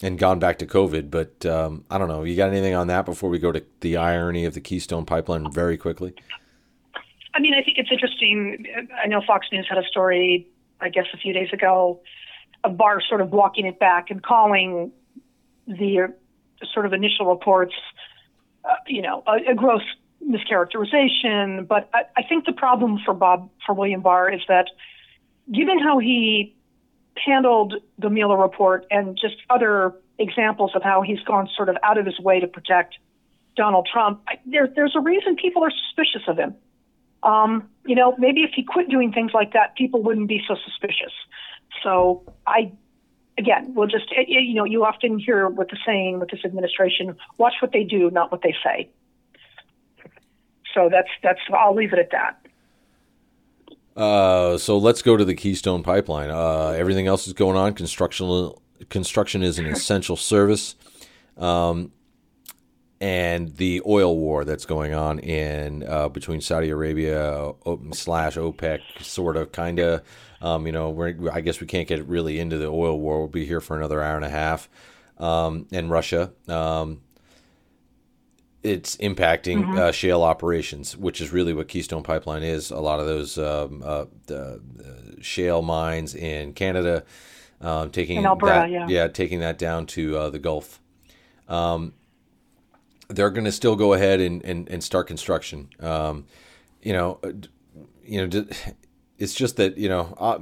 and 0.01 0.17
gone 0.17 0.39
back 0.39 0.59
to 0.59 0.65
COVID, 0.65 1.11
but 1.11 1.45
um, 1.45 1.83
I 1.89 1.97
don't 1.97 2.07
know. 2.07 2.23
You 2.23 2.35
got 2.35 2.49
anything 2.49 2.73
on 2.73 2.87
that 2.87 3.05
before 3.05 3.29
we 3.29 3.39
go 3.39 3.51
to 3.51 3.63
the 3.81 3.97
irony 3.97 4.45
of 4.45 4.53
the 4.53 4.61
Keystone 4.61 5.05
Pipeline 5.05 5.51
very 5.51 5.77
quickly? 5.77 6.13
I 7.33 7.39
mean, 7.39 7.53
I 7.53 7.61
think 7.61 7.77
it's 7.77 7.91
interesting. 7.91 8.65
I 9.03 9.07
know 9.07 9.21
Fox 9.25 9.47
News 9.51 9.67
had 9.69 9.77
a 9.77 9.87
story, 9.87 10.47
I 10.81 10.89
guess, 10.89 11.05
a 11.13 11.17
few 11.17 11.33
days 11.33 11.49
ago, 11.51 11.99
of 12.63 12.77
Barr 12.77 13.01
sort 13.07 13.21
of 13.21 13.31
walking 13.31 13.65
it 13.65 13.79
back 13.79 14.09
and 14.09 14.23
calling 14.23 14.91
the 15.67 16.13
sort 16.73 16.85
of 16.85 16.93
initial 16.93 17.27
reports, 17.27 17.73
uh, 18.65 18.75
you 18.87 19.01
know, 19.01 19.23
a, 19.27 19.51
a 19.51 19.55
gross 19.55 19.83
mischaracterization. 20.25 21.67
But 21.67 21.89
I, 21.93 22.03
I 22.17 22.23
think 22.23 22.45
the 22.45 22.53
problem 22.53 22.99
for 23.05 23.13
Bob, 23.13 23.49
for 23.65 23.73
William 23.73 24.01
Barr, 24.01 24.31
is 24.31 24.41
that 24.47 24.67
given 25.53 25.79
how 25.79 25.99
he 25.99 26.55
handled 27.25 27.75
the 27.97 28.09
Mueller 28.09 28.37
report 28.37 28.85
and 28.91 29.17
just 29.19 29.35
other 29.49 29.93
examples 30.17 30.71
of 30.75 30.83
how 30.83 31.01
he's 31.01 31.19
gone 31.21 31.49
sort 31.55 31.69
of 31.69 31.77
out 31.83 31.97
of 31.97 32.05
his 32.05 32.19
way 32.19 32.39
to 32.39 32.47
protect 32.47 32.97
Donald 33.55 33.87
Trump, 33.91 34.21
there, 34.45 34.67
there's 34.73 34.95
a 34.95 34.99
reason 34.99 35.35
people 35.35 35.63
are 35.63 35.71
suspicious 35.71 36.21
of 36.27 36.37
him. 36.37 36.55
Um, 37.23 37.69
you 37.85 37.95
know, 37.95 38.15
maybe 38.17 38.41
if 38.41 38.51
he 38.55 38.63
quit 38.63 38.89
doing 38.89 39.11
things 39.11 39.31
like 39.33 39.53
that, 39.53 39.75
people 39.75 40.01
wouldn't 40.01 40.29
be 40.29 40.41
so 40.47 40.55
suspicious. 40.65 41.11
So 41.83 42.23
I, 42.47 42.71
again, 43.37 43.73
we'll 43.73 43.87
just, 43.87 44.05
you 44.27 44.53
know, 44.53 44.63
you 44.63 44.85
often 44.85 45.19
hear 45.19 45.49
what 45.49 45.69
the 45.69 45.77
saying 45.85 46.19
with 46.19 46.29
this 46.29 46.39
administration: 46.45 47.17
watch 47.37 47.55
what 47.61 47.73
they 47.73 47.83
do, 47.83 48.09
not 48.11 48.31
what 48.31 48.41
they 48.41 48.55
say. 48.63 48.89
So 50.73 50.87
that's 50.89 51.09
that's 51.21 51.39
I'll 51.53 51.75
leave 51.75 51.91
it 51.91 51.99
at 51.99 52.11
that. 52.11 52.45
Uh, 53.99 54.57
so 54.57 54.77
let's 54.77 55.01
go 55.01 55.17
to 55.17 55.25
the 55.25 55.35
Keystone 55.35 55.83
Pipeline. 55.83 56.29
Uh, 56.29 56.69
everything 56.69 57.07
else 57.07 57.27
is 57.27 57.33
going 57.33 57.57
on. 57.57 57.73
Construction 57.73 58.53
construction 58.87 59.43
is 59.43 59.59
an 59.59 59.65
essential 59.67 60.15
service, 60.15 60.75
um, 61.37 61.91
and 63.01 63.57
the 63.57 63.81
oil 63.85 64.17
war 64.17 64.45
that's 64.45 64.65
going 64.65 64.93
on 64.93 65.19
in 65.19 65.83
uh, 65.85 66.07
between 66.07 66.39
Saudi 66.39 66.69
Arabia 66.69 67.51
slash 67.91 68.37
OPEC, 68.37 68.79
sort 69.01 69.35
of, 69.35 69.51
kind 69.51 69.79
of. 69.79 70.01
Um, 70.41 70.65
you 70.65 70.71
know, 70.71 70.91
we're, 70.91 71.29
I 71.33 71.41
guess 71.41 71.59
we 71.59 71.67
can't 71.67 71.85
get 71.85 72.07
really 72.07 72.39
into 72.39 72.57
the 72.57 72.67
oil 72.67 72.97
war. 72.97 73.19
We'll 73.19 73.27
be 73.27 73.45
here 73.45 73.59
for 73.59 73.75
another 73.75 74.01
hour 74.01 74.15
and 74.15 74.23
a 74.23 74.29
half. 74.29 74.69
Um, 75.17 75.67
and 75.73 75.91
Russia. 75.91 76.31
Um, 76.47 77.01
it's 78.61 78.97
impacting 78.97 79.63
mm-hmm. 79.63 79.77
uh, 79.77 79.91
shale 79.91 80.21
operations, 80.21 80.97
which 80.97 81.21
is 81.21 81.31
really 81.31 81.53
what 81.53 81.67
Keystone 81.67 82.03
Pipeline 82.03 82.43
is. 82.43 82.71
A 82.71 82.79
lot 82.79 82.99
of 82.99 83.05
those 83.05 83.37
um, 83.37 83.81
uh, 83.85 84.05
the, 84.27 84.61
shale 85.21 85.61
mines 85.61 86.15
in 86.15 86.53
Canada, 86.53 87.03
um, 87.61 87.89
taking 87.89 88.17
in 88.17 88.25
Alberta, 88.25 88.53
that, 88.53 88.71
yeah. 88.71 88.87
yeah, 88.87 89.07
taking 89.07 89.39
that 89.39 89.57
down 89.57 89.85
to 89.87 90.17
uh, 90.17 90.29
the 90.29 90.39
Gulf. 90.39 90.81
Um, 91.47 91.93
they're 93.07 93.29
going 93.29 93.45
to 93.45 93.51
still 93.51 93.75
go 93.75 93.93
ahead 93.93 94.19
and, 94.19 94.43
and, 94.45 94.69
and 94.69 94.83
start 94.83 95.07
construction. 95.07 95.69
Um, 95.79 96.25
you 96.81 96.93
know, 96.93 97.19
uh, 97.23 97.31
you 98.03 98.27
know, 98.27 98.45
it's 99.17 99.33
just 99.33 99.55
that 99.57 99.77
you 99.77 99.89
know, 99.89 100.13
uh, 100.17 100.39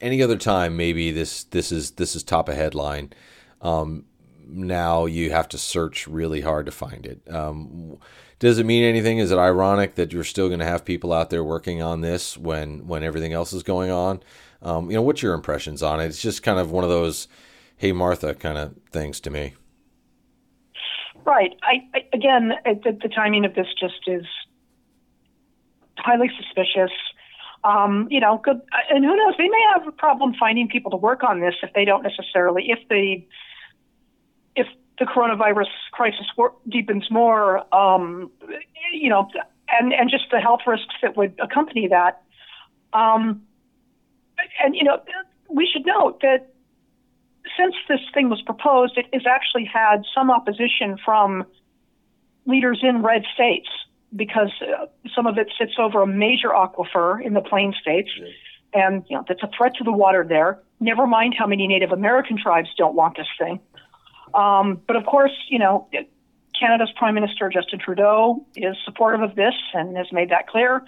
any 0.00 0.22
other 0.22 0.36
time 0.36 0.76
maybe 0.76 1.10
this 1.10 1.44
this 1.44 1.72
is 1.72 1.92
this 1.92 2.14
is 2.14 2.22
top 2.22 2.48
of 2.48 2.54
headline. 2.54 3.12
Um, 3.62 4.04
now 4.52 5.06
you 5.06 5.30
have 5.30 5.48
to 5.48 5.58
search 5.58 6.06
really 6.06 6.40
hard 6.40 6.66
to 6.66 6.72
find 6.72 7.06
it. 7.06 7.22
Um, 7.32 7.98
does 8.38 8.58
it 8.58 8.64
mean 8.64 8.84
anything? 8.84 9.18
Is 9.18 9.30
it 9.30 9.38
ironic 9.38 9.96
that 9.96 10.12
you're 10.12 10.24
still 10.24 10.48
going 10.48 10.60
to 10.60 10.66
have 10.66 10.84
people 10.84 11.12
out 11.12 11.30
there 11.30 11.44
working 11.44 11.82
on 11.82 12.00
this 12.00 12.36
when 12.36 12.86
when 12.86 13.04
everything 13.04 13.32
else 13.32 13.52
is 13.52 13.62
going 13.62 13.90
on? 13.90 14.22
Um, 14.62 14.90
you 14.90 14.96
know, 14.96 15.02
what's 15.02 15.22
your 15.22 15.34
impressions 15.34 15.82
on 15.82 16.00
it? 16.00 16.06
It's 16.06 16.22
just 16.22 16.42
kind 16.42 16.58
of 16.58 16.70
one 16.70 16.82
of 16.82 16.90
those, 16.90 17.28
"Hey 17.76 17.92
Martha" 17.92 18.34
kind 18.34 18.58
of 18.58 18.74
things 18.90 19.20
to 19.20 19.30
me. 19.30 19.54
Right. 21.24 21.54
I, 21.62 21.86
I 21.94 22.06
again, 22.14 22.52
the, 22.64 22.98
the 23.02 23.08
timing 23.08 23.44
of 23.44 23.54
this 23.54 23.66
just 23.78 24.00
is 24.06 24.24
highly 25.98 26.30
suspicious. 26.36 26.92
Um, 27.62 28.08
you 28.10 28.20
know, 28.20 28.40
good, 28.42 28.62
and 28.88 29.04
who 29.04 29.14
knows? 29.14 29.34
They 29.36 29.48
may 29.48 29.64
have 29.74 29.86
a 29.86 29.92
problem 29.92 30.34
finding 30.40 30.66
people 30.66 30.90
to 30.92 30.96
work 30.96 31.22
on 31.22 31.40
this 31.40 31.54
if 31.62 31.74
they 31.74 31.84
don't 31.84 32.02
necessarily 32.02 32.70
if 32.70 32.78
they 32.88 33.26
if 34.56 34.66
the 34.98 35.04
coronavirus 35.06 35.68
crisis 35.92 36.26
deepens 36.68 37.10
more, 37.10 37.62
um, 37.74 38.30
you 38.92 39.08
know, 39.08 39.28
and, 39.68 39.92
and 39.92 40.10
just 40.10 40.24
the 40.30 40.40
health 40.40 40.60
risks 40.66 40.94
that 41.02 41.16
would 41.16 41.34
accompany 41.40 41.88
that. 41.88 42.22
Um, 42.92 43.42
and, 44.62 44.74
you 44.74 44.84
know, 44.84 45.00
we 45.48 45.68
should 45.72 45.86
note 45.86 46.20
that 46.20 46.48
since 47.56 47.74
this 47.88 48.00
thing 48.12 48.28
was 48.28 48.42
proposed, 48.42 48.96
it 48.96 49.06
has 49.12 49.22
actually 49.26 49.64
had 49.64 50.02
some 50.14 50.30
opposition 50.30 50.98
from 51.04 51.46
leaders 52.46 52.80
in 52.82 53.02
red 53.02 53.22
states 53.34 53.68
because 54.14 54.50
uh, 54.62 54.86
some 55.14 55.26
of 55.26 55.38
it 55.38 55.52
sits 55.58 55.72
over 55.78 56.02
a 56.02 56.06
major 56.06 56.48
aquifer 56.48 57.24
in 57.24 57.34
the 57.34 57.40
plain 57.40 57.74
states. 57.80 58.10
And, 58.72 59.04
you 59.08 59.16
know, 59.16 59.24
that's 59.26 59.42
a 59.42 59.50
threat 59.56 59.74
to 59.76 59.84
the 59.84 59.92
water 59.92 60.24
there. 60.28 60.58
Never 60.78 61.06
mind 61.06 61.34
how 61.38 61.46
many 61.46 61.66
Native 61.66 61.92
American 61.92 62.38
tribes 62.38 62.68
don't 62.76 62.94
want 62.94 63.16
this 63.16 63.26
thing. 63.38 63.60
Um, 64.34 64.80
but 64.86 64.96
of 64.96 65.06
course, 65.06 65.32
you 65.48 65.58
know, 65.58 65.88
Canada's 66.58 66.90
Prime 66.96 67.14
Minister 67.14 67.48
Justin 67.48 67.78
Trudeau 67.78 68.44
is 68.54 68.76
supportive 68.84 69.22
of 69.22 69.34
this 69.34 69.54
and 69.72 69.96
has 69.96 70.12
made 70.12 70.30
that 70.30 70.46
clear. 70.46 70.84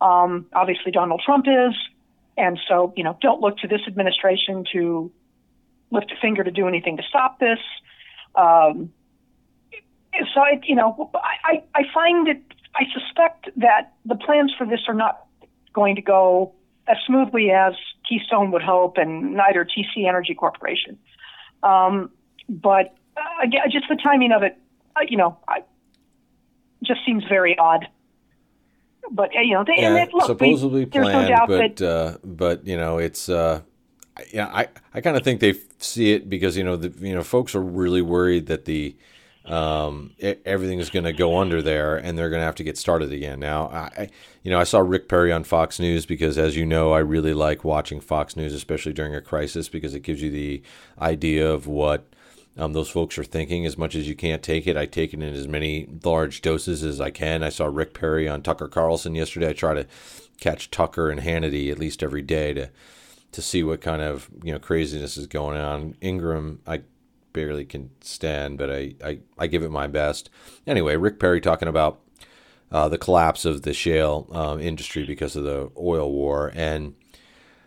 Um, 0.00 0.46
obviously, 0.52 0.92
Donald 0.92 1.22
Trump 1.24 1.46
is. 1.48 1.74
And 2.36 2.58
so, 2.68 2.94
you 2.96 3.04
know, 3.04 3.18
don't 3.20 3.40
look 3.40 3.58
to 3.58 3.68
this 3.68 3.80
administration 3.86 4.64
to 4.72 5.10
lift 5.90 6.12
a 6.12 6.20
finger 6.20 6.44
to 6.44 6.50
do 6.50 6.68
anything 6.68 6.96
to 6.96 7.02
stop 7.02 7.38
this. 7.38 7.58
Um, 8.34 8.92
so, 10.34 10.40
I, 10.40 10.60
you 10.64 10.76
know, 10.76 11.10
I, 11.14 11.62
I 11.74 11.82
find 11.92 12.28
it, 12.28 12.42
I 12.74 12.84
suspect 12.94 13.50
that 13.56 13.92
the 14.04 14.14
plans 14.14 14.54
for 14.56 14.66
this 14.66 14.80
are 14.88 14.94
not 14.94 15.26
going 15.74 15.96
to 15.96 16.02
go 16.02 16.52
as 16.86 16.96
smoothly 17.06 17.50
as 17.50 17.74
Keystone 18.08 18.50
would 18.52 18.62
hope 18.62 18.96
and 18.96 19.34
neither 19.34 19.64
TC 19.64 20.08
Energy 20.08 20.34
Corporation. 20.34 20.98
Um, 21.62 22.10
but 22.50 22.96
uh, 23.16 23.44
again, 23.44 23.62
just 23.70 23.86
the 23.88 23.96
timing 23.96 24.32
of 24.32 24.42
it, 24.42 24.58
uh, 24.96 25.00
you 25.08 25.16
know, 25.16 25.38
I, 25.48 25.62
just 26.82 27.00
seems 27.06 27.24
very 27.28 27.56
odd. 27.56 27.86
But 29.10 29.34
uh, 29.36 29.40
you 29.40 29.54
know, 29.54 29.64
they, 29.64 29.82
yeah, 29.82 29.96
and 29.96 30.12
look, 30.12 30.26
supposedly 30.26 30.84
we, 30.84 30.86
planned, 30.86 31.30
no 31.30 31.46
but 31.46 31.76
that, 31.76 31.82
uh, 31.82 32.18
but 32.24 32.66
you 32.66 32.76
know, 32.76 32.98
it's 32.98 33.28
uh, 33.28 33.62
yeah, 34.32 34.46
I 34.46 34.68
I 34.92 35.00
kind 35.00 35.16
of 35.16 35.22
think 35.22 35.40
they 35.40 35.54
see 35.78 36.12
it 36.12 36.28
because 36.28 36.56
you 36.56 36.64
know 36.64 36.76
the 36.76 36.92
you 37.06 37.14
know 37.14 37.22
folks 37.22 37.54
are 37.54 37.62
really 37.62 38.02
worried 38.02 38.46
that 38.46 38.66
the 38.66 38.96
um, 39.46 40.12
it, 40.18 40.42
everything 40.44 40.78
is 40.78 40.90
going 40.90 41.04
to 41.04 41.12
go 41.12 41.38
under 41.38 41.62
there 41.62 41.96
and 41.96 42.16
they're 42.16 42.30
going 42.30 42.40
to 42.40 42.44
have 42.44 42.54
to 42.56 42.64
get 42.64 42.76
started 42.76 43.12
again. 43.12 43.40
Now, 43.40 43.68
I, 43.68 44.10
you 44.42 44.50
know, 44.50 44.60
I 44.60 44.64
saw 44.64 44.80
Rick 44.80 45.08
Perry 45.08 45.32
on 45.32 45.44
Fox 45.44 45.80
News 45.80 46.06
because, 46.06 46.38
as 46.38 46.56
you 46.56 46.66
know, 46.66 46.92
I 46.92 46.98
really 46.98 47.34
like 47.34 47.64
watching 47.64 48.00
Fox 48.00 48.36
News, 48.36 48.52
especially 48.52 48.92
during 48.92 49.14
a 49.14 49.20
crisis, 49.20 49.68
because 49.68 49.94
it 49.94 50.00
gives 50.00 50.22
you 50.22 50.30
the 50.30 50.62
idea 51.00 51.50
of 51.50 51.66
what 51.66 52.06
um, 52.56 52.72
those 52.72 52.90
folks 52.90 53.16
are 53.18 53.24
thinking 53.24 53.64
as 53.64 53.78
much 53.78 53.94
as 53.94 54.08
you 54.08 54.14
can't 54.14 54.42
take 54.42 54.66
it. 54.66 54.76
I 54.76 54.86
take 54.86 55.14
it 55.14 55.22
in 55.22 55.34
as 55.34 55.48
many 55.48 55.88
large 56.04 56.42
doses 56.42 56.82
as 56.82 57.00
I 57.00 57.10
can. 57.10 57.42
I 57.42 57.48
saw 57.48 57.66
Rick 57.66 57.94
Perry 57.94 58.28
on 58.28 58.42
Tucker 58.42 58.68
Carlson 58.68 59.14
yesterday. 59.14 59.50
I 59.50 59.52
try 59.52 59.74
to 59.74 59.86
catch 60.40 60.70
Tucker 60.70 61.10
and 61.10 61.20
Hannity 61.20 61.70
at 61.70 61.78
least 61.78 62.02
every 62.02 62.22
day 62.22 62.52
to 62.54 62.70
to 63.32 63.40
see 63.40 63.62
what 63.62 63.80
kind 63.80 64.02
of 64.02 64.28
you 64.42 64.52
know 64.52 64.58
craziness 64.58 65.16
is 65.16 65.26
going 65.26 65.56
on. 65.56 65.94
Ingraham, 66.02 66.60
I 66.66 66.82
barely 67.32 67.64
can 67.64 67.90
stand, 68.00 68.58
but 68.58 68.70
I, 68.70 68.94
I, 69.04 69.18
I 69.38 69.46
give 69.46 69.62
it 69.62 69.70
my 69.70 69.86
best. 69.86 70.30
Anyway, 70.66 70.96
Rick 70.96 71.20
Perry 71.20 71.40
talking 71.40 71.68
about 71.68 72.00
uh, 72.72 72.88
the 72.88 72.98
collapse 72.98 73.44
of 73.44 73.62
the 73.62 73.72
shale 73.72 74.28
um, 74.32 74.60
industry 74.60 75.04
because 75.04 75.36
of 75.36 75.44
the 75.44 75.70
oil 75.78 76.10
war. 76.10 76.52
And 76.54 76.94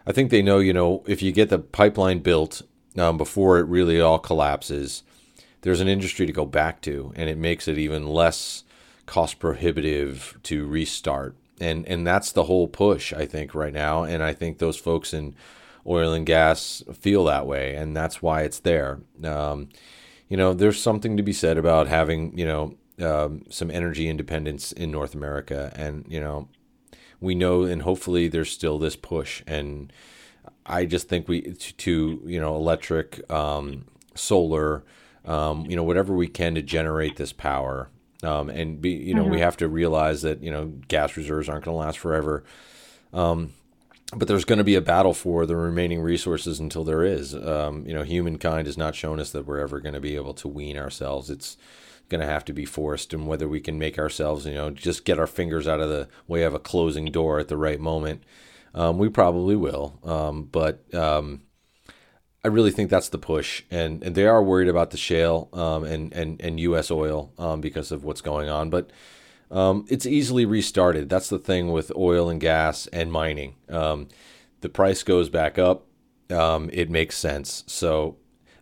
I 0.06 0.12
think 0.12 0.32
they 0.32 0.42
know, 0.42 0.60
you 0.60 0.74
know, 0.74 1.04
if 1.08 1.22
you 1.22 1.32
get 1.32 1.50
the 1.50 1.60
pipeline 1.60 2.20
built 2.20 2.62
um, 2.98 3.18
before 3.18 3.60
it 3.60 3.66
really 3.66 4.00
all 4.00 4.20
collapses, 4.20 5.04
there's 5.62 5.82
an 5.82 5.88
industry 5.88 6.26
to 6.26 6.34
go 6.34 6.46
back 6.46 6.82
to, 6.82 7.14
and 7.16 7.30
it 7.30 7.38
makes 7.38 7.68
it 7.68 7.78
even 7.78 8.08
less 8.08 8.64
cost 9.06 9.40
prohibitive 9.40 10.38
to 10.44 10.68
restart. 10.68 11.36
And 11.60 11.88
and 11.88 12.06
that's 12.06 12.32
the 12.32 12.44
whole 12.44 12.68
push, 12.68 13.14
I 13.14 13.26
think, 13.26 13.56
right 13.56 13.74
now. 13.74 14.04
And 14.04 14.24
I 14.24 14.34
think 14.34 14.58
those 14.58 14.78
folks 14.78 15.14
in 15.14 15.36
oil 15.88 16.14
and 16.14 16.26
gas 16.26 16.84
feel 16.94 17.26
that 17.26 17.48
way, 17.48 17.76
and 17.76 17.96
that's 17.96 18.22
why 18.22 18.42
it's 18.42 18.60
there. 18.60 19.00
Um, 19.24 19.70
you 20.30 20.38
know, 20.38 20.54
there's 20.54 20.82
something 20.82 21.16
to 21.18 21.24
be 21.24 21.34
said 21.34 21.58
about 21.58 21.88
having 21.88 22.38
you 22.38 22.46
know 22.46 22.76
um, 23.00 23.44
some 23.50 23.72
energy 23.72 24.10
independence 24.10 24.72
in 24.72 24.92
North 24.92 25.14
America, 25.14 25.72
and 25.76 26.06
you 26.08 26.20
know, 26.20 26.50
we 27.22 27.36
know, 27.36 27.64
and 27.64 27.84
hopefully 27.84 28.28
there's 28.28 28.52
still 28.52 28.80
this 28.80 28.96
push, 28.96 29.44
and 29.48 29.94
I 30.66 30.86
just 30.86 31.10
think 31.10 31.28
we 31.28 31.42
to, 31.42 31.74
to 31.74 32.22
you 32.26 32.40
know 32.40 32.56
electric, 32.56 33.30
um, 33.32 33.86
solar, 34.16 34.84
um, 35.26 35.66
you 35.66 35.76
know 35.76 35.84
whatever 35.84 36.14
we 36.14 36.28
can 36.28 36.56
to 36.56 36.62
generate 36.62 37.18
this 37.18 37.34
power, 37.34 37.90
um, 38.24 38.50
and 38.50 38.82
be 38.82 38.92
you 38.92 39.14
know 39.14 39.24
mm-hmm. 39.24 39.32
we 39.32 39.40
have 39.40 39.58
to 39.58 39.68
realize 39.68 40.22
that 40.22 40.42
you 40.42 40.52
know 40.52 40.68
gas 40.88 41.18
reserves 41.18 41.50
aren't 41.50 41.66
going 41.66 41.76
to 41.76 41.80
last 41.80 42.00
forever. 42.00 42.44
Um, 43.14 43.54
but 44.16 44.28
there's 44.28 44.46
going 44.46 44.58
to 44.58 44.64
be 44.64 44.76
a 44.76 44.82
battle 44.82 45.14
for 45.14 45.46
the 45.46 45.56
remaining 45.56 46.02
resources 46.02 46.60
until 46.60 46.84
there 46.84 47.04
is. 47.04 47.34
Um, 47.34 47.86
you 47.88 47.94
know, 47.94 48.04
humankind 48.04 48.68
has 48.68 48.78
not 48.78 48.96
shown 48.96 49.20
us 49.20 49.32
that 49.32 49.46
we're 49.46 49.60
ever 49.60 49.80
going 49.80 49.96
to 49.96 50.00
be 50.00 50.16
able 50.16 50.34
to 50.36 50.48
wean 50.48 50.78
ourselves. 50.78 51.30
It's 51.30 51.58
going 52.10 52.22
to 52.22 52.28
have 52.28 52.46
to 52.46 52.54
be 52.54 52.66
forced, 52.66 53.14
and 53.14 53.28
whether 53.28 53.48
we 53.48 53.60
can 53.60 53.80
make 53.80 53.98
ourselves, 53.98 54.46
you 54.46 54.54
know, 54.54 54.70
just 54.70 55.06
get 55.06 55.18
our 55.18 55.28
fingers 55.28 55.68
out 55.68 55.80
of 55.80 55.90
the 55.90 56.08
way 56.28 56.44
of 56.44 56.54
a 56.54 56.60
closing 56.60 57.06
door 57.06 57.40
at 57.40 57.48
the 57.48 57.58
right 57.58 57.80
moment, 57.80 58.24
um, 58.74 58.98
we 58.98 59.10
probably 59.10 59.56
will. 59.56 60.00
Um, 60.04 60.44
but 60.44 60.94
um, 60.94 61.44
I 62.44 62.50
really 62.50 62.72
think 62.72 62.90
that's 62.90 63.10
the 63.10 63.18
push, 63.18 63.64
and, 63.72 64.04
and 64.04 64.16
they 64.16 64.26
are 64.26 64.44
worried 64.44 64.68
about 64.68 64.92
the 64.92 64.98
shale 64.98 65.50
um, 65.54 65.84
and 65.84 66.14
and 66.14 66.42
and 66.42 66.60
U.S. 66.60 66.92
oil 66.92 67.32
um, 67.38 67.62
because 67.62 67.92
of 67.92 68.04
what's 68.04 68.22
going 68.22 68.50
on, 68.50 68.70
but 68.70 68.90
it's 69.90 70.06
easily 70.06 70.46
restarted. 70.46 71.10
That's 71.10 71.30
the 71.30 71.38
thing 71.38 71.72
with 71.72 71.92
oil 71.96 72.28
and 72.30 72.42
gas 72.42 72.88
and 72.88 73.12
mining. 73.12 73.56
The 73.68 74.70
price 74.70 75.04
goes 75.04 75.30
back 75.30 75.60
up, 75.60 75.86
it 76.30 76.90
makes 76.90 77.18
sense. 77.18 77.64
So, 77.68 78.18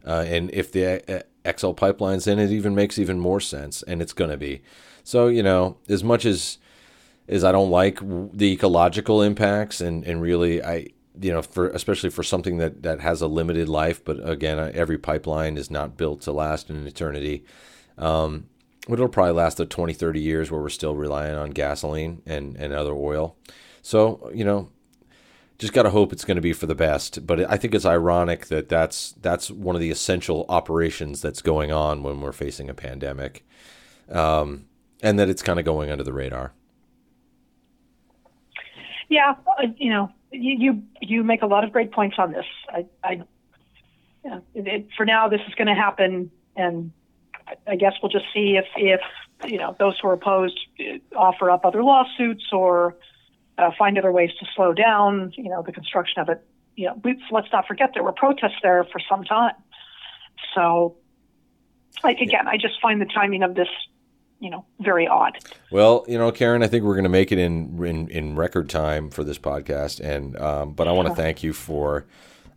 uh, 0.05 0.26
and 0.28 0.49
if 0.51 0.72
the 0.72 1.24
uh, 1.45 1.51
XL 1.57 1.72
pipeline's 1.72 2.28
in, 2.28 2.39
it 2.39 2.51
even 2.51 2.76
makes 2.76 2.97
even 2.97 3.20
more 3.20 3.39
sense, 3.39 3.84
and 3.84 4.01
it's 4.01 4.14
going 4.14 4.32
to 4.32 4.38
be. 4.38 4.62
So, 5.03 5.28
you 5.28 5.43
know, 5.43 5.78
as 5.89 6.03
much 6.03 6.26
as 6.26 6.57
as 7.28 7.43
I 7.43 7.51
don't 7.51 7.72
like 7.72 7.99
the 8.01 8.53
ecological 8.53 9.22
impacts, 9.22 9.82
and 9.82 10.03
and 10.05 10.22
really, 10.22 10.63
I 10.63 10.88
you 11.19 11.32
know, 11.32 11.41
for 11.41 11.69
especially 11.69 12.09
for 12.09 12.24
something 12.24 12.57
that 12.57 12.84
that 12.84 13.01
has 13.01 13.22
a 13.22 13.28
limited 13.28 13.69
life, 13.69 14.03
but 14.03 14.17
again, 14.28 14.72
every 14.74 14.97
pipeline 14.97 15.57
is 15.57 15.69
not 15.69 15.97
built 15.97 16.22
to 16.22 16.32
last 16.32 16.69
an 16.69 16.88
eternity. 16.88 17.43
Um, 17.97 18.47
it'll 18.89 19.07
probably 19.07 19.34
last 19.34 19.57
the 19.57 19.65
20, 19.65 19.93
30 19.93 20.19
years 20.19 20.51
where 20.51 20.61
we're 20.61 20.69
still 20.69 20.95
relying 20.95 21.36
on 21.36 21.51
gasoline 21.51 22.22
and, 22.26 22.55
and 22.55 22.74
other 22.74 22.93
oil. 22.93 23.36
So, 23.82 24.32
you 24.34 24.43
know, 24.43 24.69
just 25.59 25.74
got 25.74 25.84
to 25.84 25.91
hope 25.91 26.11
it's 26.11 26.26
going 26.26 26.36
to 26.36 26.41
be 26.41 26.53
for 26.53 26.65
the 26.65 26.76
best. 26.76 27.26
But 27.28 27.49
I 27.51 27.57
think 27.57 27.76
it's 27.76 27.86
ironic 27.86 28.47
that 28.47 28.69
that's, 28.69 29.13
that's 29.22 29.51
one 29.51 29.76
of 29.76 29.82
the 29.82 29.91
essential 29.91 30.45
operations 30.49 31.22
that's 31.22 31.41
going 31.41 31.72
on 31.72 32.03
when 32.03 32.22
we're 32.22 32.32
facing 32.32 32.69
a 32.69 32.74
pandemic 32.74 33.45
um, 34.09 34.65
and 35.01 35.19
that 35.19 35.30
it's 35.30 35.43
kind 35.43 35.59
of 35.59 35.65
going 35.65 35.91
under 35.91 36.03
the 36.03 36.13
radar. 36.13 36.53
Yeah, 39.12 39.34
you 39.76 39.89
know, 39.89 40.09
you, 40.32 40.84
you, 41.01 41.22
make 41.22 41.41
a 41.41 41.45
lot 41.45 41.66
of 41.66 41.74
great 41.74 41.91
points 41.91 42.16
on 42.18 42.32
this. 42.32 42.45
I, 42.70 42.86
I 43.03 43.22
yeah, 44.24 44.39
it, 44.55 44.88
for 44.95 45.05
now, 45.05 45.28
this 45.28 45.41
is 45.49 45.53
going 45.55 45.68
to 45.68 45.76
happen, 45.76 46.32
and 46.55 46.93
I 47.68 47.76
guess 47.76 47.91
we'll 48.01 48.09
just 48.09 48.24
see 48.34 48.55
if, 48.55 48.64
if 48.78 49.01
you 49.45 49.57
know 49.57 49.76
those 49.78 49.99
who 49.99 50.07
are 50.07 50.14
opposed 50.14 50.57
uh, 50.80 50.97
offer 51.14 51.51
up 51.51 51.66
other 51.66 51.84
lawsuits 51.84 52.45
or 52.53 52.95
uh, 53.57 53.72
find 53.78 53.97
other 53.97 54.14
ways 54.14 54.30
to 54.39 54.45
slow 54.55 54.72
down, 54.72 55.34
you 55.36 55.49
know, 55.49 55.62
the 55.62 55.74
construction 55.74 56.22
of 56.22 56.30
it. 56.30 56.41
You 56.78 56.86
know, 56.86 57.01
we, 57.03 57.22
let's 57.32 57.51
not 57.51 57.68
forget 57.68 57.91
there 57.93 58.03
were 58.03 58.14
protests 58.14 58.62
there 58.64 58.86
for 58.86 59.01
some 59.09 59.26
time. 59.26 59.55
So, 60.55 60.95
like 62.01 62.20
again, 62.22 62.47
I 62.47 62.55
just 62.55 62.80
find 62.82 63.01
the 63.01 63.05
timing 63.05 63.43
of 63.43 63.55
this, 63.55 63.68
you 64.42 64.50
know, 64.50 64.66
very 64.80 65.08
odd. 65.08 65.38
Well, 65.72 66.04
you 66.08 66.18
know, 66.18 66.32
Karen, 66.32 66.64
I 66.64 66.68
think 66.68 66.84
we're 66.84 66.96
going 66.96 67.04
to 67.04 67.10
make 67.10 67.32
it 67.32 67.38
in, 67.38 67.82
in 67.86 68.10
in 68.10 68.36
record 68.36 68.70
time 68.70 69.10
for 69.10 69.24
this 69.24 69.38
podcast, 69.38 70.02
and 70.02 70.38
um, 70.38 70.74
but 70.74 70.89
I 70.89 70.92
want 70.92 71.08
to 71.08 71.16
thank 71.16 71.44
you 71.44 71.54
for 71.54 72.06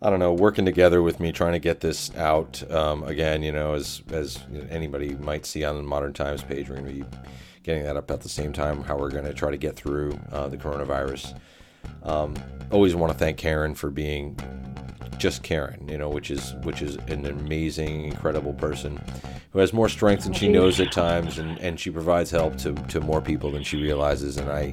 I 0.05 0.11
don't 0.11 0.19
know, 0.19 0.35
working 0.35 0.67
together 0.67 1.01
with 1.01 1.19
me, 1.19 1.33
trying 1.33 1.53
to 1.53 1.59
get 1.59 1.81
this 1.81 2.15
out. 2.15 2.69
Um, 2.71 3.05
again, 3.05 3.43
you 3.43 3.53
know, 3.53 3.73
as 3.73 4.03
as 4.11 4.39
anybody 4.69 5.15
might 5.15 5.47
see 5.47 5.65
on 5.65 5.77
the 5.77 5.83
Modern 5.83 6.13
Times 6.13 6.43
page, 6.43 6.69
we're 6.69 6.77
going 6.77 6.89
to 6.89 7.05
be 7.05 7.19
getting 7.63 7.85
that 7.85 7.97
up 7.97 8.11
at 8.11 8.21
the 8.21 8.29
same 8.29 8.53
time. 8.53 8.83
How 8.83 8.99
we're 8.99 9.11
going 9.11 9.25
to 9.25 9.33
try 9.33 9.51
to 9.51 9.57
get 9.57 9.77
through 9.77 10.19
uh, 10.31 10.49
the 10.49 10.59
coronavirus. 10.59 11.39
Um, 12.03 12.35
always 12.71 12.95
want 12.95 13.13
to 13.13 13.19
thank 13.19 13.39
Karen 13.39 13.75
for 13.75 13.91
being 13.91 14.39
just 15.19 15.43
Karen, 15.43 15.89
you 15.89 15.97
know, 15.97 16.09
which 16.09 16.31
is 16.31 16.55
which 16.63 16.83
is 16.83 16.97
an 17.09 17.27
amazing, 17.27 18.05
incredible 18.05 18.53
person 18.53 19.01
who 19.53 19.61
has 19.61 19.73
more 19.73 19.89
strength 19.89 20.25
than 20.25 20.33
she 20.33 20.49
knows 20.49 20.81
at 20.81 20.91
times, 20.93 21.39
and, 21.39 21.59
and 21.61 21.79
she 21.79 21.91
provides 21.91 22.31
help 22.31 22.57
to, 22.59 22.75
to 22.89 23.01
more 23.01 23.21
people 23.21 23.51
than 23.51 23.63
she 23.63 23.81
realizes. 23.81 24.37
And 24.37 24.51
I 24.51 24.73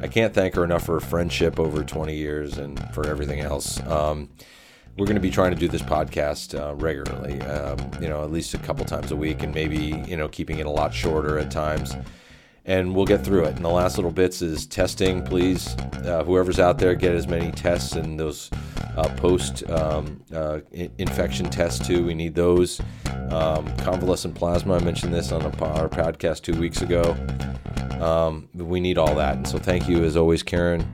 I 0.00 0.08
can't 0.08 0.32
thank 0.34 0.54
her 0.54 0.64
enough 0.64 0.84
for 0.84 0.94
her 0.94 1.00
friendship 1.00 1.60
over 1.60 1.84
20 1.84 2.16
years 2.16 2.58
and 2.58 2.78
for 2.92 3.06
everything 3.06 3.40
else. 3.40 3.80
Um, 3.86 4.28
we're 4.96 5.06
going 5.06 5.16
to 5.16 5.20
be 5.20 5.30
trying 5.30 5.52
to 5.52 5.58
do 5.58 5.68
this 5.68 5.80
podcast 5.80 6.58
uh, 6.58 6.74
regularly, 6.74 7.40
um, 7.42 7.78
you 8.02 8.08
know, 8.08 8.22
at 8.24 8.30
least 8.30 8.52
a 8.52 8.58
couple 8.58 8.84
times 8.84 9.10
a 9.10 9.16
week, 9.16 9.42
and 9.42 9.54
maybe 9.54 10.02
you 10.06 10.16
know 10.16 10.28
keeping 10.28 10.58
it 10.58 10.66
a 10.66 10.70
lot 10.70 10.92
shorter 10.92 11.38
at 11.38 11.50
times. 11.50 11.94
And 12.64 12.94
we'll 12.94 13.06
get 13.06 13.24
through 13.24 13.44
it. 13.44 13.56
And 13.56 13.64
the 13.64 13.70
last 13.70 13.96
little 13.96 14.12
bits 14.12 14.40
is 14.40 14.66
testing. 14.66 15.24
Please, 15.24 15.74
uh, 16.04 16.22
whoever's 16.24 16.60
out 16.60 16.78
there, 16.78 16.94
get 16.94 17.14
as 17.14 17.26
many 17.26 17.50
tests 17.50 17.96
and 17.96 18.18
those 18.18 18.50
uh, 18.96 19.08
post 19.16 19.68
um, 19.68 20.22
uh, 20.32 20.60
infection 20.98 21.50
tests 21.50 21.84
too. 21.84 22.04
We 22.04 22.14
need 22.14 22.34
those. 22.34 22.80
Um, 23.30 23.74
convalescent 23.78 24.34
plasma. 24.34 24.74
I 24.74 24.80
mentioned 24.80 25.12
this 25.12 25.32
on 25.32 25.42
our 25.42 25.88
podcast 25.88 26.42
two 26.42 26.58
weeks 26.60 26.82
ago. 26.82 27.16
Um, 28.00 28.48
we 28.54 28.78
need 28.78 28.98
all 28.98 29.14
that. 29.16 29.36
And 29.36 29.48
so, 29.48 29.58
thank 29.58 29.88
you 29.88 30.04
as 30.04 30.16
always, 30.16 30.42
Karen. 30.42 30.86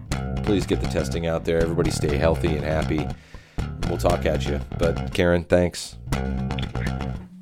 Please 0.44 0.64
get 0.64 0.80
the 0.80 0.88
testing 0.88 1.26
out 1.26 1.44
there. 1.44 1.60
Everybody 1.60 1.90
stay 1.90 2.16
healthy 2.16 2.54
and 2.54 2.64
happy 2.64 3.06
we'll 3.88 3.98
talk 3.98 4.26
at 4.26 4.46
you. 4.46 4.60
But 4.78 5.12
Karen, 5.12 5.44
thanks. 5.44 5.96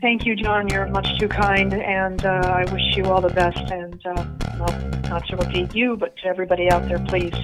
Thank 0.06 0.24
you, 0.24 0.36
John. 0.36 0.68
You're 0.68 0.86
much 0.86 1.18
too 1.18 1.26
kind, 1.26 1.74
and 1.74 2.24
uh, 2.24 2.28
I 2.28 2.72
wish 2.72 2.96
you 2.96 3.06
all 3.06 3.20
the 3.20 3.34
best. 3.34 3.58
And 3.72 4.00
uh, 4.06 4.24
well, 4.56 4.90
not 5.10 5.26
to 5.26 5.36
repeat 5.36 5.74
you, 5.74 5.96
but 5.96 6.16
to 6.18 6.26
everybody 6.26 6.70
out 6.70 6.86
there, 6.86 7.00
please 7.00 7.34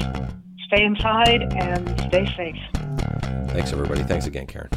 stay 0.69 0.85
inside 0.85 1.43
and 1.55 1.89
stay 2.03 2.25
safe. 2.37 2.55
Thanks, 3.49 3.73
everybody. 3.73 4.05
Thanks 4.05 4.27
again, 4.27 4.47
Karen. 4.47 4.71